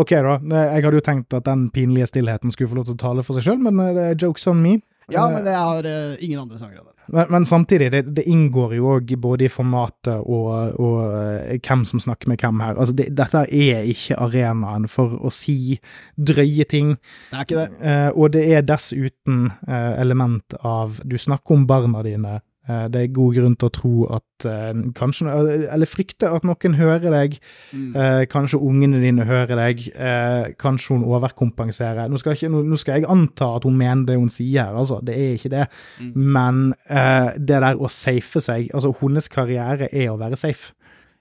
Ok, 0.00 0.14
da. 0.14 0.36
Jeg 0.40 0.84
hadde 0.86 1.00
jo 1.00 1.06
tenkt 1.06 1.36
at 1.36 1.48
den 1.48 1.68
pinlige 1.74 2.10
stillheten 2.10 2.54
skulle 2.54 2.70
få 2.70 2.80
lov 2.80 2.88
til 2.90 2.98
å 2.98 3.02
tale 3.02 3.26
for 3.26 3.38
seg 3.38 3.50
sjøl, 3.50 3.60
men 3.66 3.82
eh, 3.82 3.92
det 3.96 4.06
er 4.06 4.24
jokes 4.26 4.48
on 4.50 4.62
me. 4.62 4.78
Ja, 5.10 5.26
Eh, 5.26 5.34
men 5.34 5.46
jeg 5.46 5.58
har 5.58 5.86
uh, 5.86 6.24
ingen 6.24 6.40
andre 6.40 6.58
sanger 6.58 6.80
enn 6.80 6.86
den. 6.86 6.96
Men, 7.10 7.26
men 7.34 7.46
samtidig, 7.46 7.90
det, 7.92 8.02
det 8.14 8.24
inngår 8.30 8.76
jo 8.76 8.92
òg 8.94 9.14
både 9.18 9.48
i 9.48 9.50
formatet 9.50 10.20
og, 10.20 10.76
og 10.78 10.98
uh, 11.10 11.56
hvem 11.58 11.82
som 11.88 12.02
snakker 12.02 12.30
med 12.30 12.42
hvem 12.42 12.60
her. 12.62 12.76
Altså, 12.76 12.94
det, 12.94 13.08
dette 13.18 13.42
er 13.46 13.88
ikke 13.90 14.18
arenaen 14.22 14.86
for 14.90 15.16
å 15.18 15.32
si 15.34 15.80
drøye 16.14 16.66
ting. 16.70 16.94
Det 17.32 17.40
er 17.40 17.48
ikke 17.48 17.64
det. 17.64 17.80
Uh, 17.82 18.10
og 18.14 18.30
det 18.36 18.44
er 18.54 18.66
dessuten 18.66 19.48
eh, 19.66 19.92
element 20.00 20.54
av 20.66 21.00
Du 21.06 21.16
snakker 21.18 21.56
om 21.56 21.66
barna 21.66 22.04
dine. 22.06 22.38
Eh, 22.70 22.86
det 22.92 23.02
er 23.02 23.12
god 23.16 23.34
grunn 23.36 23.56
til 23.58 23.68
å 23.70 23.72
tro 23.74 23.92
at 24.16 24.46
eh, 24.48 24.80
kanskje 24.98 25.34
Eller 25.74 25.88
frykte 25.90 26.30
at 26.30 26.46
noen 26.46 26.76
hører 26.78 27.10
deg. 27.14 27.36
Mm. 27.74 27.90
Eh, 27.96 28.22
kanskje 28.30 28.60
ungene 28.70 29.00
dine 29.02 29.26
hører 29.28 29.58
deg. 29.64 29.84
Eh, 29.94 30.50
kanskje 30.60 30.94
hun 30.96 31.06
overkompenserer. 31.10 32.08
Nå 32.10 32.20
skal, 32.22 32.36
ikke, 32.38 32.50
nå, 32.54 32.78
skal 32.80 33.00
jeg 33.00 33.08
anta 33.10 33.52
at 33.58 33.66
hun 33.68 33.78
mener 33.80 34.06
det 34.08 34.18
hun 34.20 34.30
sier, 34.32 34.70
altså. 34.76 35.00
Det 35.04 35.16
er 35.18 35.32
ikke 35.38 35.54
det. 35.56 35.66
Mm. 36.00 36.12
Men 36.36 36.60
eh, 36.88 37.32
det 37.38 37.62
der 37.66 37.80
å 37.80 37.90
safe 37.90 38.42
seg 38.44 38.68
Altså, 38.76 38.92
hennes 39.00 39.26
karriere 39.32 39.88
er 39.90 40.12
å 40.12 40.18
være 40.20 40.38
safe. 40.38 40.74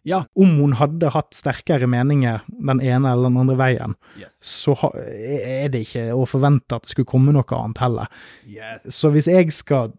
Ja. 0.07 0.21
Om 0.39 0.53
hun 0.61 0.73
hadde 0.79 1.09
hatt 1.11 1.35
sterkere 1.35 1.87
meninger 1.91 2.45
den 2.47 2.79
ene 2.79 3.11
eller 3.11 3.27
den 3.27 3.39
andre 3.41 3.57
veien, 3.59 3.95
Yes. 4.19 4.31
så 4.39 4.75
er 4.95 5.67
det 5.73 5.81
ikke 5.85 6.05
å 6.15 6.23
forvente 6.29 6.77
at 6.77 6.85
det 6.87 6.93
skulle 6.93 7.09
komme 7.09 7.33
noe 7.35 7.43
annet 7.57 7.81
heller. 7.83 8.07
Yes. 8.47 8.85
Så 8.95 9.11
hvis 9.11 9.27
jeg 9.27 9.51
skal 9.55 9.91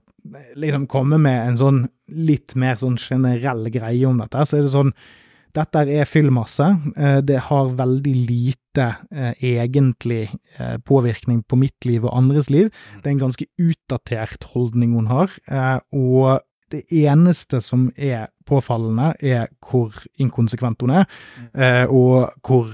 liksom 0.56 0.86
komme 0.90 1.18
med 1.18 1.48
en 1.48 1.58
sånn 1.60 1.80
litt 2.08 2.54
mer 2.58 2.76
sånn 2.80 2.98
generell 3.00 3.68
greie 3.72 4.06
om 4.08 4.18
dette, 4.22 4.46
så 4.46 4.58
er 4.58 4.66
det 4.66 4.72
sånn 4.74 4.94
dette 5.56 5.80
er 5.90 6.06
fyllmasse. 6.06 6.66
Eh, 6.96 7.20
Det 7.26 7.40
har 7.48 7.72
veldig 7.74 8.12
lite 8.28 8.84
eh, 9.10 9.32
egentlig 9.42 10.28
eh, 10.58 10.76
påvirkning 10.78 11.42
på 11.42 11.58
mitt 11.58 11.84
liv 11.84 12.04
og 12.04 12.14
andres 12.16 12.50
liv. 12.50 12.70
Det 13.02 13.08
er 13.10 13.16
en 13.16 13.24
ganske 13.26 13.46
utdatert 13.58 14.44
holdning 14.52 14.94
hun 14.94 15.06
har, 15.10 15.30
eh, 15.50 15.80
og 15.92 16.40
det 16.70 16.84
eneste 16.94 17.58
som 17.60 17.88
er 17.98 18.28
påfallende, 18.46 19.14
er 19.26 19.48
hvor 19.58 19.90
inkonsekvent 20.22 20.80
hun 20.86 20.90
er, 21.00 21.08
eh, 21.54 21.86
og 21.90 22.30
hvor, 22.46 22.70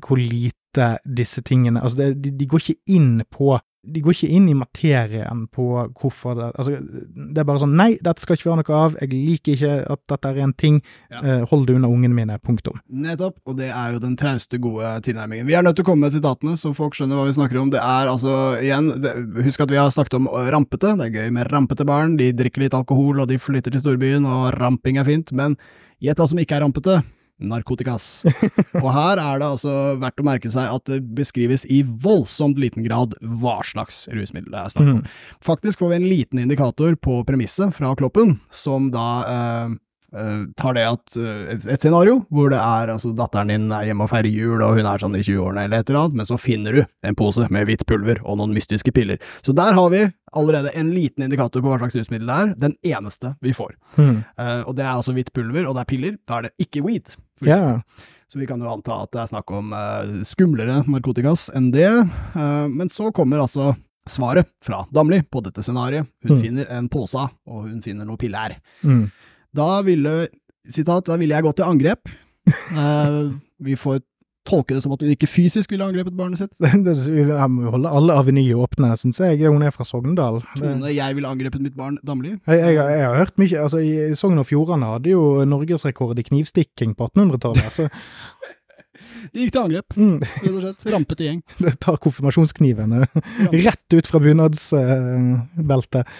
hvor 0.00 0.16
lite 0.16 0.98
disse 1.04 1.42
tingene 1.44 1.82
Altså, 1.84 1.96
det, 2.00 2.22
de, 2.24 2.30
de 2.30 2.46
går 2.46 2.58
ikke 2.64 2.80
inn 2.96 3.22
på 3.30 3.58
de 3.84 4.00
går 4.04 4.14
ikke 4.14 4.30
inn 4.36 4.46
i 4.48 4.56
materien 4.56 5.44
på 5.52 5.66
hvorfor 6.00 6.36
det 6.38 6.48
Altså, 6.54 6.78
det 6.80 7.40
er 7.40 7.46
bare 7.46 7.62
sånn 7.62 7.74
Nei, 7.76 7.94
dette 8.02 8.22
skal 8.22 8.38
ikke 8.38 8.50
være 8.50 8.62
noe 8.62 8.78
av. 8.78 8.96
Jeg 9.02 9.10
liker 9.12 9.56
ikke 9.56 9.72
at 9.94 10.02
dette 10.12 10.30
er 10.30 10.40
en 10.44 10.54
ting. 10.56 10.78
Ja. 11.12 11.20
Eh, 11.20 11.44
hold 11.50 11.66
det 11.68 11.76
unna 11.78 11.90
ungene 11.90 12.16
mine. 12.16 12.38
Punktum. 12.44 12.78
Nettopp, 12.88 13.36
og 13.48 13.58
det 13.58 13.70
er 13.70 13.94
jo 13.94 14.02
den 14.02 14.16
trauste, 14.20 14.60
gode 14.62 14.92
tilnærmingen. 15.06 15.48
Vi 15.48 15.56
er 15.56 15.64
nødt 15.66 15.78
til 15.78 15.86
å 15.86 15.88
komme 15.90 16.06
med 16.06 16.14
sitatene, 16.14 16.56
så 16.60 16.72
folk 16.76 16.96
skjønner 16.96 17.18
hva 17.18 17.26
vi 17.28 17.36
snakker 17.36 17.60
om. 17.60 17.72
Det 17.74 17.80
er 17.82 18.10
altså, 18.12 18.36
igjen, 18.62 18.92
det, 19.04 19.14
husk 19.46 19.64
at 19.64 19.72
vi 19.72 19.80
har 19.80 19.92
snakket 19.94 20.18
om 20.20 20.30
rampete. 20.54 20.94
Det 21.00 21.08
er 21.08 21.24
gøy 21.24 21.34
med 21.34 21.50
rampete 21.52 21.88
barn. 21.88 22.18
De 22.20 22.30
drikker 22.36 22.66
litt 22.66 22.76
alkohol, 22.78 23.24
og 23.24 23.30
de 23.30 23.40
flytter 23.40 23.74
til 23.74 23.84
storbyen, 23.84 24.28
og 24.28 24.54
ramping 24.58 25.00
er 25.02 25.08
fint. 25.08 25.34
Men 25.36 25.58
gjett 26.04 26.20
hva 26.20 26.30
som 26.30 26.40
ikke 26.40 26.58
er 26.58 26.66
rampete. 26.66 27.00
Narkotikas. 27.42 28.24
og 28.84 28.90
her 28.94 29.18
er 29.18 29.40
det 29.40 29.48
altså 29.48 29.72
verdt 30.02 30.22
å 30.22 30.26
merke 30.26 30.52
seg 30.52 30.70
at 30.70 30.84
det 30.90 31.00
beskrives 31.16 31.66
i 31.66 31.82
voldsomt 31.82 32.60
liten 32.62 32.86
grad 32.86 33.16
hva 33.20 33.58
slags 33.66 34.04
rusmiddel 34.12 34.54
det 34.54 34.60
er 34.60 34.74
snakk 34.74 34.92
om. 34.92 35.00
Faktisk 35.44 35.82
får 35.82 35.92
vi 35.92 35.98
en 35.98 36.10
liten 36.10 36.44
indikator 36.44 36.94
på 36.94 37.22
premisset 37.26 37.74
fra 37.74 37.94
Kloppen, 37.98 38.38
som 38.54 38.90
da 38.94 39.08
eh, 39.24 39.34
eh, 39.34 39.74
tar 40.56 40.74
det 40.76 40.84
at 40.86 41.14
eh, 41.18 41.52
et, 41.54 41.64
et 41.74 41.80
scenario 41.82 42.20
hvor 42.30 42.50
det 42.52 42.58
er 42.62 42.92
altså 42.94 43.10
datteren 43.18 43.50
din 43.50 43.64
er 43.74 43.88
hjemme 43.88 44.06
og 44.06 44.10
feirer 44.12 44.30
jul, 44.30 44.62
og 44.62 44.76
hun 44.78 44.86
er 44.86 45.02
sånn 45.02 45.16
i 45.18 45.22
20-årene 45.26 45.64
eller 45.66 45.82
et 45.82 45.90
eller 45.90 46.00
annet, 46.04 46.18
men 46.20 46.28
så 46.28 46.38
finner 46.38 46.72
du 46.78 46.82
en 47.02 47.16
pose 47.18 47.48
med 47.50 47.66
hvitt 47.66 47.82
pulver 47.90 48.20
og 48.22 48.38
noen 48.38 48.54
mystiske 48.54 48.92
piller. 48.94 49.18
Så 49.42 49.54
der 49.58 49.74
har 49.74 49.90
vi 49.92 50.04
allerede 50.34 50.70
en 50.74 50.90
liten 50.94 51.26
indikator 51.26 51.62
på 51.62 51.70
hva 51.72 51.78
slags 51.82 51.94
rusmiddel 51.98 52.26
det 52.30 52.36
er, 52.44 52.54
den 52.68 52.76
eneste 52.94 53.34
vi 53.44 53.52
får. 53.54 53.74
Mm. 53.98 54.16
Uh, 54.38 54.62
og 54.68 54.74
det 54.78 54.84
er 54.86 54.92
altså 54.94 55.14
hvitt 55.14 55.32
pulver, 55.34 55.66
og 55.68 55.74
det 55.76 55.84
er 55.84 55.90
piller. 55.92 56.16
Da 56.26 56.38
er 56.40 56.48
det 56.48 56.54
ikke 56.66 56.82
weed. 56.86 57.14
for 57.38 57.46
eksempel. 57.50 58.06
Så 58.34 58.40
vi 58.40 58.46
kan 58.50 58.58
jo 58.62 58.70
anta 58.72 58.96
at 59.04 59.12
det 59.14 59.20
er 59.22 59.28
snakk 59.30 59.50
om 59.54 59.74
uh, 59.76 60.22
skumlere 60.26 60.80
narkotikas 60.90 61.48
enn 61.54 61.68
det. 61.74 61.86
uh, 62.34 62.66
men 62.70 62.90
så 62.90 63.10
kommer 63.14 63.42
altså 63.44 63.72
svaret 64.10 64.48
fra 64.64 64.82
Damli 64.92 65.22
på 65.32 65.40
dette 65.46 65.62
scenarioet. 65.64 66.08
Hun 66.26 66.34
Mm. 66.36 66.42
finner 66.42 66.66
en 66.76 66.88
pose, 66.92 67.22
og 67.46 67.62
hun 67.68 67.78
finner 67.84 68.04
noe 68.04 68.18
piller. 68.20 68.56
Mm. 68.82 69.06
Da 69.54 69.68
ville, 69.86 70.26
sitat, 70.68 71.06
da 71.06 71.16
ville 71.20 71.36
jeg 71.36 71.46
gå 71.46 71.52
til 71.58 71.68
angrep. 71.68 72.10
Uh, 72.74 73.32
vi 73.68 73.76
får 73.78 74.02
tolke 74.44 74.74
det 74.76 74.82
som 74.84 74.92
at 74.92 75.00
hun 75.00 75.08
ikke 75.14 75.28
fysisk 75.30 75.70
ville 75.72 75.86
angrepet 75.86 76.12
barnet 76.18 76.36
sitt. 76.42 76.50
Vi 76.60 77.22
må 77.24 77.70
holde 77.72 77.88
alle 77.96 78.16
avenyer 78.20 78.58
åpne, 78.60 78.90
syns 79.00 79.22
jeg. 79.22 79.38
Hun 79.48 79.64
er 79.64 79.72
fra 79.72 79.86
Sogndal. 79.88 80.42
Tone, 80.58 80.90
jeg 80.92 81.16
ville 81.16 81.30
angrepet 81.30 81.62
mitt 81.64 81.76
barn 81.78 81.96
Damli. 82.04 82.34
Jeg, 82.44 82.58
jeg, 82.60 82.76
har- 82.76 82.90
jeg 82.92 83.06
har 83.08 83.16
hørt 83.22 83.38
mye 83.40 83.62
altså 83.62 83.80
I 83.80 83.94
Sogn 84.20 84.42
og 84.42 84.44
Fjordane 84.50 84.90
hadde 84.98 85.14
jo 85.14 85.22
norgesrekord 85.48 86.20
i 86.20 86.26
knivstikking 86.28 86.92
på 86.98 87.08
1800-tallet. 87.14 87.72
Så 87.72 87.88
De 89.32 89.40
gikk 89.40 89.54
til 89.54 89.62
angrep, 89.62 89.94
mm, 89.96 90.18
rett 90.20 90.44
og 90.50 90.60
slett. 90.60 90.84
Rampete 90.92 91.24
gjeng. 91.24 91.38
det 91.64 91.72
tar 91.80 91.96
konfirmasjonskniven 92.04 92.92
eh, 93.00 93.22
rett 93.64 93.96
ut 93.96 94.10
fra 94.10 94.20
bunadsbeltet. 94.20 96.12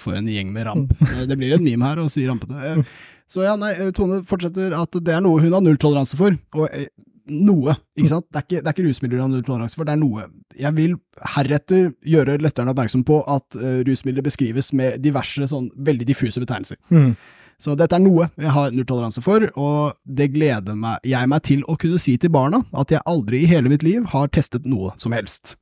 For 0.00 0.16
en 0.18 0.26
gjeng 0.28 0.52
med 0.52 0.66
ramp. 0.68 0.92
Eh, 1.02 1.24
Det 1.26 1.36
blir 1.40 1.54
en 1.56 1.64
meme 1.64 1.86
her 1.88 2.02
å 2.02 2.08
si 2.12 2.26
rampete. 2.28 2.56
Eh, 2.72 2.82
Så 3.28 3.42
ja, 3.42 3.56
nei, 3.58 3.72
eh, 3.74 3.90
Tone 3.90 4.20
fortsetter 4.22 4.72
at 4.78 4.92
det 5.02 5.14
er 5.14 5.20
noe 5.24 5.40
hun 5.42 5.52
har 5.56 5.60
nulltoleranse 5.64 6.14
for. 6.18 6.36
Og 6.54 6.68
eh, 6.70 6.86
noe, 7.26 7.72
ikke 7.98 8.08
sant? 8.12 8.26
Det 8.30 8.38
er 8.38 8.44
ikke, 8.46 8.60
det 8.62 8.68
er 8.70 8.74
ikke 8.76 8.84
rusmidler 8.86 9.18
hun 9.18 9.24
har 9.24 9.32
nulltoleranse 9.32 9.74
for, 9.80 9.84
det 9.88 9.96
er 9.96 9.98
noe. 9.98 10.28
Jeg 10.60 10.76
vil 10.76 10.92
heretter 11.34 11.88
gjøre 12.06 12.36
lytterne 12.38 12.70
oppmerksom 12.70 13.02
på 13.08 13.16
at 13.26 13.56
eh, 13.58 13.80
rusmidler 13.88 14.22
beskrives 14.22 14.70
med 14.78 15.00
diverse 15.02 15.48
sånn 15.50 15.72
veldig 15.74 16.06
diffuse 16.06 16.38
betegnelser. 16.44 16.78
Mm. 16.94 17.16
Så 17.58 17.74
dette 17.74 17.96
er 17.96 18.02
noe 18.04 18.28
jeg 18.36 18.52
har 18.52 18.70
nulltoleranse 18.76 19.22
for, 19.24 19.48
og 19.56 19.96
det 20.04 20.28
gleder 20.36 20.76
meg, 20.78 21.00
jeg 21.08 21.26
meg 21.32 21.42
til 21.48 21.62
å 21.66 21.74
kunne 21.80 21.98
si 21.98 22.14
til 22.20 22.30
barna 22.30 22.60
at 22.76 22.92
jeg 22.92 23.00
aldri 23.08 23.42
i 23.42 23.48
hele 23.50 23.72
mitt 23.72 23.82
liv 23.82 24.04
har 24.12 24.28
testet 24.28 24.68
noe 24.68 24.92
som 25.00 25.16
helst. 25.16 25.56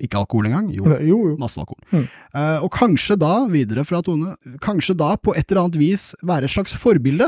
Ikke 0.00 0.20
alkohol 0.20 0.46
engang? 0.46 0.68
Jo, 0.70 0.84
Jo, 1.02 1.16
jo. 1.32 1.36
masse 1.40 1.58
alkohol. 1.58 1.80
Mm. 1.90 2.04
Uh, 2.34 2.58
og 2.62 2.70
kanskje 2.70 3.16
da, 3.18 3.32
videre 3.50 3.82
fra 3.84 3.98
Tone, 4.06 4.36
kanskje 4.62 4.94
da 4.96 5.16
på 5.18 5.34
et 5.34 5.50
eller 5.50 5.64
annet 5.64 5.78
vis 5.80 6.12
være 6.22 6.44
et 6.46 6.54
slags 6.54 6.74
forbilde. 6.78 7.26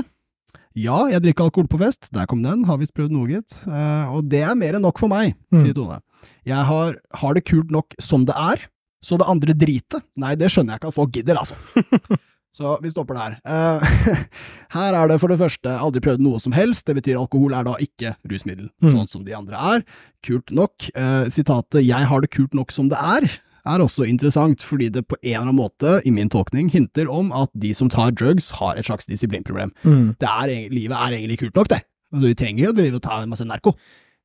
Ja, 0.79 1.01
jeg 1.11 1.25
drikker 1.25 1.49
alkohol 1.49 1.67
på 1.67 1.81
fest, 1.83 2.07
der 2.15 2.29
kom 2.31 2.45
den, 2.47 2.63
har 2.69 2.79
visst 2.79 2.95
prøvd 2.95 3.11
noe, 3.11 3.27
gitt. 3.27 3.57
Uh, 3.67 4.07
og 4.15 4.29
det 4.31 4.45
er 4.47 4.55
mer 4.55 4.79
enn 4.79 4.87
nok 4.87 5.01
for 5.03 5.11
meg, 5.11 5.35
Mm. 5.51 5.59
sier 5.65 5.75
Tone. 5.75 5.99
Jeg 6.47 6.63
har, 6.69 6.95
har 7.15 7.35
det 7.35 7.43
kult 7.51 7.71
nok 7.75 7.95
som 7.99 8.23
det 8.25 8.37
er, 8.39 8.69
så 9.03 9.19
det 9.19 9.27
andre 9.33 9.55
dritet, 9.57 10.03
nei, 10.17 10.35
det 10.37 10.51
skjønner 10.53 10.77
jeg 10.77 10.83
ikke 10.85 10.89
at 10.93 10.95
folk 10.95 11.11
gidder, 11.17 11.41
altså. 11.41 11.57
Så 12.53 12.73
vi 12.83 12.91
stopper 12.91 13.15
der. 13.15 13.37
Uh, 13.47 13.85
her 14.77 14.95
er 14.99 15.09
det 15.13 15.21
for 15.23 15.31
det 15.31 15.39
første 15.39 15.71
aldri 15.71 16.01
prøvd 16.03 16.25
noe 16.25 16.41
som 16.43 16.53
helst, 16.57 16.87
det 16.89 16.97
betyr 16.99 17.21
alkohol 17.21 17.55
er 17.55 17.65
da 17.69 17.77
ikke 17.79 18.17
rusmiddel, 18.31 18.71
Mm. 18.83 18.91
sånn 18.95 19.09
som 19.09 19.25
de 19.25 19.37
andre 19.37 19.55
er. 19.77 19.85
Kult 20.27 20.51
nok. 20.51 20.89
Uh, 20.97 21.29
sitatet 21.31 21.85
'jeg 21.87 22.07
har 22.11 22.21
det 22.21 22.31
kult 22.31 22.55
nok 22.55 22.73
som 22.73 22.89
det 22.89 22.99
er' 22.99 23.31
er 23.67 23.79
også 23.79 24.09
interessant, 24.09 24.63
fordi 24.65 24.89
det 24.91 25.07
på 25.07 25.17
en 25.23 25.29
eller 25.31 25.41
annen 25.53 25.57
måte, 25.61 26.01
i 26.07 26.11
min 26.11 26.31
tolkning, 26.31 26.71
hinter 26.73 27.07
om 27.13 27.31
at 27.31 27.51
de 27.55 27.75
som 27.75 27.91
tar 27.91 28.11
drugs, 28.11 28.51
har 28.57 28.75
et 28.75 28.87
slags 28.87 29.05
disiplinproblem. 29.07 29.71
Mm. 29.85 30.17
Det 30.19 30.27
er, 30.29 30.71
livet 30.73 30.97
er 30.97 31.13
egentlig 31.13 31.39
kult 31.39 31.55
nok, 31.55 31.69
det. 31.69 31.83
Men 32.11 32.23
Du 32.23 32.35
trenger 32.35 32.65
jo 32.65 32.73
drive 32.73 32.95
og 32.97 33.03
ta 33.03 33.27
masse 33.27 33.45
narko. 33.45 33.75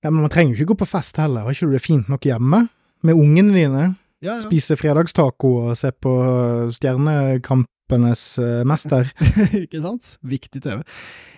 Ja, 0.03 0.09
men 0.09 0.21
man 0.21 0.29
trenger 0.29 0.55
jo 0.55 0.63
ikke 0.63 0.73
gå 0.73 0.77
på 0.85 0.87
fest 0.87 1.17
heller. 1.17 1.41
Har 1.43 1.51
ikke 1.51 1.67
du 1.67 1.73
det 1.73 1.81
fint 1.81 2.07
nok 2.09 2.21
hjemme? 2.21 2.69
Med 3.03 3.13
ungene 3.13 3.53
dine? 3.53 3.95
Ja, 4.23 4.39
ja. 4.39 4.41
Spise 4.47 4.77
fredagstaco 4.79 5.69
og 5.69 5.77
se 5.77 5.91
på 5.91 6.71
Stjernekampenes 6.71 7.67
eh, 7.91 8.63
mester? 8.67 9.11
ikke 9.65 9.81
sant? 9.83 10.17
Viktig 10.25 10.61
TV. 10.63 10.81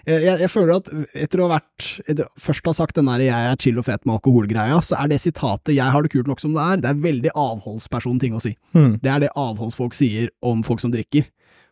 Jeg, 0.08 0.24
jeg, 0.24 0.40
jeg 0.46 0.50
føler 0.54 0.76
at 0.80 0.92
etter 1.14 1.42
å 1.44 1.48
ha 1.50 1.58
vært 1.58 1.88
etter, 2.08 2.28
Først 2.40 2.68
å 2.68 2.72
ha 2.72 2.78
sagt 2.80 2.96
den 2.96 3.06
der 3.12 3.20
'jeg 3.20 3.52
er 3.52 3.58
chill 3.60 3.78
og 3.80 3.86
fet 3.86 4.06
med 4.06 4.16
alkohol'-greia, 4.20 4.80
så 4.82 4.96
er 5.04 5.08
det 5.08 5.20
sitatet 5.22 5.76
'jeg 5.76 5.92
har 5.92 6.02
det 6.02 6.12
kult 6.12 6.28
nok 6.28 6.40
som 6.40 6.54
det 6.54 6.64
er', 6.64 6.82
det 6.82 6.90
er 6.90 7.02
veldig 7.12 7.32
avholdsperson-ting 7.36 8.34
å 8.34 8.42
si. 8.42 8.56
Mm. 8.74 9.00
Det 9.02 9.12
er 9.12 9.20
det 9.20 9.34
avholdsfolk 9.36 9.94
sier 9.94 10.30
om 10.42 10.64
folk 10.64 10.80
som 10.80 10.92
drikker. 10.92 11.28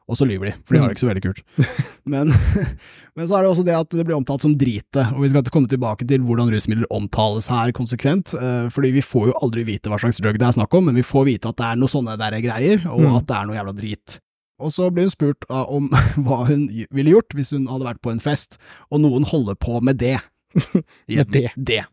Og 0.05 0.13
så 0.19 0.25
lyver 0.29 0.51
de, 0.51 0.53
for 0.61 0.75
de 0.75 0.79
har 0.83 0.89
det 0.91 0.93
ikke 0.93 1.01
så 1.01 1.07
veldig 1.09 1.23
kult. 1.23 1.39
Men, 2.13 2.29
men 3.17 3.25
så 3.25 3.39
er 3.39 3.41
det 3.41 3.49
også 3.49 3.63
det 3.65 3.73
at 3.73 3.89
det 3.89 4.03
blir 4.05 4.13
omtalt 4.13 4.43
som 4.43 4.53
drite, 4.53 5.01
og 5.15 5.23
vi 5.23 5.29
skal 5.31 5.47
komme 5.49 5.65
tilbake 5.71 6.05
til 6.05 6.21
hvordan 6.21 6.51
rusmidler 6.53 6.85
omtales 6.93 7.47
her 7.49 7.71
konsekvent, 7.73 8.35
eh, 8.38 8.67
fordi 8.69 8.91
vi 8.93 9.01
får 9.01 9.31
jo 9.31 9.38
aldri 9.41 9.63
vite 9.65 9.89
hva 9.89 9.97
slags 9.97 10.21
drug 10.21 10.38
det 10.38 10.45
er 10.45 10.53
snakk 10.59 10.77
om, 10.77 10.85
men 10.85 10.99
vi 10.99 11.01
får 11.01 11.25
vite 11.25 11.49
at 11.49 11.57
det 11.57 11.65
er 11.71 11.79
noe 11.81 11.89
sånne 11.89 12.13
der 12.21 12.38
greier, 12.43 12.85
og 12.85 13.01
Mm. 13.01 13.17
at 13.17 13.25
det 13.25 13.35
er 13.39 13.45
noe 13.49 13.57
jævla 13.57 13.73
drit. 13.79 14.19
Og 14.61 14.71
så 14.71 14.87
blir 14.93 15.09
hun 15.09 15.13
spurt 15.13 15.47
ah, 15.49 15.65
om 15.67 15.89
hva 16.25 16.45
hun 16.49 16.69
ville 16.71 17.11
gjort 17.11 17.35
hvis 17.35 17.51
hun 17.55 17.67
hadde 17.71 17.89
vært 17.89 18.03
på 18.05 18.13
en 18.13 18.23
fest, 18.23 18.59
og 18.89 19.03
noen 19.03 19.27
holder 19.27 19.59
på 19.59 19.81
med 19.83 19.99
det. 20.01 20.17
Med 21.11 21.27
det? 21.35 21.49
Det. 21.59 21.83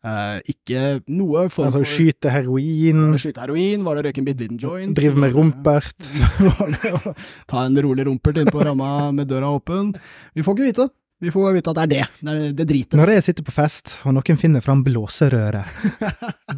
Eh, 0.00 0.36
ikke 0.48 1.02
noe 1.12 1.46
for 1.52 1.68
Altså 1.68 1.82
skyte 1.84 2.32
heroin, 2.32 3.18
skyte 3.20 3.42
heroin? 3.42 3.82
Var 3.84 3.98
det 3.98 4.04
røyke 4.06 4.22
en 4.22 4.28
bitte 4.28 4.44
liten 4.44 4.60
joint? 4.60 4.94
drive 4.96 5.20
med 5.20 5.34
rumpert 5.36 6.08
å 6.92 7.12
Ta 7.48 7.66
en 7.66 7.76
rolig 7.84 8.06
rumpert 8.08 8.40
inn 8.40 8.48
på 8.48 8.64
ramma 8.64 9.10
med 9.16 9.28
døra 9.28 9.50
åpen? 9.56 9.92
Vi 10.32 10.44
får 10.44 10.56
ikke 10.56 10.68
vite. 10.70 10.88
Vi 11.20 11.32
får 11.32 11.52
vite 11.52 11.72
at 11.72 11.80
det 11.80 11.84
er 11.84 11.90
det. 11.92 12.04
Det, 12.20 12.32
er 12.32 12.56
det 12.56 12.68
driter. 12.70 13.00
Når 13.00 13.12
jeg 13.18 13.26
sitter 13.28 13.44
på 13.44 13.52
fest, 13.52 13.98
og 14.08 14.16
noen 14.16 14.40
finner 14.40 14.64
fram 14.64 14.80
blåserøret, 14.86 15.68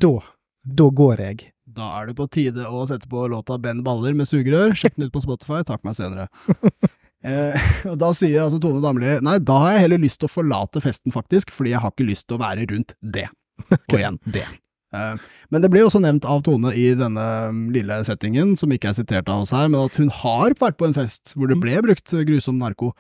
da, 0.05 0.13
da 0.63 0.91
går 1.03 1.25
jeg. 1.27 1.52
Da 1.73 1.93
er 1.99 2.11
det 2.11 2.17
på 2.19 2.29
tide 2.33 2.67
å 2.69 2.83
sette 2.89 3.09
på 3.11 3.27
låta 3.33 3.59
Ben 3.63 3.83
Baller 3.87 4.17
med 4.17 4.29
sugerør. 4.29 4.75
Sjekk 4.77 4.99
den 4.99 5.09
ut 5.09 5.15
på 5.15 5.23
Spotify. 5.25 5.63
Takk 5.67 5.87
meg 5.87 5.99
senere. 5.99 6.29
Eh, 7.23 7.67
og 7.87 8.01
da 8.03 8.09
sier 8.19 8.41
altså 8.43 8.59
Tone 8.59 8.81
Damli 8.83 9.13
nei, 9.23 9.37
da 9.47 9.61
har 9.63 9.77
jeg 9.77 9.85
heller 9.85 10.01
lyst 10.03 10.19
til 10.19 10.27
å 10.27 10.33
forlate 10.33 10.81
festen, 10.83 11.15
faktisk, 11.15 11.53
fordi 11.55 11.71
jeg 11.71 11.83
har 11.85 11.93
ikke 11.95 12.09
lyst 12.09 12.27
til 12.27 12.35
å 12.35 12.41
være 12.43 12.67
rundt 12.73 12.97
det. 12.99 13.29
Og 13.93 13.95
igjen, 13.95 14.19
det. 14.35 14.43
Eh, 14.91 15.29
men 15.55 15.63
det 15.63 15.71
ble 15.73 15.85
også 15.87 16.01
nevnt 16.03 16.27
av 16.29 16.43
Tone 16.43 16.73
i 16.75 16.89
denne 16.99 17.27
mm, 17.55 17.61
lille 17.77 18.01
settingen, 18.09 18.57
som 18.59 18.75
ikke 18.75 18.91
er 18.91 18.99
sitert 18.99 19.31
av 19.31 19.45
oss 19.45 19.55
her, 19.55 19.71
men 19.71 19.85
at 19.87 20.01
hun 20.03 20.11
har 20.19 20.57
vært 20.59 20.81
på 20.81 20.89
en 20.89 20.97
fest 20.97 21.37
hvor 21.37 21.47
det 21.47 21.61
ble 21.63 21.79
brukt 21.87 22.17
grusom 22.29 22.59
narko. 22.59 22.91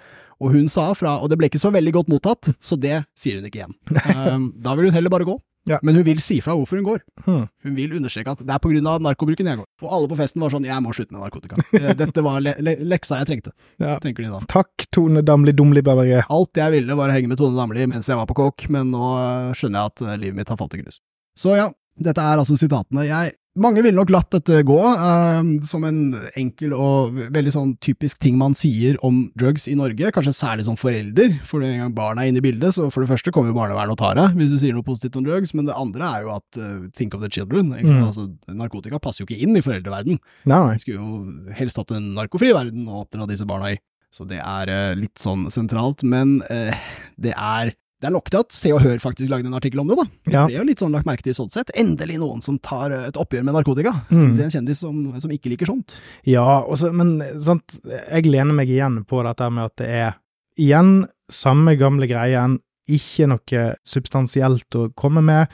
Og 0.42 0.54
hun 0.54 0.70
sa 0.70 0.88
fra, 0.98 1.18
og 1.18 1.30
det 1.30 1.38
ble 1.38 1.50
ikke 1.50 1.62
så 1.62 1.70
veldig 1.74 1.96
godt 1.98 2.14
mottatt, 2.14 2.54
så 2.62 2.78
det 2.78 3.02
sier 3.18 3.40
hun 3.40 3.50
ikke 3.50 3.64
igjen. 3.64 3.78
Eh, 4.12 4.38
da 4.62 4.78
vil 4.78 4.90
hun 4.92 4.96
heller 5.00 5.12
bare 5.12 5.26
gå. 5.28 5.40
Ja. 5.70 5.78
Men 5.86 5.94
hun 5.94 6.04
vil 6.06 6.18
si 6.22 6.40
fra 6.42 6.56
hvorfor 6.58 6.80
hun 6.80 6.86
går. 6.86 7.02
Hmm. 7.24 7.44
Hun 7.62 7.76
vil 7.78 7.92
understreke 7.94 8.32
at 8.34 8.40
det 8.42 8.50
er 8.50 8.88
av 8.90 9.02
narkobruken 9.04 9.46
jeg 9.46 9.60
går. 9.60 9.66
Og 9.84 9.92
alle 9.94 10.08
på 10.10 10.18
festen 10.18 10.42
var 10.42 10.50
sånn 10.50 10.64
'jeg 10.66 10.82
må 10.82 10.92
slutte 10.94 11.12
med 11.12 11.22
narkotika'. 11.22 11.62
Eh, 11.82 11.94
Dette 11.94 12.22
var 12.22 12.40
le 12.40 12.54
le 12.58 12.76
leksa 12.82 13.18
jeg 13.22 13.26
trengte, 13.26 13.52
Ja. 13.78 13.98
tenker 13.98 14.24
de 14.24 14.30
da. 14.30 14.40
Takk, 14.48 14.86
Tone 14.90 15.22
Damli 15.22 15.52
Dumli 15.52 15.82
Beverge. 15.82 16.24
Alt 16.28 16.54
jeg 16.54 16.72
ville 16.72 16.96
var 16.96 17.08
å 17.08 17.12
henge 17.12 17.28
med 17.28 17.38
Tone 17.38 17.56
Damli 17.56 17.86
mens 17.86 18.06
jeg 18.06 18.16
var 18.16 18.26
på 18.26 18.34
kåk, 18.34 18.68
men 18.70 18.90
nå 18.90 19.52
skjønner 19.54 19.78
jeg 19.78 19.86
at 19.86 20.02
eh, 20.02 20.16
livet 20.18 20.34
mitt 20.36 20.48
har 20.48 20.56
falt 20.56 20.74
i 20.74 20.82
grus. 20.82 20.98
Så 21.38 21.56
ja, 21.56 21.70
dette 21.98 22.18
er 22.20 22.38
altså 22.38 22.56
sitatene. 22.58 23.06
Jeg, 23.06 23.32
mange 23.60 23.82
ville 23.84 23.96
nok 23.96 24.10
latt 24.12 24.30
dette 24.32 24.62
gå, 24.64 24.78
eh, 24.80 25.48
som 25.68 25.84
en 25.84 25.98
enkel 26.38 26.72
og 26.72 27.18
veldig 27.34 27.52
sånn 27.52 27.74
typisk 27.84 28.20
ting 28.22 28.38
man 28.40 28.56
sier 28.56 28.96
om 29.04 29.26
drugs 29.38 29.66
i 29.68 29.76
Norge, 29.76 30.12
kanskje 30.14 30.34
særlig 30.36 30.66
som 30.68 30.78
forelder, 30.80 31.34
for 31.44 31.64
en 31.66 31.82
gang 31.82 31.92
barna 31.96 32.24
er 32.24 32.32
inne 32.32 32.40
i 32.40 32.46
bildet, 32.46 32.72
så 32.78 32.88
for 32.92 33.04
det 33.04 33.12
første 33.12 33.34
kommer 33.34 33.52
jo 33.52 33.58
barnevernet 33.58 33.92
og 33.92 34.00
tar 34.00 34.16
deg 34.16 34.40
hvis 34.40 34.54
du 34.54 34.58
sier 34.62 34.76
noe 34.76 34.86
positivt 34.86 35.20
om 35.20 35.26
drugs, 35.28 35.52
men 35.52 35.68
det 35.68 35.76
andre 35.76 36.08
er 36.08 36.26
jo 36.26 36.34
at 36.38 36.60
eh, 36.60 36.88
think 36.96 37.14
of 37.14 37.20
the 37.24 37.30
children? 37.32 37.74
Mm. 37.76 38.02
Altså, 38.06 38.30
narkotika 38.48 39.00
passer 39.02 39.22
jo 39.22 39.28
ikke 39.28 39.42
inn 39.44 39.56
i 39.58 39.64
foreldreverden. 39.64 40.20
Nei, 40.48 40.58
nei. 40.58 40.76
Vi 40.78 40.86
skulle 40.86 41.02
jo 41.02 41.54
helst 41.58 41.80
hatt 41.80 41.92
en 41.92 42.12
narkofri 42.16 42.54
verden 42.56 42.88
å 42.88 43.04
oppdra 43.04 43.28
disse 43.28 43.48
barna 43.48 43.74
i. 43.74 43.80
Så 44.12 44.26
det 44.28 44.42
er 44.44 44.68
eh, 44.68 44.96
litt 44.98 45.20
sånn 45.20 45.46
sentralt, 45.52 46.04
men 46.04 46.40
eh, 46.52 46.76
det 47.20 47.32
er 47.32 47.72
det 48.02 48.08
er 48.08 48.14
nok 48.16 48.26
til 48.32 48.40
at 48.42 48.52
Se 48.58 48.72
og 48.74 48.80
Hør 48.82 48.98
faktisk 48.98 49.30
lagde 49.30 49.46
en 49.46 49.54
artikkel 49.54 49.78
om 49.80 49.86
det, 49.92 49.96
da. 50.00 50.04
Det 50.26 50.32
Ja. 50.34 50.40
ble 50.48 50.56
jo 50.58 50.64
litt 50.66 50.80
sånn 50.82 50.90
lagt 50.92 51.06
merke 51.06 51.22
til 51.22 51.36
sånn 51.38 51.52
sett. 51.54 51.70
Endelig 51.78 52.18
noen 52.18 52.42
som 52.42 52.58
tar 52.58 52.90
eh, 52.90 53.04
et 53.08 53.14
oppgjør 53.20 53.44
med 53.46 53.54
narkotika. 53.54 53.92
Mm. 54.10 54.32
Det 54.36 54.42
er 54.42 54.48
en 54.48 54.54
kjendis 54.56 54.80
som, 54.82 54.98
som 55.22 55.30
ikke 55.30 55.52
liker 55.54 55.70
sånt. 55.70 55.94
Ja, 56.26 56.44
også, 56.66 56.90
men 56.92 57.20
sant, 57.46 57.78
jeg 57.86 58.26
lener 58.26 58.52
meg 58.58 58.68
igjen 58.74 59.04
på 59.06 59.22
dette 59.24 59.48
med 59.54 59.70
at 59.70 59.76
det 59.78 59.88
er 60.02 60.12
igjen 60.58 61.06
samme 61.32 61.76
gamle 61.80 62.08
greien, 62.10 62.58
ikke 62.90 63.28
noe 63.30 63.62
substansielt 63.86 64.74
å 64.76 64.88
komme 64.98 65.22
med, 65.24 65.46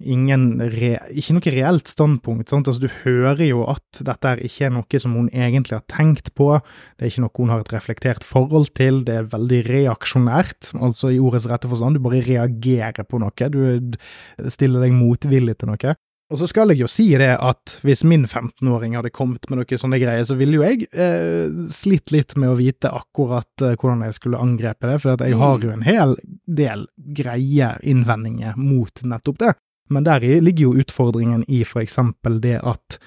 ingen 0.00 0.62
re, 0.72 0.94
ikke 1.14 1.36
noe 1.36 1.54
reelt 1.54 1.90
standpunkt. 1.90 2.50
Sant? 2.52 2.70
Altså, 2.70 2.86
du 2.86 3.00
hører 3.04 3.44
jo 3.46 3.64
at 3.70 4.02
dette 4.04 4.32
er 4.32 4.44
ikke 4.44 4.68
er 4.68 4.74
noe 4.76 5.02
som 5.02 5.16
hun 5.18 5.28
egentlig 5.32 5.78
har 5.78 5.84
tenkt 5.90 6.32
på, 6.38 6.50
det 6.96 7.06
er 7.06 7.12
ikke 7.12 7.26
noe 7.26 7.36
hun 7.38 7.52
har 7.54 7.64
et 7.64 7.74
reflektert 7.74 8.26
forhold 8.26 8.72
til, 8.78 9.02
det 9.06 9.18
er 9.20 9.30
veldig 9.34 9.60
reaksjonært, 9.68 10.72
altså 10.78 11.12
i 11.14 11.20
ordets 11.22 11.48
rette 11.50 11.70
forstand, 11.70 11.98
du 11.98 12.04
bare 12.04 12.24
reagerer 12.24 13.06
på 13.06 13.20
noe, 13.22 13.50
du 13.52 14.50
stiller 14.50 14.84
deg 14.84 14.96
motvillig 14.96 15.58
til 15.60 15.72
noe. 15.72 15.96
Og 16.32 16.40
så 16.40 16.46
skal 16.48 16.72
jeg 16.72 16.80
jo 16.80 16.88
si 16.88 17.04
det 17.20 17.34
at 17.36 17.74
hvis 17.84 18.00
min 18.08 18.24
15-åring 18.24 18.96
hadde 18.96 19.12
kommet 19.14 19.44
med 19.50 19.60
noen 19.60 19.80
sånne 19.80 20.00
greier, 20.00 20.24
så 20.24 20.36
ville 20.38 20.56
jo 20.56 20.64
jeg 20.64 20.86
eh, 20.90 21.52
slitt 21.70 22.14
litt 22.14 22.32
med 22.40 22.50
å 22.50 22.56
vite 22.58 22.88
akkurat 22.88 23.62
eh, 23.62 23.76
hvordan 23.76 24.06
jeg 24.06 24.16
skulle 24.16 24.40
angrepe 24.40 24.88
det, 24.88 24.96
for 25.02 25.20
jeg 25.20 25.38
har 25.38 25.60
jo 25.62 25.74
en 25.74 25.84
hel 25.84 26.16
del 26.48 26.86
greie 26.96 27.74
innvendinger 27.84 28.56
mot 28.56 29.04
nettopp 29.04 29.42
det. 29.44 29.52
Men 29.90 30.06
der 30.06 30.24
ligger 30.40 30.62
jo 30.62 30.74
utfordringen 30.80 31.44
i 31.48 31.64
for 31.64 31.80
eksempel 31.80 32.40
det 32.42 32.58
at 32.64 32.98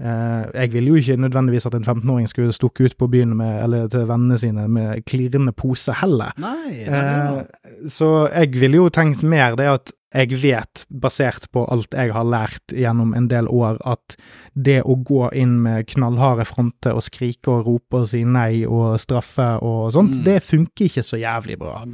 eh, 0.00 0.44
jeg 0.54 0.72
ville 0.72 0.88
jo 0.88 0.94
ikke 1.00 1.16
nødvendigvis 1.16 1.66
at 1.66 1.74
en 1.74 1.84
15-åring 1.84 2.28
skulle 2.28 2.52
stukke 2.52 2.84
ut 2.84 2.96
på 2.98 3.08
byen 3.08 3.36
med, 3.36 3.62
eller 3.64 3.88
til 3.88 4.08
vennene 4.08 4.38
sine 4.38 4.68
med 4.68 5.04
klirrende 5.08 5.52
pose 5.52 5.94
heller. 6.00 6.34
Nei, 6.38 6.82
det 6.84 6.88
er 6.88 7.30
det. 7.30 7.46
Eh, 7.64 7.88
så 7.88 8.28
jeg 8.28 8.52
ville 8.60 8.82
jo 8.82 8.88
tenkt 8.88 9.22
mer 9.22 9.56
det 9.56 9.70
at 9.72 9.92
jeg 10.16 10.38
vet, 10.42 10.84
basert 10.90 11.46
på 11.52 11.66
alt 11.72 11.92
jeg 11.92 12.12
har 12.14 12.24
lært 12.24 12.72
gjennom 12.72 13.12
en 13.16 13.28
del 13.28 13.48
år, 13.52 13.76
at 13.84 14.16
det 14.56 14.78
å 14.88 14.96
gå 15.04 15.26
inn 15.36 15.58
med 15.62 15.86
knallharde 15.92 16.46
fronter 16.48 16.96
og 16.96 17.04
skrike 17.04 17.52
og 17.52 17.66
rope 17.68 18.00
og 18.02 18.08
si 18.08 18.22
nei 18.24 18.64
og 18.64 18.96
straffe 19.02 19.50
og 19.62 19.92
sånt, 19.92 20.16
Mm. 20.16 20.24
det 20.24 20.38
funker 20.42 20.86
ikke 20.88 21.04
så 21.04 21.20
jævlig 21.20 21.58
bra. 21.60 21.84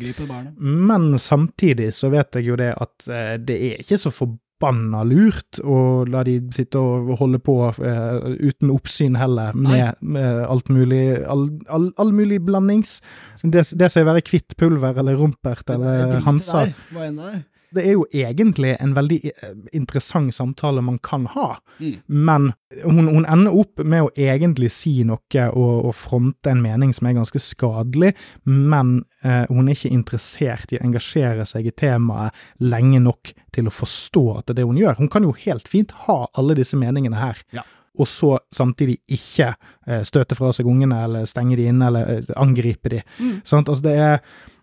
Men 0.57 1.19
samtidig 1.19 1.93
så 1.95 2.11
vet 2.13 2.33
jeg 2.39 2.47
jo 2.47 2.57
det 2.57 2.73
at 2.79 3.09
eh, 3.09 3.37
det 3.43 3.59
er 3.59 3.83
ikke 3.83 3.99
så 3.99 4.11
forbanna 4.15 5.03
lurt 5.05 5.59
å 5.65 6.05
la 6.07 6.23
de 6.23 6.37
sitte 6.55 6.79
og 6.79 7.17
holde 7.19 7.41
på 7.43 7.57
eh, 7.83 8.29
uten 8.47 8.71
oppsyn 8.71 9.17
heller, 9.19 9.53
med, 9.55 9.95
med 10.01 10.45
alt 10.47 10.69
mulig 10.71 11.25
all, 11.27 11.49
all, 11.69 11.91
all 11.99 12.13
mulig 12.15 12.39
blandings. 12.47 13.01
Det, 13.43 13.65
det 13.75 13.91
som 13.91 14.03
er 14.05 14.13
være 14.13 14.23
kvitt 14.29 14.55
pulver 14.57 14.99
eller 15.03 15.17
rumpert 15.19 15.69
eller 15.71 16.21
hanser. 16.27 16.75
Hva 16.93 17.09
enn 17.09 17.19
det 17.19 17.33
er. 17.35 17.41
Det 17.75 17.85
er 17.87 17.95
jo 17.95 18.05
egentlig 18.13 18.75
en 18.81 18.95
veldig 18.97 19.19
eh, 19.31 19.55
interessant 19.73 20.35
samtale 20.37 20.83
man 20.85 20.99
kan 21.03 21.27
ha, 21.33 21.59
Mm. 21.81 21.95
men 22.07 22.53
hun, 22.85 23.07
hun 23.09 23.25
ender 23.27 23.55
opp 23.59 23.81
med 23.85 24.03
å 24.05 24.11
egentlig 24.17 24.71
si 24.71 25.03
noe 25.09 25.47
og, 25.53 25.85
og 25.89 25.95
fronte 25.97 26.51
en 26.53 26.61
mening 26.63 26.93
som 26.95 27.07
er 27.09 27.17
ganske 27.17 27.41
skadelig, 27.41 28.13
men 28.45 29.05
eh, 29.25 29.45
hun 29.49 29.69
er 29.69 29.75
ikke 29.77 29.93
interessert 29.95 30.73
i 30.73 30.79
å 30.79 30.85
engasjere 30.85 31.47
seg 31.49 31.67
i 31.67 31.75
temaet 31.75 32.33
lenge 32.61 33.01
nok 33.01 33.33
til 33.53 33.69
å 33.69 33.75
forstå 33.75 34.25
at 34.39 34.47
det 34.47 34.55
er 34.55 34.61
det 34.63 34.67
hun 34.69 34.81
gjør. 34.83 34.99
Hun 35.01 35.09
kan 35.13 35.25
jo 35.27 35.33
helt 35.45 35.69
fint 35.69 35.93
ha 36.07 36.19
alle 36.39 36.55
disse 36.59 36.77
meningene 36.77 37.17
her. 37.21 37.41
Ja. 37.53 37.65
og 37.99 38.09
så 38.09 38.39
samtidig 38.55 38.99
ikke 39.13 39.51
eh, 39.87 40.01
støte 40.09 40.35
fra 40.39 40.53
seg 40.57 40.67
ungene, 40.67 41.03
eller 41.05 41.27
stenge 41.29 41.57
de 41.61 41.67
inne, 41.69 41.91
eller 41.91 42.09
eh, 42.19 42.31
angripe 42.41 42.89
de. 42.89 43.03
Mm. 43.19 43.35
Altså, 43.45 43.83
det 43.85 43.97
er, 44.01 44.23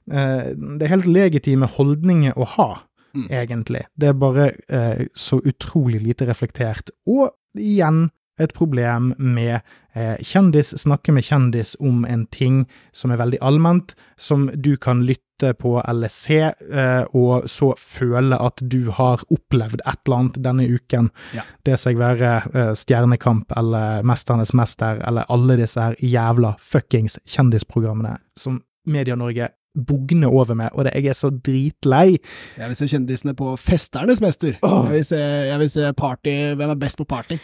det 0.10 0.86
er 0.88 0.94
helt 0.96 1.06
legitime 1.06 1.68
holdninger 1.70 2.34
å 2.38 2.48
ha, 2.56 2.70
Mm. 3.14 3.28
egentlig. 3.32 3.84
Det 3.96 4.08
er 4.12 4.14
bare 4.14 4.52
eh, 4.70 5.06
så 5.16 5.42
utrolig 5.42 6.02
lite 6.04 6.28
reflektert. 6.30 6.92
Og 7.08 7.32
igjen 7.58 8.10
et 8.40 8.54
problem 8.56 9.14
med 9.18 9.60
eh, 9.94 10.16
kjendis, 10.24 10.72
snakke 10.80 11.14
med 11.16 11.26
kjendis 11.28 11.76
om 11.80 12.06
en 12.08 12.26
ting 12.32 12.64
som 12.96 13.12
er 13.12 13.20
veldig 13.20 13.42
allment, 13.44 13.96
som 14.18 14.48
du 14.54 14.76
kan 14.80 15.04
lytte 15.08 15.54
på 15.60 15.78
eller 15.82 16.12
se, 16.12 16.40
eh, 16.52 17.04
og 17.16 17.50
så 17.52 17.74
føle 17.80 18.40
at 18.40 18.64
du 18.72 18.92
har 18.96 19.24
opplevd 19.32 19.84
et 19.84 20.00
eller 20.06 20.18
annet 20.18 20.40
denne 20.44 20.68
uken. 20.68 21.12
Ja. 21.36 21.46
Det 21.68 21.78
seg 21.80 22.00
være 22.00 22.34
eh, 22.54 22.74
Stjernekamp 22.80 23.52
eller 23.60 24.08
Mesternes 24.08 24.56
mester 24.56 25.04
eller 25.08 25.28
alle 25.32 25.60
disse 25.60 25.90
her 25.90 26.00
jævla 26.00 26.56
fuckings 26.60 27.20
kjendisprogrammene 27.28 28.18
som 28.40 28.62
Media-Norge 28.90 29.52
bugner 29.88 30.32
over 30.34 30.58
meg, 30.58 30.74
og 30.74 30.86
det, 30.88 30.94
jeg 30.98 31.12
er 31.14 31.18
så 31.18 31.30
dritlei. 31.30 32.18
Jeg 32.58 32.72
vil 32.72 32.78
se 32.80 32.90
kjendisene 32.90 33.36
på 33.38 33.54
Festernes 33.62 34.22
mester. 34.24 34.58
Oh. 34.66 34.88
Jeg, 34.88 34.96
vil 34.98 35.06
se, 35.12 35.22
jeg 35.50 35.60
vil 35.62 35.70
se 35.72 35.94
party 35.98 36.36
Hvem 36.58 36.74
er 36.74 36.80
best 36.80 37.00
på 37.00 37.06
party? 37.10 37.38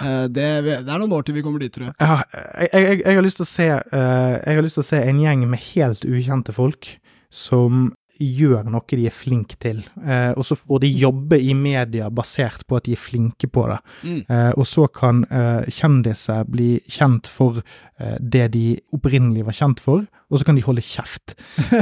Eh, 0.00 0.26
det, 0.32 0.46
det 0.64 0.78
er 0.78 1.00
noen 1.00 1.12
år 1.12 1.24
til 1.26 1.34
vi 1.36 1.42
kommer 1.44 1.60
dit, 1.60 1.72
tror 1.74 1.90
jeg. 1.90 1.94
Ja, 2.00 2.20
jeg, 2.62 2.68
jeg, 2.72 3.00
jeg 3.04 3.18
har 3.18 3.24
lyst 3.24 3.40
til 3.40 3.44
å 3.44 3.50
se 3.50 3.66
eh, 3.68 4.34
Jeg 4.38 4.58
har 4.58 4.64
lyst 4.64 4.78
til 4.78 4.84
å 4.84 4.88
se 4.88 5.00
en 5.10 5.20
gjeng 5.20 5.44
med 5.50 5.64
helt 5.70 6.06
ukjente 6.08 6.54
folk 6.56 6.88
som 7.30 7.90
gjør 8.20 8.68
noe 8.68 8.84
de 8.90 9.06
er 9.08 9.14
flinke 9.14 9.56
til, 9.60 9.80
eh, 10.04 10.32
og 10.36 10.44
så 10.46 10.56
får 10.58 10.82
de 10.84 10.90
jobbe 11.00 11.38
i 11.40 11.54
media 11.56 12.10
basert 12.12 12.66
på 12.68 12.78
at 12.78 12.86
de 12.88 12.96
er 12.96 13.00
flinke 13.00 13.48
på 13.48 13.66
det. 13.70 13.78
Mm. 14.04 14.20
Eh, 14.28 14.52
og 14.56 14.66
så 14.68 14.86
kan 14.92 15.24
eh, 15.30 15.68
kjendiser 15.70 16.44
bli 16.50 16.70
kjent 16.90 17.30
for 17.30 17.62
eh, 17.62 18.18
det 18.20 18.50
de 18.56 18.66
opprinnelig 18.96 19.46
var 19.48 19.56
kjent 19.56 19.82
for, 19.84 20.04
og 20.30 20.38
så 20.38 20.46
kan 20.46 20.58
de 20.58 20.66
holde 20.66 20.84
kjeft. 20.84 21.36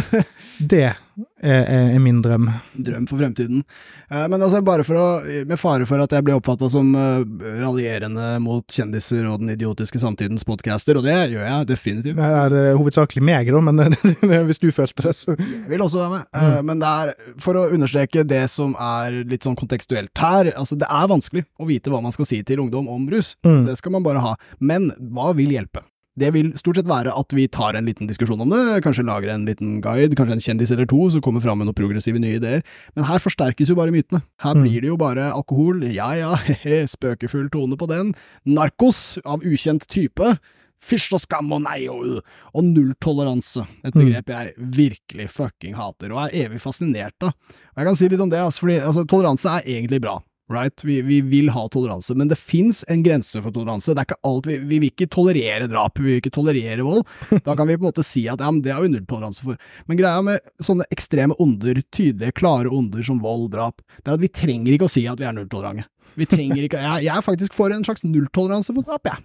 det 0.72 0.94
er, 1.42 1.64
er 1.94 1.98
min 2.02 2.20
drøm. 2.24 2.48
Drøm 2.74 3.06
for 3.10 3.20
fremtiden. 3.20 3.62
Eh, 4.10 4.24
men 4.30 4.42
altså, 4.42 4.60
bare 4.64 4.84
for 4.86 4.98
å 4.98 5.06
Med 5.48 5.58
fare 5.60 5.86
for 5.88 6.00
at 6.02 6.12
jeg 6.14 6.24
blir 6.26 6.38
oppfatta 6.38 6.68
som 6.72 6.90
eh, 6.96 7.24
raljerende 7.62 8.30
mot 8.44 8.64
kjendiser 8.72 9.26
og 9.30 9.42
den 9.42 9.52
idiotiske 9.54 10.00
samtidens 10.02 10.46
podcaster, 10.48 10.98
og 10.98 11.06
det 11.06 11.16
gjør 11.34 11.44
jeg 11.46 11.68
definitivt. 11.70 12.18
Det 12.20 12.30
er 12.42 12.56
eh, 12.60 12.70
hovedsakelig 12.78 13.24
meg, 13.28 13.50
da, 13.54 13.60
men 13.64 14.46
hvis 14.48 14.62
du 14.62 14.70
følte 14.74 15.08
det, 15.08 15.14
så 15.18 15.34
Jeg 15.36 15.68
vil 15.72 15.84
også 15.84 16.02
være 16.04 16.14
med. 16.16 16.30
Eh, 16.38 16.62
Men 16.68 16.82
det 16.82 16.94
er, 17.02 17.14
for 17.42 17.58
å 17.58 17.66
understreke 17.74 18.24
det 18.28 18.44
som 18.52 18.74
er 18.78 19.22
litt 19.28 19.46
sånn 19.46 19.58
kontekstuelt 19.58 20.12
her, 20.18 20.52
altså 20.56 20.78
det 20.78 20.88
er 20.88 21.10
vanskelig 21.10 21.44
å 21.58 21.68
vite 21.68 21.92
hva 21.92 22.02
man 22.04 22.14
skal 22.14 22.28
si 22.28 22.42
til 22.46 22.64
ungdom 22.64 22.88
om 22.92 23.06
rus. 23.10 23.34
Mm. 23.46 23.64
Det 23.68 23.78
skal 23.80 23.94
man 23.94 24.06
bare 24.06 24.22
ha. 24.24 24.34
Men 24.60 24.90
hva 25.12 25.32
vil 25.36 25.52
hjelpe? 25.54 25.82
Det 26.18 26.32
vil 26.34 26.50
stort 26.58 26.80
sett 26.80 26.88
være 26.90 27.12
at 27.14 27.32
vi 27.36 27.46
tar 27.54 27.78
en 27.78 27.86
liten 27.86 28.08
diskusjon 28.10 28.40
om 28.42 28.50
det, 28.50 28.82
kanskje 28.84 29.04
lager 29.06 29.30
en 29.34 29.46
liten 29.46 29.76
guide, 29.84 30.16
kanskje 30.18 30.34
en 30.38 30.44
kjendis 30.44 30.72
eller 30.74 30.88
to 30.90 31.04
som 31.14 31.22
kommer 31.24 31.40
fram 31.44 31.58
med 31.62 31.68
noen 31.70 31.78
progressive 31.78 32.18
nye 32.22 32.36
ideer. 32.40 32.62
Men 32.96 33.06
her 33.08 33.22
forsterkes 33.22 33.70
jo 33.70 33.76
bare 33.78 33.94
mytene. 33.94 34.22
Her 34.42 34.54
Mm. 34.58 34.62
blir 34.66 34.80
det 34.82 34.88
jo 34.90 34.96
bare 34.98 35.30
alkohol, 35.32 35.82
ja 35.94 36.10
ja, 36.18 36.34
he-he, 36.48 36.82
spøkefull 36.90 37.48
tone 37.54 37.76
på 37.78 37.86
den, 37.88 38.14
narkos 38.46 39.18
av 39.24 39.44
ukjent 39.46 39.86
type, 39.88 40.36
fysj 40.78 41.14
og 41.16 41.20
skam 41.24 41.48
og 41.56 41.62
nei 41.64 41.88
og 41.90 42.04
uh, 42.06 42.20
og 42.54 42.64
nulltoleranse. 42.64 43.64
Et 43.84 43.94
Mm. 43.94 44.00
begrep 44.04 44.28
jeg 44.30 44.52
virkelig 44.58 45.30
fucking 45.30 45.74
hater, 45.74 46.12
og 46.14 46.28
er 46.28 46.44
evig 46.46 46.60
fascinert 46.62 47.14
av. 47.22 47.32
Og 47.74 47.78
jeg 47.82 47.86
kan 47.86 47.96
si 47.96 48.08
litt 48.08 48.20
om 48.20 48.30
det, 48.30 48.38
altså, 48.38 48.60
fordi 48.66 48.80
altså, 48.80 49.04
toleranse 49.06 49.46
er 49.50 49.62
egentlig 49.66 50.00
bra. 50.00 50.18
Right? 50.48 50.80
Vi, 50.84 51.00
vi 51.04 51.20
vil 51.28 51.50
ha 51.52 51.66
toleranse, 51.68 52.14
men 52.16 52.30
det 52.30 52.38
fins 52.40 52.80
en 52.88 53.02
grense 53.04 53.42
for 53.44 53.52
toleranse. 53.52 53.92
Det 53.92 54.00
er 54.00 54.08
ikke 54.08 54.20
alt, 54.30 54.46
vi, 54.48 54.56
vi 54.64 54.78
vil 54.80 54.90
ikke 54.94 55.08
tolerere 55.12 55.68
drap, 55.68 55.98
vi 56.00 56.06
vil 56.14 56.20
ikke 56.22 56.32
tolerere 56.32 56.86
vold. 56.86 57.04
Da 57.44 57.52
kan 57.58 57.68
vi 57.68 57.76
på 57.76 57.84
en 57.84 57.90
måte 57.90 58.04
si 58.06 58.24
at 58.32 58.40
ja, 58.40 58.48
men 58.50 58.62
det 58.64 58.72
har 58.72 58.80
vi 58.80 58.88
nulltoleranse 58.94 59.44
for. 59.44 59.60
Men 59.90 60.00
greia 60.00 60.22
med 60.24 60.40
sånne 60.64 60.88
ekstreme 60.94 61.36
onder, 61.38 61.82
tydelige, 61.92 62.32
klare 62.40 62.72
onder 62.72 63.04
som 63.04 63.20
vold, 63.20 63.50
drap, 63.52 63.82
det 64.00 64.08
er 64.08 64.16
at 64.16 64.24
vi 64.24 64.32
trenger 64.32 64.72
ikke 64.78 64.88
å 64.88 64.94
si 64.96 65.04
at 65.10 65.20
vi 65.20 65.28
er 65.28 65.36
nulltolerante. 65.36 65.84
Vi 66.18 66.26
trenger 66.26 66.64
ikke, 66.64 66.80
jeg, 66.80 67.04
jeg 67.04 67.12
er 67.14 67.22
faktisk 67.22 67.52
for 67.54 67.70
en 67.70 67.84
slags 67.84 68.00
nulltoleranse 68.02 68.72
for 68.72 68.88
drap, 68.88 69.04
jeg. 69.06 69.20
Ja. 69.20 69.24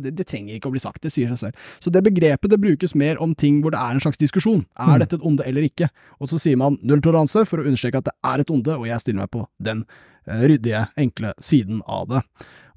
Det, 0.00 0.14
det 0.16 0.24
trenger 0.30 0.54
ikke 0.56 0.70
å 0.70 0.72
bli 0.72 0.80
sagt, 0.80 1.02
det 1.04 1.10
sier 1.12 1.28
seg 1.28 1.40
selv. 1.42 1.64
Så 1.84 1.90
det 1.92 2.00
begrepet 2.06 2.48
det 2.48 2.56
brukes 2.62 2.94
mer 2.96 3.18
om 3.20 3.34
ting 3.36 3.58
hvor 3.60 3.74
det 3.74 3.80
er 3.80 3.96
en 3.96 4.00
slags 4.00 4.16
diskusjon. 4.20 4.62
Er 4.80 4.94
Mm. 4.94 4.98
dette 5.02 5.16
et 5.18 5.26
onde 5.28 5.44
eller 5.44 5.66
ikke? 5.66 5.90
Og 6.20 6.30
så 6.30 6.38
sier 6.40 6.56
man 6.56 6.78
nulltoleranse 6.80 7.42
for 7.48 7.60
å 7.60 7.66
understreke 7.68 8.00
at 8.00 8.04
det 8.08 8.14
er 8.24 8.40
et 8.40 8.50
onde, 8.54 8.78
og 8.78 8.86
jeg 8.88 9.00
stiller 9.04 9.20
meg 9.26 9.30
på 9.34 9.42
den 9.60 9.82
eh, 9.84 10.17
ryddige, 10.28 10.86
enkle 11.00 11.34
siden 11.42 11.82
av 11.86 12.08
det. 12.12 12.22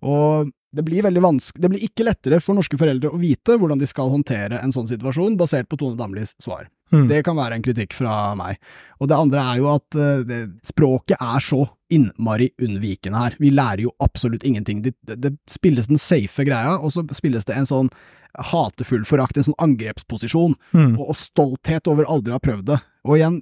Og 0.01 0.51
det 0.71 0.85
blir 0.87 1.03
det 1.03 1.69
blir 1.69 1.83
ikke 1.83 2.05
lettere 2.07 2.39
for 2.39 2.55
norske 2.55 2.77
foreldre 2.79 3.11
å 3.11 3.19
vite 3.19 3.57
hvordan 3.59 3.79
de 3.81 3.89
skal 3.89 4.11
håndtere 4.13 4.61
en 4.61 4.71
sånn 4.71 4.87
situasjon, 4.87 5.35
basert 5.39 5.67
på 5.69 5.77
Tone 5.77 5.99
Damlis 5.99 6.31
svar. 6.39 6.69
Mm. 6.91 7.07
Det 7.07 7.21
kan 7.23 7.35
være 7.35 7.57
en 7.57 7.63
kritikk 7.63 7.93
fra 7.95 8.33
meg. 8.39 8.59
Og 8.99 9.09
det 9.11 9.17
andre 9.17 9.43
er 9.51 9.59
jo 9.59 9.67
at 9.71 9.99
uh, 9.99 10.23
det, 10.27 10.41
språket 10.67 11.19
er 11.19 11.43
så 11.43 11.65
innmari 11.91 12.49
unnvikende 12.61 13.19
her. 13.19 13.35
Vi 13.39 13.51
lærer 13.51 13.85
jo 13.85 13.93
absolutt 14.03 14.43
ingenting. 14.47 14.81
Det, 14.85 14.95
det, 15.07 15.19
det 15.23 15.33
spilles 15.51 15.91
den 15.91 15.99
safe 15.99 16.47
greia, 16.47 16.77
og 16.79 16.95
så 16.95 17.03
spilles 17.15 17.47
det 17.47 17.55
en 17.57 17.69
sånn 17.69 17.91
hatefull 18.38 19.03
forakt, 19.05 19.38
en 19.38 19.43
sånn 19.43 19.57
angrepsposisjon, 19.59 20.55
Mm. 20.73 20.99
og, 20.99 21.09
og 21.09 21.15
stolthet 21.17 21.88
over 21.88 22.05
aldri 22.05 22.32
å 22.32 22.38
ha 22.39 22.39
prøvd 22.39 22.65
det. 22.65 22.79
Og 23.05 23.17
igjen, 23.17 23.39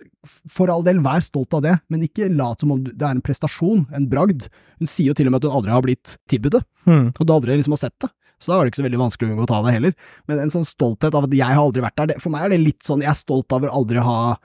for 0.48 0.70
all 0.72 0.84
del, 0.84 1.00
vær 1.04 1.22
stolt 1.22 1.54
av 1.54 1.62
det, 1.62 1.80
men 1.90 2.02
ikke 2.08 2.30
lat 2.36 2.62
som 2.62 2.72
om 2.72 2.84
det 2.84 3.02
er 3.02 3.12
en 3.12 3.22
prestasjon, 3.22 3.86
en 3.94 4.08
bragd. 4.08 4.48
Hun 4.80 4.88
sier 4.88 5.08
jo 5.12 5.14
til 5.14 5.28
og 5.28 5.32
med 5.36 5.44
at 5.44 5.50
hun 5.52 5.58
aldri 5.60 5.72
har 5.76 5.82
blitt 5.84 6.18
tilbudt 6.32 6.52
det, 6.60 6.64
Mm. 6.88 7.14
og 7.20 7.26
du 7.28 7.34
aldri 7.34 7.58
liksom 7.58 7.72
har 7.76 7.84
sett 7.84 8.00
det. 8.00 8.10
Så 8.40 8.48
da 8.52 8.58
var 8.58 8.64
det 8.66 8.72
ikke 8.72 8.82
så 8.84 8.88
veldig 8.88 9.02
vanskelig 9.04 9.28
å 9.28 9.32
unngå 9.36 9.44
å 9.44 9.48
ta 9.52 9.62
det 9.64 9.74
heller. 9.76 9.94
Men 10.30 10.40
en 10.40 10.50
sånn 10.50 10.64
stolthet 10.66 11.14
av 11.14 11.26
at 11.26 11.32
jeg 11.36 11.44
har 11.44 11.60
aldri 11.60 11.82
vært 11.84 11.96
der, 11.98 12.08
det, 12.08 12.22
for 12.22 12.30
meg 12.32 12.46
er 12.46 12.50
det 12.56 12.60
litt 12.64 12.82
sånn, 12.88 13.02
jeg 13.04 13.10
er 13.12 13.20
stolt 13.20 13.50
å 13.52 13.60
aldri 13.70 14.00
ha 14.00 14.38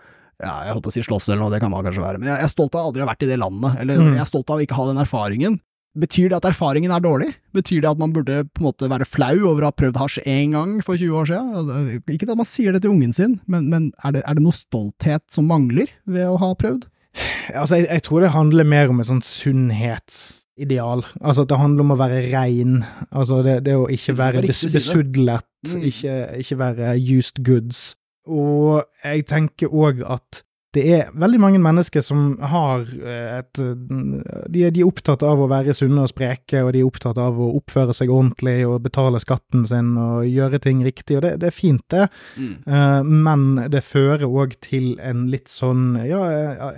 ja, 0.43 0.65
jeg 0.67 0.73
holdt 0.75 0.83
på 0.83 0.91
å 0.91 0.93
si 0.93 1.01
slåss 1.07 1.29
eller 1.31 1.45
noe, 1.45 1.51
det 1.55 1.61
kan 1.63 1.71
man 1.71 1.85
kanskje 1.87 2.03
være, 2.03 2.19
men 2.19 2.27
jeg 2.35 2.43
er 2.43 2.49
stolt 2.51 2.75
av 2.75 2.83
å 2.83 2.89
aldri 2.91 3.05
ha 3.05 3.07
vært 3.07 3.23
i 3.23 3.27
det 3.31 3.39
landet, 3.39 3.77
eller 3.81 3.97
Mm. 4.03 4.13
jeg 4.17 4.21
er 4.21 4.27
stolt 4.27 4.51
av 4.51 4.59
å 4.59 4.63
ikke 4.67 4.75
ha 4.75 4.87
den 4.91 4.99
erfaringen. 4.99 5.61
Betyr 5.95 6.29
det 6.33 6.41
at 6.41 6.49
erfaringen 6.51 6.91
er 6.91 7.03
dårlig? 7.05 7.29
Betyr 7.55 7.85
det 7.85 7.91
at 7.93 8.01
man 8.01 8.11
burde 8.13 8.41
på 8.51 8.63
en 8.63 8.67
måte 8.67 8.89
være 8.91 9.07
flau 9.07 9.37
over 9.47 9.63
å 9.63 9.69
ha 9.71 9.75
prøvd 9.79 10.01
hasj 10.01 10.25
én 10.27 10.57
gang 10.57 10.73
for 10.83 10.99
20 10.99 11.21
år 11.21 11.29
siden? 11.31 12.03
Ikke 12.11 12.27
at 12.27 12.41
man 12.41 12.49
sier 12.51 12.75
det 12.75 12.83
til 12.83 12.91
ungen 12.97 13.13
sin, 13.15 13.37
men, 13.47 13.69
men 13.71 13.93
er, 14.03 14.17
det, 14.17 14.25
er 14.27 14.35
det 14.35 14.43
noe 14.43 14.57
stolthet 14.57 15.23
som 15.31 15.47
mangler 15.47 15.93
ved 16.05 16.27
å 16.27 16.35
ha 16.43 16.51
prøvd? 16.59 16.89
Altså, 17.55 17.79
jeg, 17.79 17.87
jeg 17.93 18.03
tror 18.09 18.25
det 18.25 18.33
handler 18.35 18.67
mer 18.67 18.91
om 18.91 18.99
et 18.99 19.07
sånt 19.07 19.23
sunnhetsideal. 19.29 21.05
Altså 21.23 21.45
det 21.47 21.59
handler 21.61 21.85
om 21.87 21.95
å 21.95 21.99
være 22.01 22.25
rein. 22.33 22.81
Altså 23.15 23.39
det, 23.47 23.61
det 23.69 23.77
å 23.79 23.87
ikke 23.93 24.17
være 24.19 24.43
bes, 24.47 24.65
besudlet, 24.75 25.47
Mm. 25.65 25.81
ikke, 25.89 26.15
ikke 26.43 26.57
være 26.61 26.89
used 27.01 27.39
goods. 27.47 27.95
Og 28.29 28.83
jeg 29.01 29.23
tenker 29.31 29.73
òg 29.73 30.03
at 30.05 30.43
det 30.75 30.83
er 30.97 31.11
veldig 31.15 31.39
mange 31.43 31.61
mennesker 31.63 32.03
som 32.05 32.35
har 32.43 32.83
eh, 32.99 33.39
et 33.41 33.61
de, 33.63 34.65
er- 34.67 34.75
de 34.75 34.83
er 34.83 34.89
opptatt 34.89 35.23
av 35.27 35.41
å 35.45 35.49
være 35.51 35.75
sunne 35.77 36.03
og 36.05 36.11
spreke, 36.13 36.61
og 36.67 36.73
de 36.75 36.83
er 36.83 36.89
opptatt 36.89 37.19
av 37.23 37.39
å 37.41 37.49
oppføre 37.59 37.95
seg 37.97 38.11
ordentlig 38.13 38.57
og 38.69 38.83
betale 38.85 39.21
skatten 39.23 39.65
sin 39.71 39.93
og 40.01 40.27
gjøre 40.29 40.61
ting 40.65 40.83
riktig, 40.87 41.17
og 41.19 41.25
det, 41.27 41.35
det 41.45 41.51
er 41.53 41.57
fint, 41.57 41.85
det. 41.95 42.09
Eh, 42.39 43.03
men 43.07 43.47
det 43.73 43.85
fører 43.87 44.27
òg 44.29 44.59
til 44.65 44.95
en 45.01 45.27
litt 45.33 45.49
sånn 45.53 45.95
ja, 46.09 46.23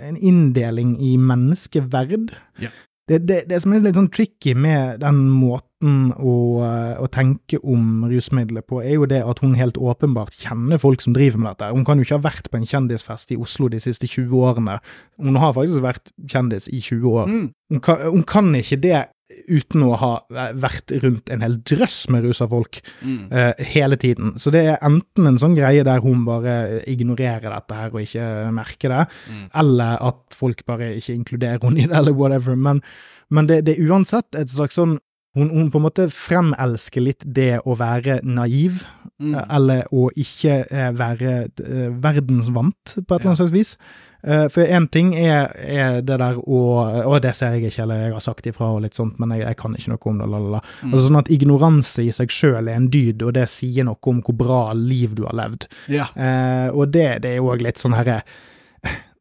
en 0.07 0.17
inndeling 0.17 0.95
i 1.03 1.15
menneskeverd. 1.17 2.35
Ja. 2.61 2.69
Det, 3.07 3.21
det, 3.23 3.43
det 3.47 3.61
som 3.63 3.71
er 3.71 3.85
litt 3.85 3.95
sånn 3.95 4.09
tricky 4.11 4.51
med 4.57 4.99
den 4.99 5.21
måten 5.31 6.09
å, 6.19 6.33
eh, 6.67 6.95
å 6.99 7.07
tenke 7.07 7.59
om 7.63 8.03
rusmidler 8.09 8.65
på, 8.67 8.81
er 8.83 8.97
jo 8.97 9.07
det 9.07 9.21
at 9.23 9.39
hun 9.43 9.55
helt 9.55 9.79
åpenbart 9.79 10.35
kjenner 10.35 10.81
folk 10.81 11.03
som 11.03 11.15
driver 11.15 11.39
med 11.39 11.53
dette. 11.53 11.71
Hun 11.71 11.85
kan 11.87 11.99
jo 12.01 12.07
ikke 12.07 12.17
ha 12.19 12.25
vært 12.25 12.49
på 12.51 12.59
en 12.59 12.67
kjendisfest 12.67 13.31
i 13.31 13.39
Oslo 13.39 13.69
de 13.71 13.79
siste 13.79 14.09
20 14.09 14.35
årene. 14.49 14.79
Hun 15.23 15.39
har 15.39 15.55
faktisk 15.55 15.85
vært 15.85 16.11
kjendis 16.27 16.67
i 16.67 16.81
20 16.81 17.07
år. 17.13 17.31
Mm. 17.31 17.45
Hun 17.71 17.85
kan, 17.87 18.03
hun 18.09 18.27
kan 18.27 18.51
ikke 18.59 18.81
det 18.83 19.05
uten 19.51 19.83
å 19.83 19.95
ha 19.99 20.11
vært 20.55 20.91
rundt 21.03 21.29
en 21.33 21.41
hel 21.43 21.57
drøss 21.67 22.05
med 22.13 22.23
rusa 22.23 22.47
folk 22.47 22.79
Mm. 23.03 23.27
uh, 23.31 23.53
hele 23.73 23.97
tiden. 23.99 24.33
Så 24.39 24.51
det 24.51 24.61
er 24.65 24.77
enten 24.81 25.27
en 25.27 25.37
sånn 25.37 25.55
greie 25.57 25.83
der 25.83 25.99
hun 26.01 26.23
bare 26.25 26.81
ignorerer 26.87 27.49
dette 27.51 27.75
her 27.75 27.91
og 27.93 28.01
ikke 28.01 28.51
merker 28.55 28.89
det, 28.89 29.07
Mm. 29.29 29.49
eller 29.53 29.97
at 30.01 30.33
folk 30.37 30.65
bare 30.65 30.95
ikke 30.95 31.13
inkluderer 31.17 31.59
henne 31.61 31.83
i 31.83 31.87
det, 31.87 31.95
eller 31.97 32.13
whatever. 32.13 32.55
Men, 32.55 32.81
men 33.29 33.47
det, 33.47 33.65
det 33.65 33.77
er 33.77 33.89
uansett 33.91 34.35
et 34.35 34.49
slags 34.49 34.75
sånn 34.79 34.97
hun, 35.37 35.49
hun 35.53 35.71
på 35.71 35.79
en 35.79 35.85
måte 35.87 36.09
fremelsker 36.13 37.03
litt 37.05 37.23
det 37.25 37.59
å 37.63 37.77
være 37.79 38.19
naiv, 38.25 38.83
Mm. 39.17 39.31
eh, 39.33 39.45
eller 39.55 39.87
å 39.97 40.11
ikke 40.13 40.59
eh, 40.69 40.91
være 40.93 41.31
eh, 41.65 41.87
verdensvant, 42.03 42.91
på 42.99 43.15
et 43.15 43.23
eller 43.23 43.31
annet 43.31 43.39
slags 43.39 43.53
vis. 43.55 43.71
For 44.51 44.65
én 44.65 44.87
ting 44.91 45.11
er, 45.15 45.47
er 45.55 45.99
det 46.01 46.17
der 46.19 46.35
å 46.41 46.59
Å, 47.07 47.19
det 47.21 47.31
ser 47.37 47.53
jeg 47.55 47.69
ikke, 47.69 47.83
eller 47.85 48.01
jeg 48.01 48.13
har 48.15 48.23
sagt 48.25 48.47
ifra 48.49 48.71
og 48.75 48.81
litt 48.83 48.97
sånt, 48.97 49.19
men 49.21 49.31
jeg, 49.31 49.43
jeg 49.45 49.57
kan 49.61 49.77
ikke 49.77 49.93
noe 49.93 50.09
om 50.11 50.19
det. 50.19 50.61
Mm. 50.83 50.91
Altså 50.91 51.03
sånn 51.05 51.19
at 51.21 51.31
ignoranse 51.31 52.03
i 52.03 52.11
seg 52.11 52.33
sjøl 52.33 52.67
er 52.67 52.75
en 52.75 52.89
dyd, 52.91 53.23
og 53.23 53.33
det 53.37 53.45
sier 53.53 53.87
noe 53.87 53.97
om 54.11 54.19
hvor 54.25 54.35
bra 54.37 54.59
liv 54.75 55.13
du 55.15 55.23
har 55.29 55.37
levd. 55.37 55.69
Ja. 55.93 56.09
Eh, 56.17 56.67
og 56.73 56.91
det, 56.97 57.07
det 57.23 57.31
er 57.31 57.39
jo 57.39 57.53
òg 57.53 57.63
litt 57.63 57.79
sånn 57.81 57.95
herre 57.95 58.19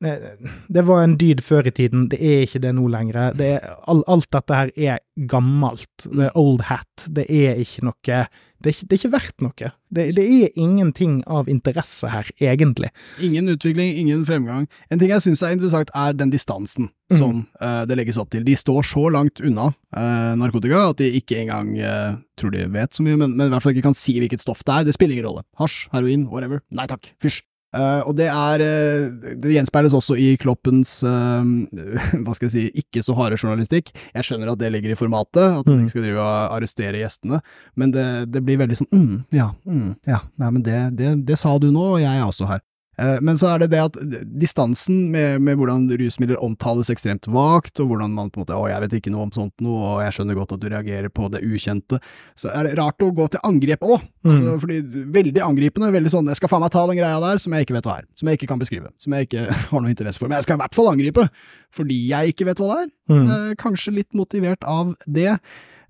det 0.00 0.82
var 0.86 1.02
en 1.04 1.16
dyd 1.20 1.40
før 1.44 1.68
i 1.70 1.74
tiden, 1.74 2.08
det 2.12 2.18
er 2.20 2.44
ikke 2.44 2.62
det 2.64 2.74
nå 2.76 2.88
lenger. 2.92 3.32
Det 3.36 3.48
er, 3.56 3.76
alt 3.86 4.28
dette 4.34 4.58
her 4.58 4.72
er 4.76 5.00
gammelt. 5.30 5.88
Det 6.04 6.28
er 6.28 6.36
old 6.36 6.66
hat. 6.68 7.06
Det 7.08 7.24
er 7.32 7.56
ikke 7.62 7.86
noe 7.88 7.96
Det 8.04 8.18
er 8.18 8.74
ikke, 8.74 8.86
det 8.88 8.92
er 8.92 9.00
ikke 9.00 9.12
verdt 9.14 9.44
noe. 9.46 9.70
Det, 9.96 10.04
det 10.16 10.26
er 10.26 10.60
ingenting 10.60 11.22
av 11.26 11.48
interesse 11.48 12.10
her, 12.12 12.28
egentlig. 12.40 12.90
Ingen 13.22 13.48
utvikling, 13.48 13.96
ingen 13.96 14.26
fremgang. 14.28 14.68
En 14.90 15.00
ting 15.00 15.10
jeg 15.14 15.24
syns 15.24 15.42
er 15.42 15.56
interessant, 15.56 15.92
er 15.94 16.12
den 16.16 16.34
distansen 16.34 16.90
Mm. 17.06 17.18
som 17.20 17.34
uh, 17.62 17.84
det 17.86 17.94
legges 18.00 18.16
opp 18.18 18.32
til. 18.34 18.42
De 18.42 18.56
står 18.58 18.82
så 18.82 19.04
langt 19.14 19.38
unna 19.38 19.68
uh, 19.70 20.32
narkotika 20.34 20.88
at 20.88 20.98
de 20.98 21.12
ikke 21.20 21.36
engang 21.44 21.68
uh, 21.78 22.16
tror 22.34 22.50
de 22.50 22.64
vet 22.74 22.98
så 22.98 23.04
mye, 23.06 23.14
men, 23.20 23.36
men 23.38 23.46
i 23.46 23.52
hvert 23.52 23.62
fall 23.62 23.76
ikke 23.76 23.84
kan 23.86 23.94
si 23.94 24.16
hvilket 24.18 24.42
stoff 24.42 24.64
det 24.66 24.74
er. 24.74 24.88
Det 24.88 24.94
spiller 24.96 25.14
ingen 25.14 25.28
rolle. 25.28 25.44
Hasj, 25.60 25.84
heroin, 25.92 26.24
whatever. 26.32 26.64
Nei 26.74 26.88
takk, 26.90 27.12
fysj. 27.22 27.44
Eh, 27.76 28.02
og 28.08 28.14
det 28.16 28.26
er 28.32 28.62
eh, 28.64 29.34
Det 29.42 29.52
gjenspeiles 29.52 29.92
også 29.96 30.16
i 30.16 30.30
Kloppens 30.40 30.96
uh, 31.04 31.42
hva 32.24 32.34
skal 32.36 32.46
jeg 32.48 32.54
si, 32.54 32.64
ikke 32.82 33.02
så 33.04 33.16
harde 33.18 33.36
journalistikk. 33.40 33.90
Jeg 34.14 34.24
skjønner 34.28 34.52
at 34.54 34.60
det 34.62 34.70
ligger 34.72 34.94
i 34.94 34.98
formatet, 34.98 35.42
at 35.60 35.66
man 35.66 35.76
Mm. 35.76 35.82
ikke 35.84 35.92
skal 35.96 36.06
drive 36.06 36.22
og 36.24 36.54
arrestere 36.56 37.00
gjestene, 37.02 37.40
men 37.76 37.90
det, 37.92 38.06
det 38.32 38.40
blir 38.46 38.56
veldig 38.62 38.76
sånn 38.78 38.88
mm, 38.92 39.16
ja, 39.36 39.50
mm, 39.66 39.90
ja, 40.08 40.20
nei, 40.40 40.50
men 40.54 40.62
det, 40.64 40.78
det, 40.96 41.10
det 41.28 41.36
sa 41.38 41.52
du 41.60 41.68
nå, 41.74 41.82
og 41.96 42.00
jeg 42.00 42.14
er 42.16 42.24
også 42.24 42.48
her. 42.48 42.62
Eh, 42.98 43.18
Men 43.20 43.36
så 43.36 43.50
er 43.54 43.58
det 43.60 43.70
det 43.70 43.80
at 43.84 43.96
distansen 44.40 45.10
med, 45.12 45.40
med 45.44 45.58
hvordan 45.58 45.84
rusmidler 46.00 46.40
omtales 46.42 46.88
ekstremt 46.92 47.26
vagt, 47.28 47.78
og 47.80 47.90
hvordan 47.90 48.14
man 48.16 48.30
på 48.30 48.40
en 48.40 48.44
måte 48.46 48.56
'Å, 48.56 48.68
jeg 48.70 48.80
vet 48.80 48.94
ikke 49.00 49.10
noe 49.12 49.22
om 49.26 49.32
sånt 49.32 49.52
noe, 49.60 49.76
og 49.84 50.00
jeg 50.04 50.12
skjønner 50.16 50.34
godt 50.34 50.52
at 50.56 50.60
du 50.60 50.68
reagerer 50.68 51.08
på 51.12 51.30
det 51.30 51.42
ukjente', 51.44 52.00
så 52.36 52.48
er 52.54 52.64
det 52.64 52.78
rart 52.78 52.98
å 53.04 53.12
gå 53.14 53.28
til 53.30 53.40
angrep 53.44 53.80
òg. 53.84 54.00
Altså, 54.24 54.56
Mm. 54.56 54.60
fordi 54.60 54.76
Veldig 55.12 55.42
angripende. 55.42 55.92
Veldig 55.92 56.10
sånn 56.10 56.26
'Jeg 56.26 56.36
skal 56.36 56.48
faen 56.48 56.60
meg 56.62 56.70
ta 56.72 56.86
den 56.86 56.96
greia 56.96 57.20
der 57.20 57.38
som 57.38 57.52
jeg 57.52 57.66
ikke 57.66 57.74
vet 57.74 57.84
hva 57.84 57.98
er', 57.98 58.06
som 58.14 58.28
jeg 58.28 58.38
ikke 58.38 58.48
kan 58.48 58.58
beskrive, 58.58 58.88
som 58.98 59.12
jeg 59.12 59.28
ikke 59.28 59.46
har 59.70 59.80
noe 59.80 59.90
interesse 59.90 60.18
for. 60.18 60.28
Men 60.28 60.36
jeg 60.38 60.42
skal 60.44 60.56
i 60.56 60.62
hvert 60.62 60.74
fall 60.74 60.88
angripe, 60.92 61.28
fordi 61.72 62.08
jeg 62.08 62.32
ikke 62.34 62.46
vet 62.46 62.56
hva 62.58 62.74
det 62.76 62.82
er. 62.84 62.90
Mm. 63.14 63.28
Eh, 63.30 63.54
kanskje 63.56 63.94
litt 63.94 64.12
motivert 64.14 64.62
av 64.64 64.96
det. 65.06 65.38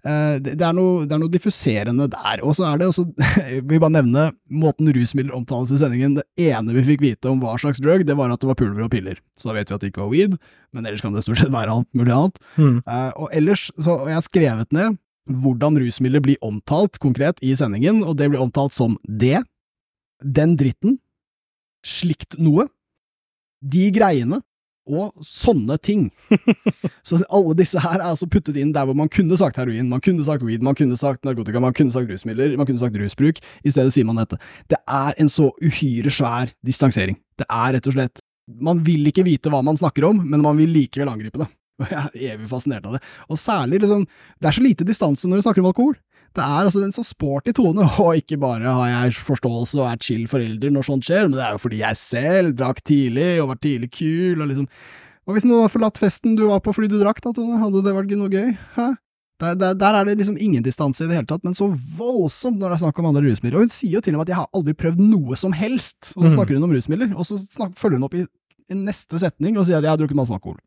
Eh, 0.07 0.37
det, 0.39 0.55
er 0.63 0.75
noe, 0.77 1.07
det 1.07 1.17
er 1.17 1.21
noe 1.23 1.33
diffuserende 1.33 2.07
der. 2.13 2.43
Og 2.47 2.55
så 2.59 2.67
er 2.69 2.81
det 2.81 2.91
også, 2.91 3.07
jeg 3.43 3.65
vil 3.67 3.83
bare 3.83 3.97
nevne 3.99 4.29
måten 4.53 4.91
rusmidler 4.95 5.35
omtales 5.37 5.73
i 5.75 5.81
sendingen. 5.81 6.19
Det 6.21 6.49
ene 6.53 6.77
vi 6.77 6.85
fikk 6.93 7.03
vite 7.03 7.33
om 7.33 7.41
hva 7.43 7.57
slags 7.61 7.83
drug, 7.83 8.07
det 8.07 8.19
var 8.19 8.33
at 8.33 8.43
det 8.43 8.51
var 8.51 8.59
pulver 8.61 8.87
og 8.87 8.93
piller. 8.95 9.19
Så 9.41 9.51
da 9.51 9.57
vet 9.59 9.73
vi 9.73 9.79
at 9.79 9.83
det 9.83 9.91
ikke 9.93 10.05
var 10.05 10.13
weed, 10.13 10.37
men 10.77 10.87
ellers 10.87 11.03
kan 11.05 11.17
det 11.17 11.25
stort 11.27 11.43
sett 11.43 11.55
være 11.55 11.75
alt 11.75 11.91
mulig 11.97 12.15
annet. 12.15 12.39
Mm. 12.61 12.79
Og 12.87 13.27
ellers, 13.35 13.69
så 13.81 13.97
og 13.97 14.11
jeg 14.13 14.19
har 14.21 14.27
skrevet 14.27 14.77
ned 14.77 14.97
hvordan 15.27 15.79
rusmidler 15.83 16.23
blir 16.23 16.43
omtalt 16.45 17.01
konkret 17.03 17.41
i 17.43 17.51
sendingen, 17.59 18.05
og 18.07 18.15
det 18.21 18.29
blir 18.31 18.43
omtalt 18.43 18.77
som 18.77 18.95
det, 19.03 19.41
den 20.23 20.55
dritten, 20.61 21.01
slikt 21.87 22.39
noe, 22.39 22.69
de 23.67 23.89
greiene, 23.95 24.39
og 24.87 25.27
sånne 25.27 25.77
ting. 25.83 26.09
Så 27.07 27.21
alle 27.27 27.57
disse 27.59 27.81
her 27.83 27.99
er 27.99 28.09
altså 28.13 28.29
puttet 28.31 28.59
inn 28.61 28.73
der 28.77 28.87
hvor 28.89 28.97
man 28.99 29.11
kunne 29.13 29.39
sagt 29.39 29.59
heroin, 29.61 29.91
man 29.91 30.03
kunne 30.05 30.25
sagt 30.27 30.47
weed, 30.47 30.65
man 30.65 30.79
kunne 30.79 30.99
sagt 31.01 31.27
narkotika, 31.27 31.63
man 31.63 31.77
kunne 31.77 31.95
sagt 31.95 32.11
rusmidler, 32.11 32.57
man 32.59 32.69
kunne 32.69 32.83
sagt 32.83 32.97
rusbruk. 33.01 33.43
I 33.67 33.75
stedet 33.75 33.95
sier 33.95 34.09
man 34.09 34.23
dette. 34.23 34.39
Det 34.71 34.79
er 34.85 35.19
en 35.23 35.31
så 35.33 35.51
uhyre 35.61 36.13
svær 36.13 36.55
distansering. 36.67 37.19
Det 37.37 37.49
er 37.51 37.77
rett 37.77 37.91
og 37.91 37.99
slett 37.99 38.25
Man 38.63 38.79
vil 38.87 39.09
ikke 39.11 39.25
vite 39.27 39.51
hva 39.51 39.59
man 39.67 39.75
snakker 39.75 40.05
om, 40.07 40.21
men 40.23 40.39
man 40.39 40.55
vil 40.55 40.71
likevel 40.71 41.09
angripe 41.11 41.41
det. 41.41 41.49
Og 41.83 41.91
jeg 41.91 41.99
er 41.99 42.35
evig 42.37 42.47
fascinert 42.49 42.87
av 42.87 42.95
det. 42.97 43.01
Og 43.29 43.41
særlig 43.41 43.81
liksom 43.83 44.05
Det 44.07 44.49
er 44.49 44.55
så 44.57 44.63
lite 44.63 44.87
distanse 44.87 45.29
når 45.29 45.41
du 45.41 45.47
snakker 45.49 45.65
om 45.65 45.71
alkohol. 45.73 45.97
Det 46.37 46.45
er 46.45 46.67
altså 46.69 46.83
en 46.85 46.93
sånn 46.93 47.07
sporty 47.09 47.55
tone, 47.57 47.87
og 48.03 48.13
ikke 48.21 48.37
bare 48.43 48.75
har 48.77 48.91
jeg 48.93 49.17
forståelse 49.25 49.79
og 49.81 49.87
er 49.89 50.03
chill 50.05 50.27
forelder 50.29 50.71
når 50.75 50.85
sånt 50.91 51.07
skjer, 51.09 51.31
men 51.31 51.39
det 51.39 51.45
er 51.47 51.57
jo 51.57 51.63
fordi 51.65 51.81
jeg 51.81 51.97
selv 51.97 52.55
drakk 52.59 52.83
tidlig 52.85 53.31
og 53.41 53.49
var 53.55 53.61
tidlig 53.65 53.91
kul, 53.97 54.43
og 54.45 54.51
liksom 54.53 54.69
Hva 55.27 55.35
hvis 55.35 55.47
noen 55.49 55.65
har 55.65 55.73
forlatt 55.73 55.97
festen 55.99 56.37
du 56.39 56.45
var 56.47 56.61
på 56.63 56.71
fordi 56.77 56.87
du 56.93 57.01
drakk, 57.01 57.19
da, 57.25 57.33
Tone? 57.35 57.57
Hadde 57.59 57.81
det 57.83 57.95
vært 57.97 58.13
noe 58.15 58.31
gøy? 58.31 58.53
Hæ? 58.77 58.85
Der, 59.43 59.57
der, 59.59 59.75
der 59.75 59.97
er 59.99 60.07
det 60.07 60.15
liksom 60.21 60.37
ingen 60.41 60.63
distanse 60.63 61.03
i 61.03 61.09
det 61.11 61.17
hele 61.19 61.27
tatt, 61.29 61.43
men 61.45 61.53
så 61.59 61.67
voldsomt 61.99 62.57
når 62.61 62.71
det 62.71 62.77
er 62.77 62.83
snakk 62.85 63.01
om 63.03 63.09
andre 63.11 63.25
rusmidler. 63.27 63.59
Og 63.59 63.67
hun 63.67 63.73
sier 63.75 63.97
jo 63.99 64.01
til 64.07 64.15
og 64.15 64.21
med 64.23 64.29
at 64.29 64.33
jeg 64.33 64.39
har 64.39 64.47
aldri 64.57 64.73
prøvd 64.79 65.03
noe 65.03 65.37
som 65.37 65.53
helst, 65.59 66.13
og 66.15 66.23
så 66.23 66.29
Mm. 66.31 66.37
snakker 66.39 66.55
hun 66.61 66.65
om 66.69 66.73
rusmidler, 66.77 67.11
og 67.19 67.27
så 67.27 67.41
snak, 67.43 67.75
følger 67.77 67.99
hun 67.99 68.07
opp 68.07 68.15
i, 68.17 68.23
i 68.67 68.75
neste 68.75 69.21
setning 69.23 69.55
og 69.61 69.67
sier 69.67 69.79
at 69.79 69.87
jeg 69.87 69.93
har 69.93 70.01
drukket 70.01 70.19
masse 70.19 70.35
alkohol. 70.35 70.59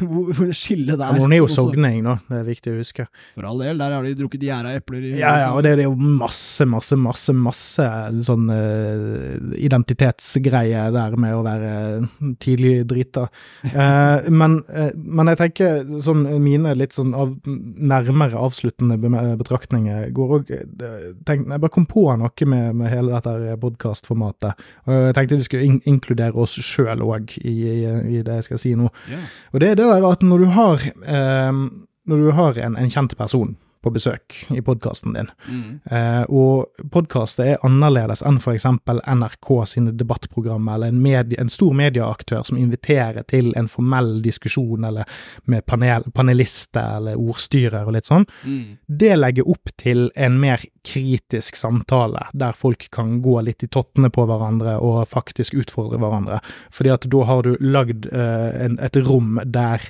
Hvor 0.00 0.30
hvor 0.32 0.52
skillet 0.56 0.96
der. 0.96 1.10
Ja, 1.12 1.20
hun 1.20 1.34
er 1.34 1.42
jo 1.42 1.48
sogning, 1.52 1.98
da. 2.06 2.14
Det 2.30 2.38
er 2.38 2.46
viktig 2.46 2.72
å 2.72 2.78
huske. 2.78 3.04
For 3.34 3.44
all 3.44 3.58
del, 3.60 3.76
der 3.76 3.92
har 3.92 4.06
de 4.06 4.14
drukket 4.16 4.46
gjæra 4.46 4.72
epler 4.78 5.02
i 5.04 5.10
Ja, 5.18 5.34
ja, 5.42 5.50
og 5.52 5.60
det, 5.66 5.74
er 5.74 5.84
jo 5.84 5.92
masse, 6.00 6.64
masse, 6.64 6.96
masse 6.96 7.34
masse 7.36 7.86
sånn 8.24 8.48
uh, 8.48 9.52
identitetsgreie 9.60 10.86
der 10.94 11.16
med 11.20 11.36
å 11.36 11.42
være 11.44 11.72
tidlig 12.40 12.86
drita. 12.88 13.26
Uh, 13.68 14.30
men, 14.40 14.62
uh, 14.72 14.88
men 14.96 15.32
jeg 15.34 15.40
tenker 15.42 15.84
sånn 16.08 16.24
mine 16.40 16.72
litt 16.78 16.96
sånn 16.96 17.12
av, 17.12 17.36
nærmere 17.44 18.40
avsluttende 18.40 18.96
betraktninger 19.40 20.08
går 20.16 20.34
òg 20.38 20.50
Jeg 20.56 21.44
bare 21.50 21.72
kom 21.72 21.84
på 21.90 22.06
noe 22.16 22.48
med, 22.48 22.80
med 22.80 22.92
hele 22.92 23.12
dette 23.12 23.58
podkastformatet. 23.60 24.68
Jeg 24.88 25.14
tenkte 25.16 25.40
vi 25.40 25.46
skulle 25.50 25.68
in 25.68 25.78
inkludere 25.90 26.40
oss 26.40 26.56
sjøl 26.64 26.79
òg 26.88 27.36
i, 27.40 27.52
i, 27.52 27.74
i 28.18 28.22
det 28.26 28.40
jeg 28.40 28.48
skal 28.48 28.62
si 28.62 28.74
nå. 28.78 28.90
Yeah. 29.10 29.24
Og 29.52 29.60
det 29.60 29.72
er 29.72 29.80
det 29.80 29.88
der 29.90 30.06
at 30.10 30.22
når 30.22 30.44
du 30.44 30.52
har, 30.56 30.86
eh, 30.86 31.60
når 32.06 32.24
du 32.24 32.30
har 32.36 32.60
en, 32.66 32.78
en 32.80 32.90
kjent 32.92 33.16
person 33.18 33.56
på 33.82 33.90
besøk 33.94 34.34
i 34.52 34.60
podkasten 34.60 35.14
din, 35.16 35.28
Mm. 35.48 35.80
eh, 35.90 36.22
og 36.28 36.66
podkastet 36.92 37.46
er 37.46 37.62
annerledes 37.64 38.22
enn 38.22 38.36
f.eks. 38.38 38.64
NRK 38.66 39.64
sine 39.66 39.92
debattprogrammer, 39.96 40.74
eller 40.74 40.88
en, 40.92 41.00
medie, 41.02 41.40
en 41.40 41.48
stor 41.48 41.72
medieaktør 41.72 42.44
som 42.44 42.58
inviterer 42.58 43.22
til 43.26 43.52
en 43.56 43.68
formell 43.68 44.20
diskusjon, 44.22 44.84
eller 44.84 45.04
med 45.46 45.64
panel, 45.66 46.02
panelister 46.14 46.96
eller 46.98 47.16
ordstyrer 47.16 47.86
og 47.86 47.92
litt 47.96 48.04
sånn, 48.10 48.26
Mm. 48.44 48.76
det 48.88 49.16
legger 49.18 49.48
opp 49.48 49.70
til 49.76 50.10
en 50.16 50.38
mer 50.40 50.60
kritisk 50.84 51.56
samtale, 51.56 52.26
der 52.34 52.52
folk 52.52 52.88
kan 52.90 53.20
gå 53.22 53.42
litt 53.44 53.62
i 53.62 53.66
tottene 53.68 54.10
på 54.10 54.26
hverandre 54.26 54.78
og 54.80 55.08
faktisk 55.08 55.54
utfordre 55.54 55.98
hverandre. 55.98 56.40
Fordi 56.70 56.90
at 56.92 57.08
da 57.08 57.24
har 57.24 57.42
du 57.42 57.56
lagd 57.60 58.06
eh, 58.12 58.64
en, 58.64 58.78
et 58.78 58.96
rom 58.96 59.40
der 59.44 59.80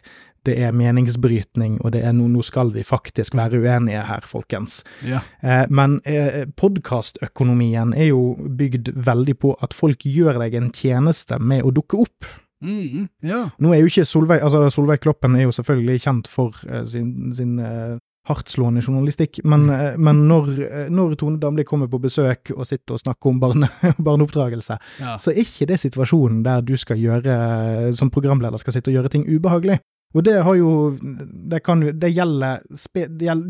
det 0.49 0.57
er 0.65 0.73
meningsbrytning, 0.77 1.79
og 1.85 1.93
det 1.93 2.03
er 2.07 2.13
no, 2.17 2.29
nå 2.31 2.43
skal 2.47 2.73
vi 2.75 2.83
faktisk 2.87 3.35
være 3.39 3.61
uenige 3.61 4.03
her, 4.09 4.25
folkens. 4.29 4.81
Ja. 5.07 5.21
Eh, 5.43 5.67
men 5.71 5.99
eh, 6.09 6.45
podkastøkonomien 6.57 7.95
er 7.97 8.11
jo 8.11 8.35
bygd 8.59 8.93
veldig 8.97 9.37
på 9.43 9.55
at 9.63 9.75
folk 9.77 10.05
gjør 10.07 10.39
deg 10.45 10.55
en 10.61 10.71
tjeneste 10.75 11.39
med 11.41 11.65
å 11.67 11.73
dukke 11.75 12.01
opp. 12.05 12.31
Mm. 12.61 13.07
ja. 13.25 13.47
Nå 13.57 13.71
er 13.73 13.81
jo 13.81 13.89
ikke 13.89 14.03
Solveig 14.05 14.43
altså 14.45 14.67
Solveig 14.69 15.01
Kloppen 15.01 15.33
er 15.39 15.47
jo 15.47 15.53
selvfølgelig 15.57 16.03
kjent 16.05 16.27
for 16.29 16.59
eh, 16.69 16.83
sin, 16.85 17.31
sin 17.33 17.55
eh, 17.65 17.95
hardtslående 18.29 18.83
journalistikk, 18.85 19.39
men, 19.49 19.65
eh, 19.73 19.97
men 19.97 20.27
når, 20.29 20.51
eh, 20.67 20.91
når 20.93 21.15
Tone 21.23 21.41
Damli 21.41 21.65
kommer 21.65 21.89
på 21.89 22.03
besøk 22.05 22.53
og 22.53 22.67
sitter 22.69 22.99
og 22.99 23.01
snakker 23.01 23.33
om 23.33 23.41
barne, 23.41 23.71
barneoppdragelse, 24.07 24.77
Ja. 25.01 25.15
så 25.17 25.33
er 25.33 25.41
ikke 25.41 25.71
det 25.73 25.81
situasjonen 25.81 26.43
der 26.45 26.61
du 26.61 26.75
skal 26.77 27.01
gjøre, 27.01 27.95
som 27.97 28.13
programleder 28.13 28.61
skal 28.61 28.77
sitte 28.77 28.93
og 28.93 28.99
gjøre 29.01 29.15
ting 29.17 29.25
ubehagelig. 29.25 29.81
Og 30.11 30.25
det 30.27 30.41
har 30.43 30.57
jo 30.59 30.71
Det, 30.99 31.61
kan, 31.63 31.81
det 31.81 32.11
gjelder, 32.15 32.65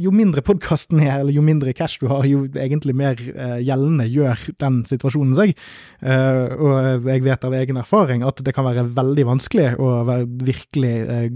Jo 0.00 0.12
mindre 0.12 0.42
podkasten 0.44 1.00
er, 1.00 1.20
eller 1.20 1.32
jo 1.32 1.44
mindre 1.44 1.72
cash 1.76 2.00
du 2.00 2.08
har, 2.10 2.26
jo 2.28 2.44
egentlig 2.54 2.94
mer 2.96 3.20
eh, 3.20 3.60
gjeldende 3.64 4.08
gjør 4.10 4.44
den 4.60 4.82
situasjonen 4.88 5.34
seg. 5.38 5.54
Eh, 6.00 6.56
og 6.60 7.08
jeg 7.08 7.24
vet 7.24 7.46
av 7.48 7.56
egen 7.56 7.80
erfaring 7.80 8.24
at 8.26 8.42
det 8.44 8.54
kan 8.56 8.66
være 8.68 8.88
veldig 8.96 9.26
vanskelig 9.28 9.70
å 9.80 9.92
virkelig 10.44 10.94
eh, 11.00 11.28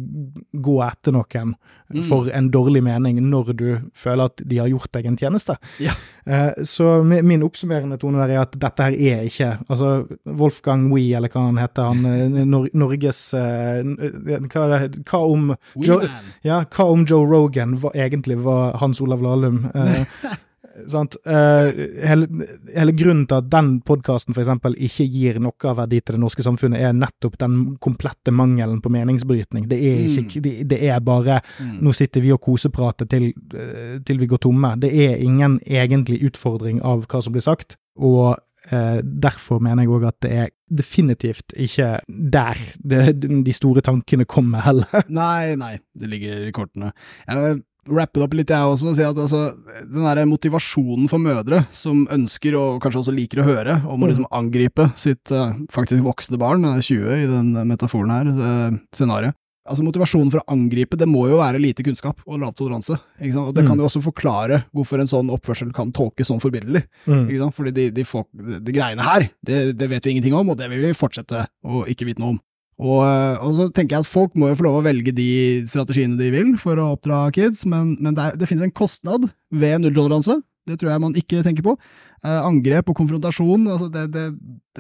gå 0.53 0.77
etter 0.85 1.17
noen 1.17 1.55
Mm. 1.95 2.03
for 2.09 2.29
en 2.33 2.47
dårlig 2.51 2.81
mening 2.83 3.19
når 3.23 3.53
du 3.55 3.67
føler 3.95 4.31
at 4.31 4.43
de 4.43 4.59
har 4.59 4.71
gjort 4.73 4.91
deg 4.97 5.07
en 5.07 5.19
tjeneste. 5.21 5.57
Ja. 5.83 5.93
Eh, 6.27 6.65
så 6.65 7.03
min 7.05 7.43
oppsummerende 7.45 7.99
tone 8.01 8.23
der 8.23 8.33
er 8.33 8.43
at 8.47 8.55
dette 8.57 8.87
her 8.87 8.95
er 8.97 9.27
ikke 9.29 9.51
Altså, 9.69 10.07
Wolfgang 10.25 10.87
Wee, 10.93 11.13
eller 11.17 11.29
hva 11.29 11.43
han 11.51 11.61
heter, 11.61 11.91
han 11.91 12.07
eh, 12.09 12.47
Nor 12.49 12.69
Norges 12.73 13.21
eh, 13.37 13.85
hva, 13.85 14.65
det, 14.73 15.03
hva 15.05 15.21
om 15.21 15.53
Joe, 15.77 16.09
ja, 16.47 16.63
hva 16.65 16.89
om 16.95 17.05
Joe 17.05 17.29
Rogan 17.29 17.77
var, 17.83 17.93
egentlig 17.95 18.39
var 18.45 18.79
Hans 18.81 19.03
Olav 19.05 19.23
Lahlum? 19.25 19.67
Eh, 20.75 21.69
hele, 22.09 22.27
hele 22.75 22.93
grunnen 22.99 23.27
til 23.31 23.39
at 23.39 23.51
den 23.53 23.69
podkasten 23.87 24.35
f.eks. 24.35 24.51
ikke 24.75 25.07
gir 25.13 25.39
noe 25.43 25.69
av 25.71 25.79
verdi 25.85 26.01
til 26.01 26.17
det 26.17 26.23
norske 26.25 26.43
samfunnet, 26.43 26.83
er 26.83 26.97
nettopp 26.99 27.37
den 27.39 27.77
komplette 27.85 28.33
mangelen 28.35 28.81
på 28.83 28.91
meningsbrytning. 28.91 29.69
Det 29.71 29.79
er, 29.79 30.03
ikke, 30.11 30.43
det, 30.43 30.55
det 30.73 30.81
er 30.89 31.01
bare 31.05 31.41
Mm. 31.55 31.79
nå 31.87 31.93
sitter 31.95 32.21
vi 32.21 32.33
og 32.33 32.41
koseprater 32.43 33.07
til, 33.07 33.29
eh, 33.55 33.99
til 34.05 34.19
vi 34.19 34.27
går 34.27 34.39
tomme. 34.43 34.75
Det 34.81 34.91
er 34.91 35.21
ingen 35.23 35.61
egentlig 35.67 36.23
utfordring 36.27 36.81
av 36.83 37.07
hva 37.07 37.23
som 37.23 37.33
blir 37.33 37.45
sagt, 37.45 37.77
og 37.99 38.39
eh, 38.71 39.01
derfor 39.03 39.61
mener 39.63 39.85
jeg 39.85 39.93
òg 39.95 40.07
at 40.09 40.19
det 40.25 40.33
er 40.33 40.49
definitivt 40.73 41.55
ikke 41.57 42.01
der 42.09 42.59
det, 42.83 43.21
de 43.45 43.53
store 43.55 43.81
tankene 43.85 44.25
kommer 44.27 44.65
heller. 44.67 44.89
Nei, 45.09 45.55
nei, 45.61 45.79
det 45.95 46.11
ligger 46.11 46.49
i 46.49 46.53
kortene. 46.57 46.93
Jeg 47.29 47.63
rappe 47.89 48.21
det 48.21 48.27
opp 48.27 48.35
litt, 48.39 48.53
jeg 48.53 48.73
også, 48.73 48.91
og 48.91 48.99
si 48.99 49.07
at 49.07 49.21
altså, 49.21 49.43
den 49.83 50.07
der 50.07 50.25
motivasjonen 50.29 51.09
for 51.11 51.23
mødre 51.23 51.65
som 51.75 52.05
ønsker, 52.13 52.57
og 52.59 52.83
kanskje 52.85 53.05
også 53.05 53.15
liker 53.17 53.43
å 53.43 53.49
høre, 53.49 53.79
om 53.91 54.03
å 54.03 54.11
liksom 54.11 54.29
angripe 54.35 54.91
sitt 55.01 55.33
uh, 55.35 55.55
faktisk 55.75 56.05
voksne 56.05 56.41
barn, 56.41 56.65
20 56.65 57.17
i 57.17 57.31
den 57.31 57.55
metaforen 57.69 58.15
her, 58.15 58.31
uh, 58.35 58.79
scenarioet. 58.97 59.37
Altså 59.65 59.81
Motivasjonen 59.81 60.29
for 60.29 60.43
å 60.43 60.53
angripe, 60.53 60.97
det 61.01 61.07
må 61.09 61.23
jo 61.31 61.39
være 61.41 61.61
lite 61.63 61.85
kunnskap 61.87 62.19
og 62.29 62.43
lav 62.43 62.53
toleranse. 62.57 62.99
ikke 63.17 63.33
sant? 63.33 63.49
Og 63.49 63.55
Det 63.57 63.65
kan 63.65 63.79
jo 63.81 63.87
også 63.89 64.03
forklare 64.05 64.59
hvorfor 64.77 65.01
en 65.01 65.09
sånn 65.09 65.31
oppførsel 65.33 65.71
kan 65.73 65.93
tolkes 65.97 66.29
sånn 66.29 66.43
forbilledlig. 66.43 66.83
Mm. 67.09 67.31
Fordi 67.49 67.73
de, 67.73 67.87
de, 67.97 68.05
folk, 68.05 68.29
de 68.37 68.75
greiene 68.77 69.07
her, 69.07 69.31
det, 69.41 69.63
det 69.81 69.89
vet 69.89 70.05
vi 70.05 70.19
ingenting 70.19 70.37
om, 70.37 70.53
og 70.53 70.61
det 70.61 70.69
vil 70.69 70.85
vi 70.85 70.93
fortsette 70.97 71.47
å 71.65 71.87
ikke 71.89 72.11
vite 72.11 72.21
noe 72.21 72.35
om. 72.35 72.43
Og, 72.83 73.05
eh, 73.07 73.37
og, 73.39 73.53
så 73.55 73.69
tenker 73.71 73.97
jeg 73.97 74.05
at 74.05 74.11
folk 74.11 74.35
må 74.39 74.51
jo 74.51 74.59
få 74.59 74.67
lov 74.67 74.81
å 74.81 74.87
velge 74.87 75.15
de 75.15 75.29
strategiene 75.71 76.19
de 76.19 76.31
vil 76.35 76.55
for 76.61 76.81
å 76.81 76.91
oppdra 76.97 77.29
kids, 77.35 77.63
men, 77.71 77.95
men 78.01 78.17
det, 78.17 78.25
er, 78.25 78.41
det, 78.41 78.49
finnes 78.51 78.67
en 78.67 78.75
kostnad 78.75 79.29
ved 79.55 79.85
nulltoleranse. 79.85 80.41
Det 80.67 80.79
tror 80.81 80.95
jeg 80.95 81.05
man 81.05 81.15
ikke 81.21 81.45
tenker 81.47 81.67
på. 81.67 81.77
Eh, 82.25 82.41
angrep 82.41 82.91
og 82.91 82.99
konfrontasjon, 82.99 83.69
altså 83.69 83.91
det, 83.93 84.09
det, 84.15 84.25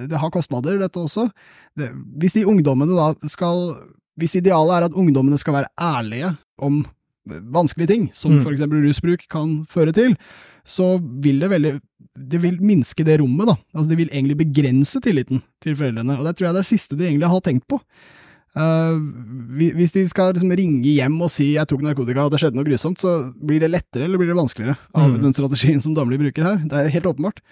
det, 0.00 0.18
har 0.18 0.32
kostnader, 0.34 0.80
dette 0.80 0.98
også. 0.98 1.28
hvis 2.18 2.34
de 2.38 2.46
ungdommene 2.48 2.94
da 2.96 3.12
skal 3.28 3.76
Hvis 4.14 4.36
idealet 4.38 4.76
er 4.76 4.84
at 4.86 4.94
ungdommene 4.94 5.34
skal 5.38 5.56
være 5.56 5.72
ærlige 5.74 6.36
om 6.62 6.84
vanskelige 7.26 7.88
ting, 7.88 8.10
som 8.14 8.30
Mm. 8.30 8.46
eksempel 8.52 8.84
rusbruk 8.84 9.26
kan 9.28 9.66
føre 9.66 9.92
til, 9.92 10.14
så 10.64 10.96
vil 11.22 11.40
det 11.42 11.50
veldig 11.52 11.80
det 12.14 12.38
vil 12.38 12.60
minske 12.62 13.02
det 13.02 13.16
rommet, 13.18 13.48
da. 13.48 13.56
Altså, 13.74 13.88
det 13.90 13.96
vil 13.98 14.10
egentlig 14.12 14.36
begrense 14.38 15.00
tilliten 15.02 15.40
til 15.64 15.74
foreldrene, 15.74 16.14
og 16.14 16.28
det 16.28 16.36
tror 16.36 16.46
jeg 16.46 16.54
det 16.54 16.60
er 16.60 16.66
det 16.68 16.70
siste 16.70 16.98
de 16.98 17.08
egentlig 17.08 17.30
har 17.32 17.42
tenkt 17.42 17.66
på. 17.66 17.80
Uh, 18.54 19.00
hvis 19.58 19.90
de 19.96 20.04
skal 20.06 20.30
liksom 20.30 20.52
ringe 20.54 20.86
hjem 20.86 21.16
og 21.26 21.30
si 21.34 21.56
'jeg 21.56 21.66
tok 21.66 21.82
narkotika 21.82 22.22
og 22.22 22.30
det 22.30 22.38
skjedde 22.38 22.54
noe 22.54 22.68
grusomt', 22.68 23.02
så 23.02 23.34
blir 23.34 23.58
det 23.58 23.70
lettere 23.70 24.04
eller 24.06 24.16
blir 24.16 24.30
det 24.30 24.38
vanskeligere 24.38 24.78
av 24.94 25.10
Mm. 25.10 25.22
den 25.22 25.34
strategien 25.34 25.82
som 25.82 25.92
Damli 25.92 26.16
bruker 26.16 26.44
her. 26.44 26.56
Det 26.62 26.72
er 26.72 26.88
helt 26.88 27.04
åpenbart. 27.10 27.42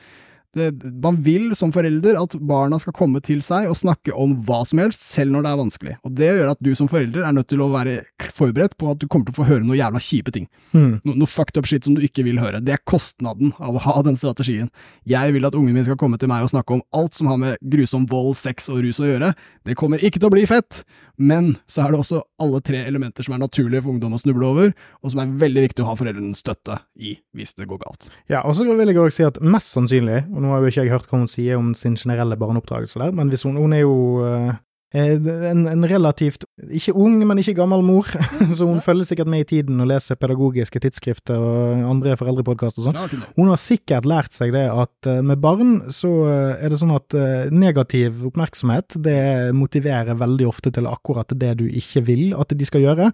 Det, 0.52 0.68
man 1.02 1.16
vil 1.24 1.54
som 1.56 1.70
forelder 1.72 2.18
at 2.20 2.34
barna 2.44 2.76
skal 2.82 2.94
komme 2.96 3.22
til 3.24 3.40
seg 3.44 3.70
og 3.70 3.78
snakke 3.78 4.12
om 4.12 4.34
hva 4.46 4.62
som 4.68 4.82
helst, 4.82 5.04
selv 5.14 5.32
når 5.32 5.46
det 5.46 5.52
er 5.52 5.60
vanskelig. 5.62 5.94
Og 6.04 6.16
det 6.18 6.28
gjør 6.28 6.52
at 6.52 6.60
du 6.60 6.72
som 6.76 6.90
forelder 6.92 7.24
er 7.24 7.36
nødt 7.36 7.48
til 7.52 7.62
å 7.64 7.70
være 7.72 8.02
forberedt 8.36 8.76
på 8.80 8.90
at 8.92 9.00
du 9.00 9.06
kommer 9.08 9.28
til 9.28 9.36
å 9.36 9.40
få 9.40 9.48
høre 9.48 9.64
noe 9.64 9.78
jævla 9.78 10.02
kjipe 10.02 10.34
ting. 10.34 10.48
Mm. 10.74 11.00
No, 11.06 11.16
noe 11.22 11.30
fucked 11.30 11.56
up 11.56 11.68
shit 11.68 11.88
som 11.88 11.96
du 11.96 12.04
ikke 12.04 12.26
vil 12.26 12.40
høre. 12.42 12.60
Det 12.64 12.76
er 12.76 12.82
kostnaden 12.88 13.54
av 13.62 13.78
å 13.78 13.84
ha 13.86 13.96
den 14.04 14.18
strategien. 14.18 14.68
Jeg 15.08 15.32
vil 15.36 15.48
at 15.48 15.56
ungen 15.56 15.76
min 15.76 15.88
skal 15.88 15.98
komme 16.00 16.20
til 16.20 16.30
meg 16.32 16.44
og 16.44 16.52
snakke 16.52 16.76
om 16.76 16.84
alt 16.96 17.16
som 17.16 17.30
har 17.32 17.40
med 17.40 17.56
grusom 17.72 18.04
vold, 18.10 18.36
sex 18.40 18.68
og 18.72 18.82
rus 18.84 19.00
å 19.00 19.08
gjøre. 19.08 19.32
Det 19.64 19.78
kommer 19.78 20.04
ikke 20.04 20.20
til 20.20 20.28
å 20.28 20.34
bli 20.34 20.44
fett, 20.48 20.82
men 21.16 21.54
så 21.70 21.86
er 21.86 21.94
det 21.94 22.02
også 22.02 22.22
alle 22.42 22.60
tre 22.64 22.82
elementer 22.88 23.24
som 23.24 23.36
er 23.36 23.42
naturlige 23.42 23.84
for 23.84 23.94
ungdom 23.94 24.16
å 24.16 24.20
snuble 24.20 24.48
over, 24.48 24.72
og 25.00 25.12
som 25.12 25.22
er 25.22 25.34
veldig 25.42 25.66
viktig 25.68 25.84
å 25.84 25.90
ha 25.90 25.96
foreldrenes 25.98 26.42
støtte 26.42 26.80
i 26.98 27.14
hvis 27.36 27.54
det 27.58 27.68
går 27.70 27.82
galt. 27.84 28.08
Ja, 28.32 28.42
og 28.42 28.56
så 28.58 28.66
vil 28.66 28.90
jeg 28.90 28.98
også 28.98 29.20
si 29.20 29.28
at 29.28 29.40
mest 29.44 29.72
sannsynlig, 29.74 30.22
nå 30.42 30.52
har 30.52 30.62
jo 30.62 30.72
ikke 30.72 30.84
jeg 30.84 30.94
hørt 30.94 31.08
hva 31.10 31.22
hun 31.22 31.30
sier 31.30 31.60
om 31.60 31.72
sin 31.78 31.96
generelle 31.98 32.38
barneoppdragelse 32.40 33.00
der, 33.02 33.14
men 33.16 33.32
hvis 33.32 33.46
hun, 33.48 33.58
hun 33.60 33.74
er 33.76 33.84
jo 33.84 33.96
eh, 34.26 34.52
en, 34.92 35.66
en 35.70 35.88
relativt, 35.88 36.44
ikke 36.76 36.92
ung, 37.00 37.14
men 37.26 37.38
ikke 37.40 37.54
gammel 37.56 37.80
mor, 37.82 38.04
så 38.58 38.66
hun 38.68 38.82
følger 38.84 39.06
sikkert 39.08 39.30
med 39.32 39.40
i 39.40 39.46
tiden 39.54 39.80
og 39.80 39.86
leser 39.88 40.18
pedagogiske 40.20 40.82
tidsskrifter 40.84 41.40
og 41.40 41.80
andre 41.88 42.12
foreldrepodkaster 42.20 42.82
og 42.84 42.90
sånn. 42.90 43.22
Hun 43.38 43.48
har 43.48 43.60
sikkert 43.60 44.04
lært 44.06 44.36
seg 44.36 44.52
det 44.52 44.66
at 44.68 45.08
eh, 45.08 45.22
med 45.24 45.40
barn 45.40 45.72
så 45.92 46.10
eh, 46.28 46.60
er 46.66 46.74
det 46.74 46.78
sånn 46.82 46.92
at 46.92 47.16
eh, 47.16 47.48
negativ 47.56 48.20
oppmerksomhet 48.28 48.98
det 49.02 49.16
motiverer 49.56 50.18
veldig 50.20 50.46
ofte 50.50 50.70
til 50.76 50.86
akkurat 50.90 51.32
det 51.40 51.54
du 51.62 51.64
ikke 51.70 52.04
vil 52.10 52.34
at 52.36 52.52
de 52.52 52.68
skal 52.68 52.84
gjøre. 52.84 53.08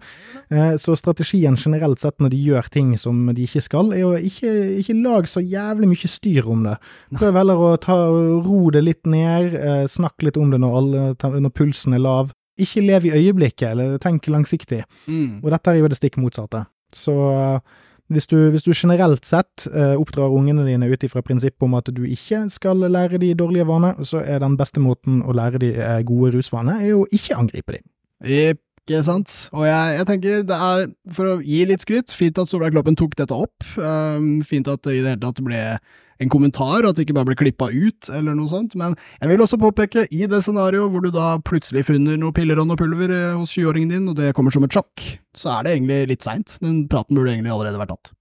Eh, 0.51 0.73
Så 0.81 0.97
strategien 0.99 1.55
generelt 1.55 2.03
sett 2.03 2.19
når 2.19 2.33
de 2.35 2.41
gjør 2.43 2.67
ting 2.75 2.91
som 2.99 3.23
de 3.31 3.47
ikke 3.47 3.63
skal, 3.63 3.93
er 3.95 4.03
å 4.03 4.17
ikke, 4.19 4.51
ikke 4.83 4.97
lage 4.99 5.31
så 5.31 5.39
jævlig 5.41 5.87
mye 5.93 6.11
styr 6.11 6.49
om 6.51 6.67
det. 6.67 6.75
Prøv 7.15 7.39
heller 7.39 7.63
å 7.69 7.71
ta, 7.81 7.95
ro 8.43 8.67
det 8.75 8.83
litt 8.83 9.07
ned, 9.07 9.55
snakk 9.89 10.27
litt 10.27 10.37
om 10.37 10.51
det 10.51 10.59
når, 10.59 10.75
alle, 10.81 11.39
når 11.47 11.55
pulsen 11.55 11.95
er 11.95 12.03
lav. 12.03 12.35
Ikke 12.59 12.83
lev 12.85 13.07
i 13.09 13.13
øyeblikket, 13.17 13.71
eller 13.71 13.99
tenk 14.01 14.27
langsiktig. 14.31 14.83
Mm. 15.07 15.39
Og 15.43 15.51
dette 15.53 15.71
er 15.71 15.79
jo 15.79 15.91
det 15.91 15.99
stikk 15.99 16.19
motsatte. 16.21 16.65
Så 16.95 17.13
eh, 17.31 17.59
hvis 18.09 18.27
du, 18.27 18.37
hvis 18.49 18.65
du 18.65 18.71
generelt 18.73 19.25
sett 19.25 19.67
eh, 19.69 19.93
oppdrar 19.99 20.33
ungene 20.33 20.65
dine 20.65 20.89
ut 20.89 21.03
ifra 21.05 21.21
prinsippet 21.21 21.67
om 21.67 21.75
at 21.77 21.91
du 21.93 22.03
ikke 22.09 22.41
skal 22.49 22.81
lære 22.89 23.21
de 23.21 23.35
dårlige 23.37 23.67
vaner, 23.69 23.99
så 24.03 24.23
er 24.25 24.41
den 24.41 24.57
beste 24.57 24.81
måten 24.81 25.21
å 25.21 25.35
lære 25.37 25.61
de 25.61 25.75
eh, 25.77 25.99
gode 26.07 26.33
rusvaner, 26.37 26.81
er 26.81 26.95
jo 26.95 27.05
ikke 27.13 27.37
angripe 27.37 27.77
de. 27.77 27.83
Ikke 28.89 29.03
sant. 29.05 29.29
Og 29.53 29.67
jeg, 29.67 29.95
jeg 29.99 30.09
tenker 30.09 30.43
det 30.49 30.57
er, 30.57 30.87
for 31.13 31.35
å 31.35 31.39
gi 31.45 31.61
litt 31.69 31.85
skryt, 31.85 32.09
fint 32.09 32.41
at 32.41 32.49
Solveig 32.49 32.73
Kloppen 32.73 32.97
tok 32.97 33.13
dette 33.19 33.35
opp. 33.37 33.61
Um, 33.77 34.39
fint 34.41 34.67
at 34.71 34.81
det 34.87 34.95
i 34.95 35.03
det 35.03 35.13
hele 35.13 35.21
tatt 35.21 35.41
ble 35.45 35.59
en 36.19 36.31
kommentar, 36.31 36.83
at 36.83 36.97
det 36.97 37.05
ikke 37.05 37.15
bare 37.15 37.29
blir 37.29 37.39
klippa 37.39 37.69
ut, 37.71 38.09
eller 38.11 38.35
noe 38.35 38.51
sånt. 38.51 38.75
Men 38.79 38.95
jeg 39.21 39.31
vil 39.31 39.43
også 39.43 39.59
påpeke, 39.61 40.05
i 40.11 40.27
det 40.29 40.41
scenarioet 40.43 40.91
hvor 40.91 41.03
du 41.05 41.11
da 41.15 41.31
plutselig 41.47 41.85
finner 41.87 42.19
noe 42.19 42.35
piller 42.35 42.59
og 42.59 42.69
noe 42.69 42.79
pulver 42.79 43.13
eh, 43.15 43.35
hos 43.39 43.55
20-åringen 43.55 43.95
din, 43.95 44.07
og 44.11 44.19
det 44.19 44.33
kommer 44.37 44.53
som 44.53 44.65
et 44.67 44.75
sjokk, 44.75 45.05
så 45.37 45.53
er 45.55 45.65
det 45.65 45.75
egentlig 45.77 45.99
litt 46.13 46.25
seint. 46.25 46.57
Den 46.63 46.83
praten 46.91 47.15
burde 47.15 47.31
egentlig 47.33 47.53
allerede 47.55 47.79
vært 47.79 47.95
tatt. 47.95 48.13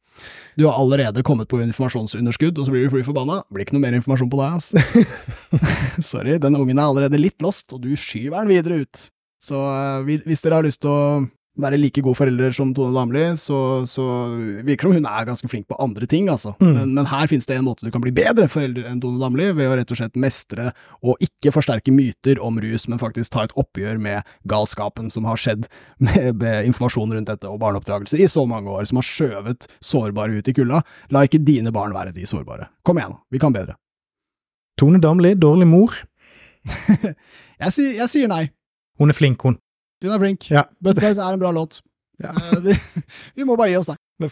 Du 0.59 0.65
har 0.67 0.79
allerede 0.79 1.23
kommet 1.27 1.51
på 1.51 1.61
informasjonsunderskudd, 1.63 2.59
og 2.59 2.67
så 2.67 2.75
blir 2.75 2.87
du 2.87 2.95
fly 2.95 3.05
forbanna. 3.07 3.41
Blir 3.55 3.67
ikke 3.67 3.77
noe 3.77 3.85
mer 3.85 3.99
informasjon 3.99 4.31
på 4.31 4.41
deg, 4.41 4.59
ass. 4.59 4.73
Sorry, 6.11 6.39
den 6.43 6.59
ungen 6.59 6.79
er 6.79 6.87
allerede 6.87 7.21
litt 7.21 7.43
lost, 7.45 7.71
og 7.75 7.83
du 7.85 7.93
skyver 7.99 8.43
den 8.43 8.51
videre 8.51 8.83
ut. 8.83 9.05
Så 9.43 9.59
eh, 9.59 10.23
hvis 10.27 10.43
dere 10.43 10.59
har 10.59 10.67
lyst 10.67 10.83
til 10.83 10.91
å 10.91 11.03
være 11.59 11.79
like 11.81 12.03
gode 12.07 12.15
foreldre 12.19 12.49
som 12.55 12.71
Tone 12.77 12.95
Damli, 12.95 13.23
så, 13.41 13.59
så 13.91 14.05
virker 14.63 14.87
det 14.87 14.93
som 14.93 14.95
hun 14.97 15.09
er 15.11 15.27
ganske 15.27 15.49
flink 15.51 15.67
på 15.71 15.77
andre 15.83 16.07
ting, 16.11 16.29
altså. 16.31 16.53
Mm. 16.63 16.71
Men, 16.77 16.93
men 16.95 17.09
her 17.11 17.27
finnes 17.31 17.49
det 17.51 17.57
en 17.59 17.67
måte 17.67 17.83
du 17.87 17.91
kan 17.95 18.03
bli 18.05 18.13
bedre 18.15 18.47
forelder 18.53 18.87
enn 18.91 19.01
Tone 19.03 19.19
Damli, 19.23 19.49
ved 19.59 19.67
å 19.73 19.77
rett 19.81 19.91
og 19.95 19.99
slett 20.01 20.19
mestre 20.23 20.69
og 21.03 21.19
ikke 21.25 21.51
forsterke 21.55 21.91
myter 21.95 22.39
om 22.45 22.61
rus, 22.63 22.87
men 22.89 23.01
faktisk 23.03 23.35
ta 23.35 23.45
et 23.49 23.57
oppgjør 23.59 23.99
med 24.05 24.31
galskapen 24.51 25.11
som 25.11 25.27
har 25.27 25.41
skjedd 25.41 25.67
med, 25.99 26.39
med 26.39 26.69
informasjon 26.71 27.17
rundt 27.19 27.33
dette 27.33 27.51
og 27.51 27.59
barneoppdragelse 27.65 28.21
i 28.23 28.31
så 28.31 28.47
mange 28.49 28.71
år, 28.71 28.87
som 28.91 29.03
har 29.03 29.09
skjøvet 29.11 29.67
sårbare 29.85 30.39
ut 30.39 30.49
i 30.49 30.55
kulda. 30.57 30.85
La 31.15 31.27
ikke 31.27 31.43
dine 31.43 31.75
barn 31.75 31.93
være 31.97 32.15
de 32.15 32.27
sårbare. 32.29 32.71
Kom 32.87 33.03
igjen, 33.03 33.19
vi 33.35 33.43
kan 33.43 33.55
bedre. 33.57 33.75
Tone 34.79 35.01
Damli, 35.03 35.35
dårlig 35.35 35.67
mor. 35.67 35.99
Jeg, 37.59 37.73
sier- 37.75 37.97
jeg 37.99 38.11
sier 38.13 38.29
nei. 38.31 38.45
Hun 39.03 39.11
er 39.11 39.17
flink, 39.19 39.43
hun. 39.43 39.57
Hun 40.05 40.15
er 40.15 40.23
flink. 40.23 40.49
Ja. 40.53 40.65
Butterflies 40.85 41.19
er 41.19 41.35
en 41.35 41.43
bra 41.43 41.51
låt. 41.55 41.81
Ja. 42.23 42.35
Eh, 42.35 42.59
vi, 42.65 42.77
vi 43.39 43.47
må 43.47 43.57
bare 43.59 43.73
gi 43.73 43.79
oss 43.81 43.91
der. 43.91 43.99
Vi 44.19 44.29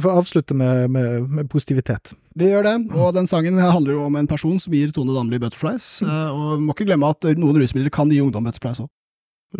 får 0.00 0.10
avslutte 0.16 0.56
med, 0.56 0.90
med, 0.90 1.26
med 1.28 1.48
positivitet. 1.52 2.14
Vi 2.36 2.48
gjør 2.48 2.64
det, 2.64 2.76
og 2.96 3.12
den 3.16 3.28
sangen 3.28 3.58
handler 3.60 3.92
jo 3.98 4.06
om 4.06 4.16
en 4.16 4.28
person 4.28 4.56
som 4.60 4.72
gir 4.72 4.94
Tone 4.96 5.12
Damli 5.12 5.40
butterflies, 5.42 5.88
eh, 6.04 6.30
og 6.32 6.62
må 6.64 6.72
ikke 6.76 6.88
glemme 6.88 7.10
at 7.12 7.28
noen 7.36 7.60
rusmidler 7.60 7.92
kan 7.92 8.12
gi 8.12 8.22
ungdom 8.24 8.48
butterflies 8.48 8.80
òg. 8.84 8.88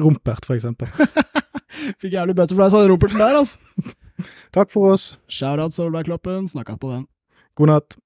Rumpert, 0.01 0.49
for 0.49 0.57
eksempel. 0.57 0.89
Fikk 2.01 2.17
jævlig 2.17 2.37
butterflies 2.39 2.77
av 2.77 2.87
den 2.87 2.95
rumperten 2.95 3.21
der, 3.21 3.37
altså. 3.43 3.93
Takk 4.57 4.73
for 4.73 4.95
oss. 4.95 5.11
Shout-out 5.29 5.77
Solveig 5.77 6.09
Kloppen, 6.09 6.49
snakkes 6.49 6.81
på 6.81 6.95
den. 6.95 7.05
God 7.57 7.73
natt. 7.73 7.99